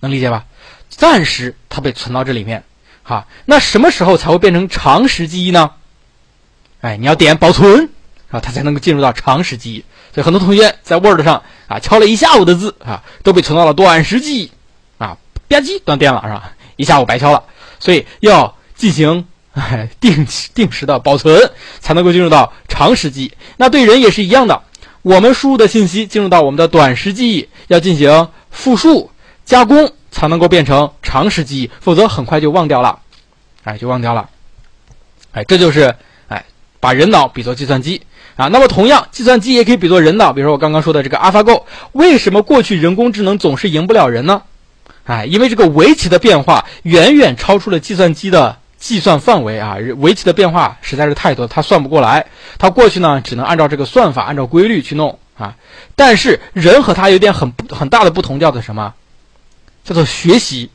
[0.00, 0.44] 能理解吧？
[0.90, 2.62] 暂时它被存到这里面，
[3.02, 5.70] 好，那什么时候才会变成长时记忆呢？
[6.82, 7.88] 哎，你要点保存
[8.30, 9.82] 啊，它才能够进入到长时记忆。
[10.14, 14.52] 所以很多同学在 Word 上啊敲了一下午的字啊，都被存到了短时记忆
[14.98, 15.16] 啊，
[15.48, 16.52] 吧唧断电了是吧？
[16.76, 17.44] 一下午白敲了。
[17.80, 21.50] 所以要进行哎 定定时的保存，
[21.80, 23.32] 才能够进入到长时记忆。
[23.56, 24.62] 那对人也是一样的，
[25.02, 29.10] 我们输入的信息进入到我们的短时记忆，要进行复述
[29.44, 32.98] 加工，才能够变成长时记忆，否则很快就忘掉了，
[33.62, 34.28] 哎，就忘掉了。
[35.32, 35.94] 哎，这就是
[36.28, 36.44] 哎。
[36.80, 38.02] 把人脑比作计算机
[38.36, 40.34] 啊，那么同样，计算机也可以比作人脑。
[40.34, 41.62] 比如说我刚刚说的这个 AlphaGo，
[41.92, 44.42] 为什么过去人工智能总是赢不了人呢？
[45.04, 52.26] 哎，因为这个围棋的变化远远超出了计算机的计算范围啊，围棋的变化实在是太多，他算不过来。
[52.58, 55.56] 他过去呢，只能按照这个算法，按照规律去弄啊。
[55.96, 58.92] 但是人和他有点很很大的不同，叫做什么？
[59.84, 60.68] 叫做学习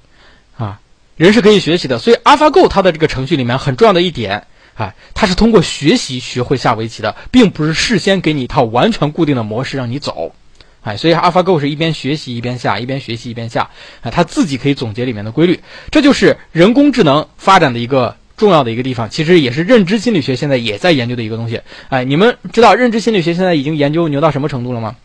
[0.58, 0.80] 啊。
[1.18, 10.34] 人是可以学习的，所以 AlphaGo 它的这个程序里面很重要的一点啊，它是通过学习学会下围棋的，并不是事先给你一套完全固定的模式让你走。
[10.82, 13.70] 哎，所以 AlphaGo 是一边学习一边下，一边学习一边下，
[14.02, 15.60] 啊，它自己可以总结里面的规律，
[15.92, 21.62] 这就是人工智能发展的一个重要的一个地方，其实也是认知心理学现在也在研究的一个东西。
[21.90, 24.96] 哎，你们知道认知心理学现在已经研究牛到什么程度了吗？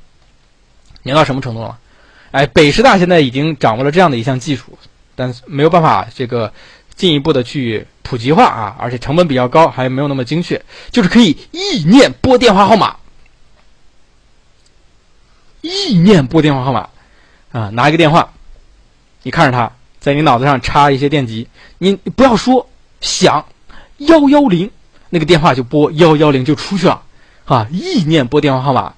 [1.03, 1.77] 牛到什么程度了？
[2.31, 4.79] 哎，北师大现在已经掌握了这样的一项技术，
[5.17, 6.53] 但是没有办法这个
[6.95, 12.97] 进一步的去普及化啊，而且成本比较高，还没有那么精确，就是可以意念拨电话号码。
[15.65, 16.89] 意念拨电话号码，
[17.51, 18.29] 啊，拿一个电话，
[19.23, 22.69] 你看着它，在你脑子上插一些电极，你不要说，
[23.01, 23.47] 响，
[23.97, 24.71] 幺幺零，
[25.09, 27.01] 那个电话就拨幺幺零就出去了，
[27.47, 28.93] 啊，意念拨电话号码，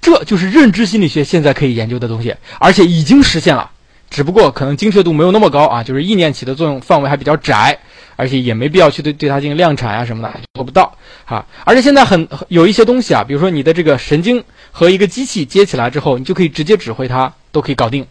[0.00, 3.70] 这就是认知心理学现在可以研究的东西，而且已经实现了，
[4.10, 7.78] 只不过可能精确度没有那么高啊，就是意念起的作用范围还比较窄，
[8.16, 14.44] 而且也没必要去对对它进行量产啊什么的，做不到，啊，而且现在很有一些东西啊，比如说你的这个神经。
[14.78, 18.06] 和一个机器接起来之后，你就可以直接指挥它，都可以搞定，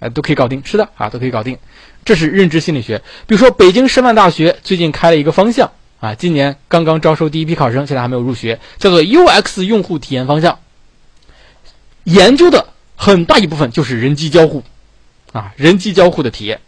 [0.00, 1.58] 哎，都可以搞定，是的啊，都可以搞定。
[2.06, 2.96] 这是认知心理学。
[3.26, 10.58] 比如说，北京师范大学最近开了一个方向啊，今年刚刚招收第一批考生，现在还没有入学，叫做 UX 用户体验方向。
[12.04, 12.71] 研究的
[13.04, 14.62] 很大一部分就是人机交互
[15.32, 16.60] 啊，人机交互的体验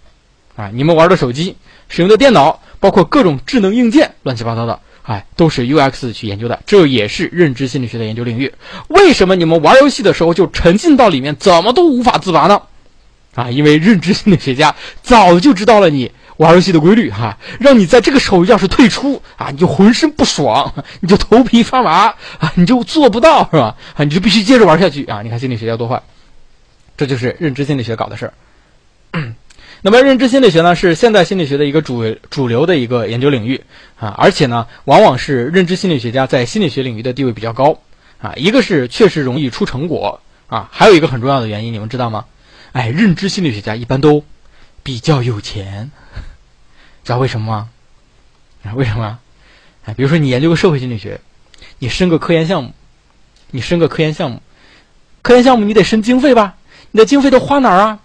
[0.56, 1.56] 啊，你们玩的手机、
[1.88, 4.80] 使用的电脑，包括各种智能硬件，乱七八糟的。
[5.04, 8.52] 哎，都是 UX 去研究的，这也是认知心理学的研究领域。
[8.88, 12.60] 为什么你们玩游戏的时候就沉浸到里面，怎么都无法自拔呢？
[13.36, 14.74] 啊，因为认知心理学家
[15.04, 22.06] 早就知道了你玩游戏的规律，哈，让你在这个时候要是退出啊，你就浑身不爽，你就头皮发麻
[22.40, 23.76] 啊，你就做不到，是吧？
[23.94, 25.22] 啊，你就必须接着玩下去啊！
[25.22, 26.02] 你看心理学家多坏，
[26.96, 28.34] 这就是认知心理学搞的事儿。
[29.82, 33.60] 那么，认知心理学呢，是现代心理学的一个主主流的一个研究领域
[33.98, 37.78] 啊，而且呢，往往是认知心理学家在心理学领域的地位比较高
[38.18, 38.32] 啊。
[38.36, 42.24] 一个是确实容易出成果啊，还有一个很重要的原因，你们知道吗？
[42.72, 44.24] 哎，认知心理学家一般都
[44.82, 45.90] 比较有钱，
[47.04, 47.68] 知道为什么吗？
[48.64, 49.18] 啊，为什么？
[49.84, 51.20] 哎，比如说你研究个社会心理学，
[51.78, 52.72] 你申个科研项目，
[53.50, 54.40] 你申个科研项目，
[55.20, 56.56] 科研项目你得申经费吧？
[56.94, 57.98] 你的经费都花哪儿啊？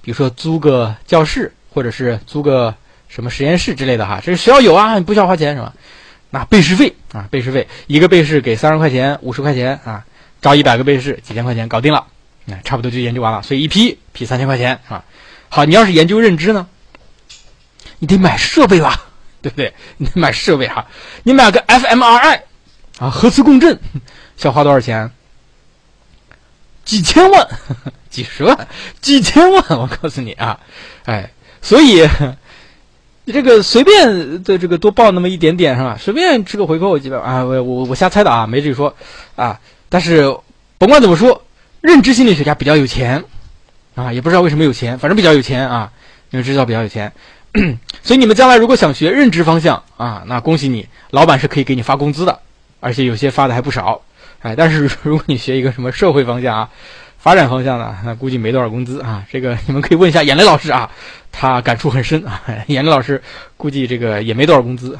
[0.00, 2.72] 比如说租个教室，或者是租个
[3.08, 5.74] 什么实验室之类的哈，这学校有啊，你不需要花钱是吧？
[6.30, 10.04] 那备试费啊，备试费一个备试给三十块钱、五十块钱啊，
[10.40, 12.06] 招一百个备试，几千块钱搞定了，
[12.44, 13.42] 那差不多就研究完了。
[13.42, 15.02] 所以一批批三千块钱啊。
[15.48, 16.68] 好，你要是研究认知呢，
[17.98, 19.06] 你得买设备吧，
[19.42, 19.74] 对不对？
[19.96, 20.86] 你得买设备哈，
[21.24, 22.40] 你买个 fMRI
[23.00, 23.76] 啊，核磁共振，
[24.36, 25.10] 需要花多少钱？
[26.86, 27.46] 几千万。
[28.08, 28.66] 几十万、
[29.02, 30.58] 几千万，我告诉你啊，
[31.04, 31.30] 哎，
[31.60, 32.08] 所以
[33.26, 35.98] 你这个随便的这个多报那么一点点是吧？
[36.00, 38.96] 随便吃个回扣几百万啊，我我我瞎猜的啊，没这说
[39.34, 39.60] 啊。
[39.90, 40.34] 但是
[40.78, 41.44] 甭管怎么说，
[41.82, 43.22] 认知心理学家比较有钱
[43.94, 45.92] 啊，也不知道为什么有钱，反正比较有钱啊，
[46.30, 47.12] 因为知道比较有钱。
[48.02, 52.40] 所以你们将来如果想学认知方向啊，那恭喜你，老板是可以给你发工资的，
[52.80, 54.00] 而且有些发的还不少。
[54.46, 56.70] 哎，但是如果你学一个什么社会方向啊。
[57.18, 57.96] 发展方向呢？
[58.04, 59.26] 那估计没多少工资啊。
[59.28, 60.92] 这个你们可以问一下眼泪老师啊，
[61.32, 62.40] 他感触很深啊。
[62.68, 63.20] 眼泪老师
[63.56, 64.96] 估计这个也没多少工资。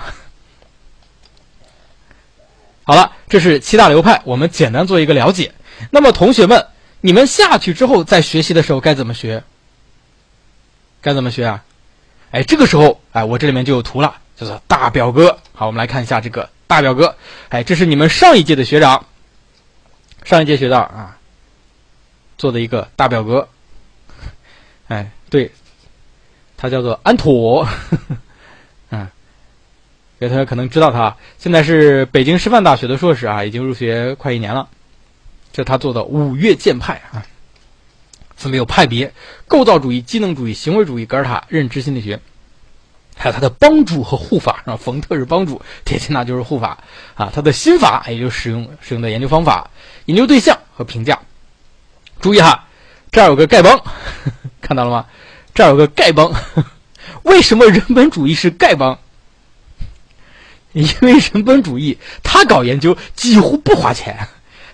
[2.82, 5.52] 好了，这是七大流派，我们简单做一个了解。
[5.92, 6.66] 那么同学们，
[7.00, 9.44] 你们下去之后在学习的时候该怎么学？
[11.00, 11.62] 该怎么学啊？
[12.32, 15.38] 哎，这个时候哎，我这里面就有图了，叫做大表哥。
[15.52, 17.14] 好，我们来看一下这个大表哥。
[17.50, 19.06] 哎，这是你们上一届的学长，
[20.26, 21.16] 上一届学到啊。
[22.36, 23.48] 做的一个大表格，
[24.88, 25.50] 哎，对，
[26.54, 27.66] 他叫做安妥，
[28.90, 29.08] 嗯，
[30.20, 34.68] 有同学可能知道他，现在是北京师范大学的硕士啊，已经入学快一年了。
[35.50, 37.24] 这他做的五岳剑派啊，
[38.36, 39.10] 分别有派别：
[39.48, 42.20] 构造主义、机能主义、行为主义、格尔塔、认知心理学，
[43.16, 44.76] 还有他的帮助和护法啊。
[44.76, 46.78] 冯特是帮助， 铁钦纳就是护法
[47.14, 47.32] 啊。
[47.34, 49.70] 他的心法也就使用使用的研究方法、
[50.04, 51.18] 研究对象和评价。
[52.20, 52.66] 注意哈，
[53.10, 53.82] 这儿有个丐帮，
[54.60, 55.06] 看到了吗？
[55.54, 56.32] 这儿有个丐帮，
[57.24, 58.98] 为什么人本主义是丐帮？
[60.72, 64.28] 因为人本主义他搞研究几乎不花钱，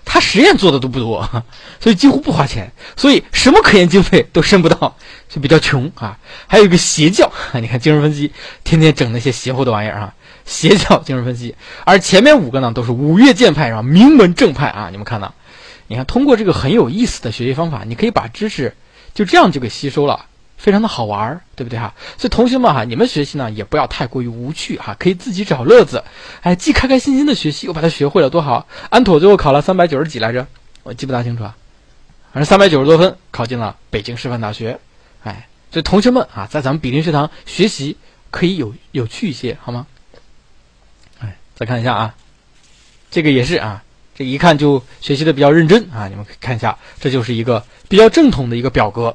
[0.05, 1.27] 他实验做的都不多，
[1.79, 4.95] 所以几乎不花钱，所以什么科研经费都申不到，
[5.29, 6.17] 就比较穷啊。
[6.47, 8.31] 还有一个邪教， 你看精神分析
[8.63, 10.13] 天天整那些邪乎的玩意儿啊，
[10.45, 11.55] 邪教 精神分析。
[11.85, 13.81] 而前面五个呢都是五岳剑派，是吧？
[13.81, 15.33] 名门正派啊，你们看到？
[15.87, 18.75] 你看通过这个很有意思的学习方法，你可以把知识
[19.13, 20.25] 就这样就给吸收了。
[20.63, 21.93] 非常的好玩儿，对不对哈？
[22.17, 26.01] 所以同学们哈，你们学习呢也不要太过于无趣哈，可以自己找乐子，
[26.39, 28.65] 哎，既开开心心的学习，又把它学会了，多好！
[28.89, 30.47] 安妥最后考了三百九十几来着，
[30.83, 31.57] 我记不大清楚啊，
[32.31, 34.79] 反正三百九十多分，考进了北京师范大学，
[35.25, 37.97] 哎，所以同学们啊，在咱们比邻学堂学习
[38.31, 39.85] 可以有有趣一些，好吗？
[41.19, 42.15] 哎，再看一下啊，
[43.11, 43.83] 这个也是啊，
[44.15, 49.13] 这一看就学习的比较认真啊，你们可以看一下，这就是一个比较正统的一个表格。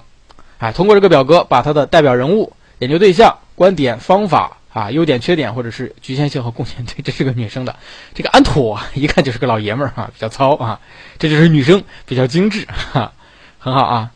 [0.59, 7.75] 哎，通过这个表格，把它的代表人物、研究对象、观点、方法啊、优点、缺点，或者是局限性和贡献， 对，这是个女生的。
[8.15, 10.81] 这个安妥一看就是个老爷们儿啊，比较糙啊。
[11.19, 13.13] 这就是女生，比较精致，哈，
[13.59, 14.11] 很好啊。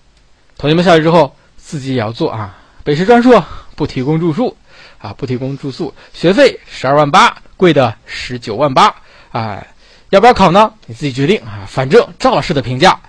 [0.59, 2.59] 同学们下去之后，自己也要做啊。
[2.85, 3.45] 北师专硕
[3.77, 4.57] 不提供住宿
[4.99, 8.95] 啊，不提供住宿，学费十二万八，贵的十九万八。
[9.31, 9.67] 哎，
[10.11, 10.73] 要不要考呢？
[10.87, 11.65] 你自己决定啊。
[11.69, 13.01] 反正赵老师的评价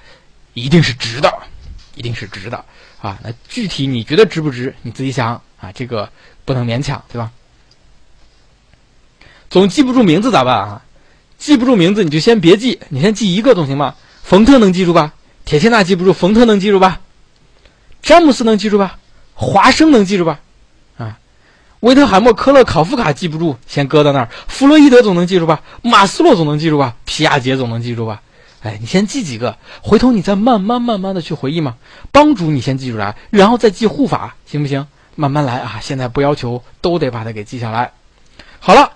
[0.54, 1.34] 一定是值的，
[1.96, 2.64] 一定是值的。
[3.04, 4.74] 啊，那具体你觉得值不值？
[4.82, 6.10] 你自己想啊，这个
[6.46, 7.30] 不能勉强，对吧？
[9.50, 10.82] 总记不住名字咋办啊？
[11.38, 13.96] 记不住名字你就先别记，你先记一个总行吗？
[14.24, 15.14] 冯特能记住吧？
[15.44, 17.02] 铁切纳记不住，冯特能记住吧？
[18.02, 18.98] 詹姆斯能记住吧？
[19.34, 20.40] 华生能记住吧？
[20.98, 21.20] 啊，
[21.82, 24.30] 维特海默、科勒、考夫卡记不住，先搁到那儿。
[24.48, 25.62] 弗洛伊德总能记住吧？
[25.82, 26.96] 马斯洛总能记住吧？
[27.04, 28.22] 皮亚杰总能记住吧？
[28.64, 31.76] 哎，你先记几个，回头你再慢慢慢慢的去回忆嘛。
[32.12, 34.88] 帮主你先记出来，然后再记护法，行不行？
[35.16, 37.92] 慢慢来啊，现在不要求都得把它给记下来。
[38.60, 38.94] 好了，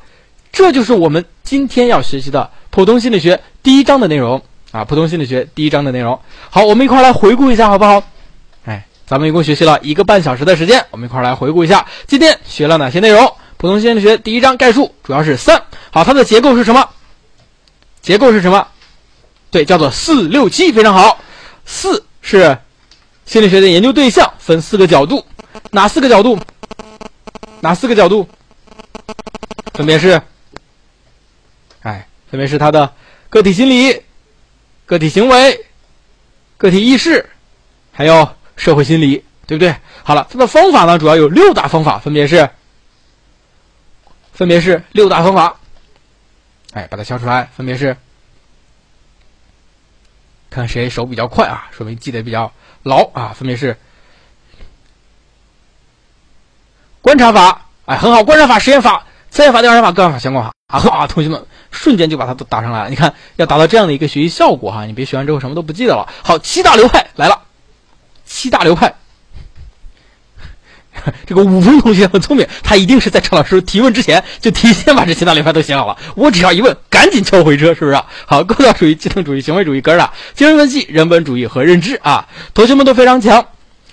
[0.53, 4.41] 这就是我们今天要学习的普通心理学第一章的内容
[4.72, 4.85] 啊。
[4.85, 6.19] 普通心理学第一章的内容，
[6.49, 8.02] 好，我们一块来回顾一下，好不好？
[8.65, 13.30] 哎，咱们一共学习了一个半小时的时间，我们一块来回顾一下今天学了哪些内容。
[13.57, 15.61] 普通心理学第一章概述主要是三，
[15.91, 16.89] 好，它的结构是什么？
[18.02, 18.65] 结构是什么？
[19.49, 21.19] 对，叫做四六七，非常好。
[21.65, 22.57] 四是
[23.26, 25.26] 心理学的研究对象，分四个角度，
[25.72, 26.40] 哪四个角度？
[27.61, 28.28] 哪四个角度？
[29.74, 30.22] 分别是，
[31.82, 32.91] 哎，分别是他的
[33.30, 34.02] 个体心理、
[34.86, 35.65] 个体行为、
[36.57, 37.28] 个体意识，
[37.91, 39.76] 还有社会心理，对不对？
[40.03, 42.49] 好了，它的方法呢，主要有六大方法，分别是，
[44.34, 45.60] 分别是六大方法。
[46.74, 47.95] 哎，把它敲出来，分别是。
[50.49, 52.52] 看谁手比较快啊，说明记得比较
[52.84, 53.34] 牢啊。
[53.36, 53.78] 分别是
[57.02, 60.80] 观察法，哎，很好，观察法、实验法、测验法、调查法、个案法、相关法啊。
[60.90, 62.90] 啊，同学们瞬间就把它都打上来了。
[62.90, 66.07] 你看，要达到这样的一个学习效果哈，你别学完之后什么都不记得了。
[66.24, 67.41] 好，七大流派来了，
[68.26, 68.94] 七大流派。
[71.25, 75.97] 这个武峰同学很聪明，他一定是在陈老师提问之前就提前把这七大流派都写好了。
[76.15, 77.99] 我只要一问，赶紧敲回车，是不是？
[78.25, 83.45] 好，构造主义、机能主义、行为主义、哥俩、精神分析、人本主义和认知啊，同学们都非常强，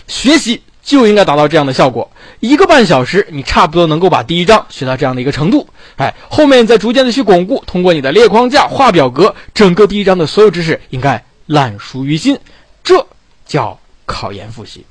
[0.07, 2.11] 学习就应该达到这样的效果。
[2.41, 5.69] 一个半小时，你差不多能够把第一章学到这样的一个程度。
[5.97, 12.39] 哎，后面再逐渐的去巩固，通过你的列框架、画表格，整个第一章的所有知识应该烂熟于心，
[12.83, 13.07] 这
[13.47, 14.85] 叫考研复习。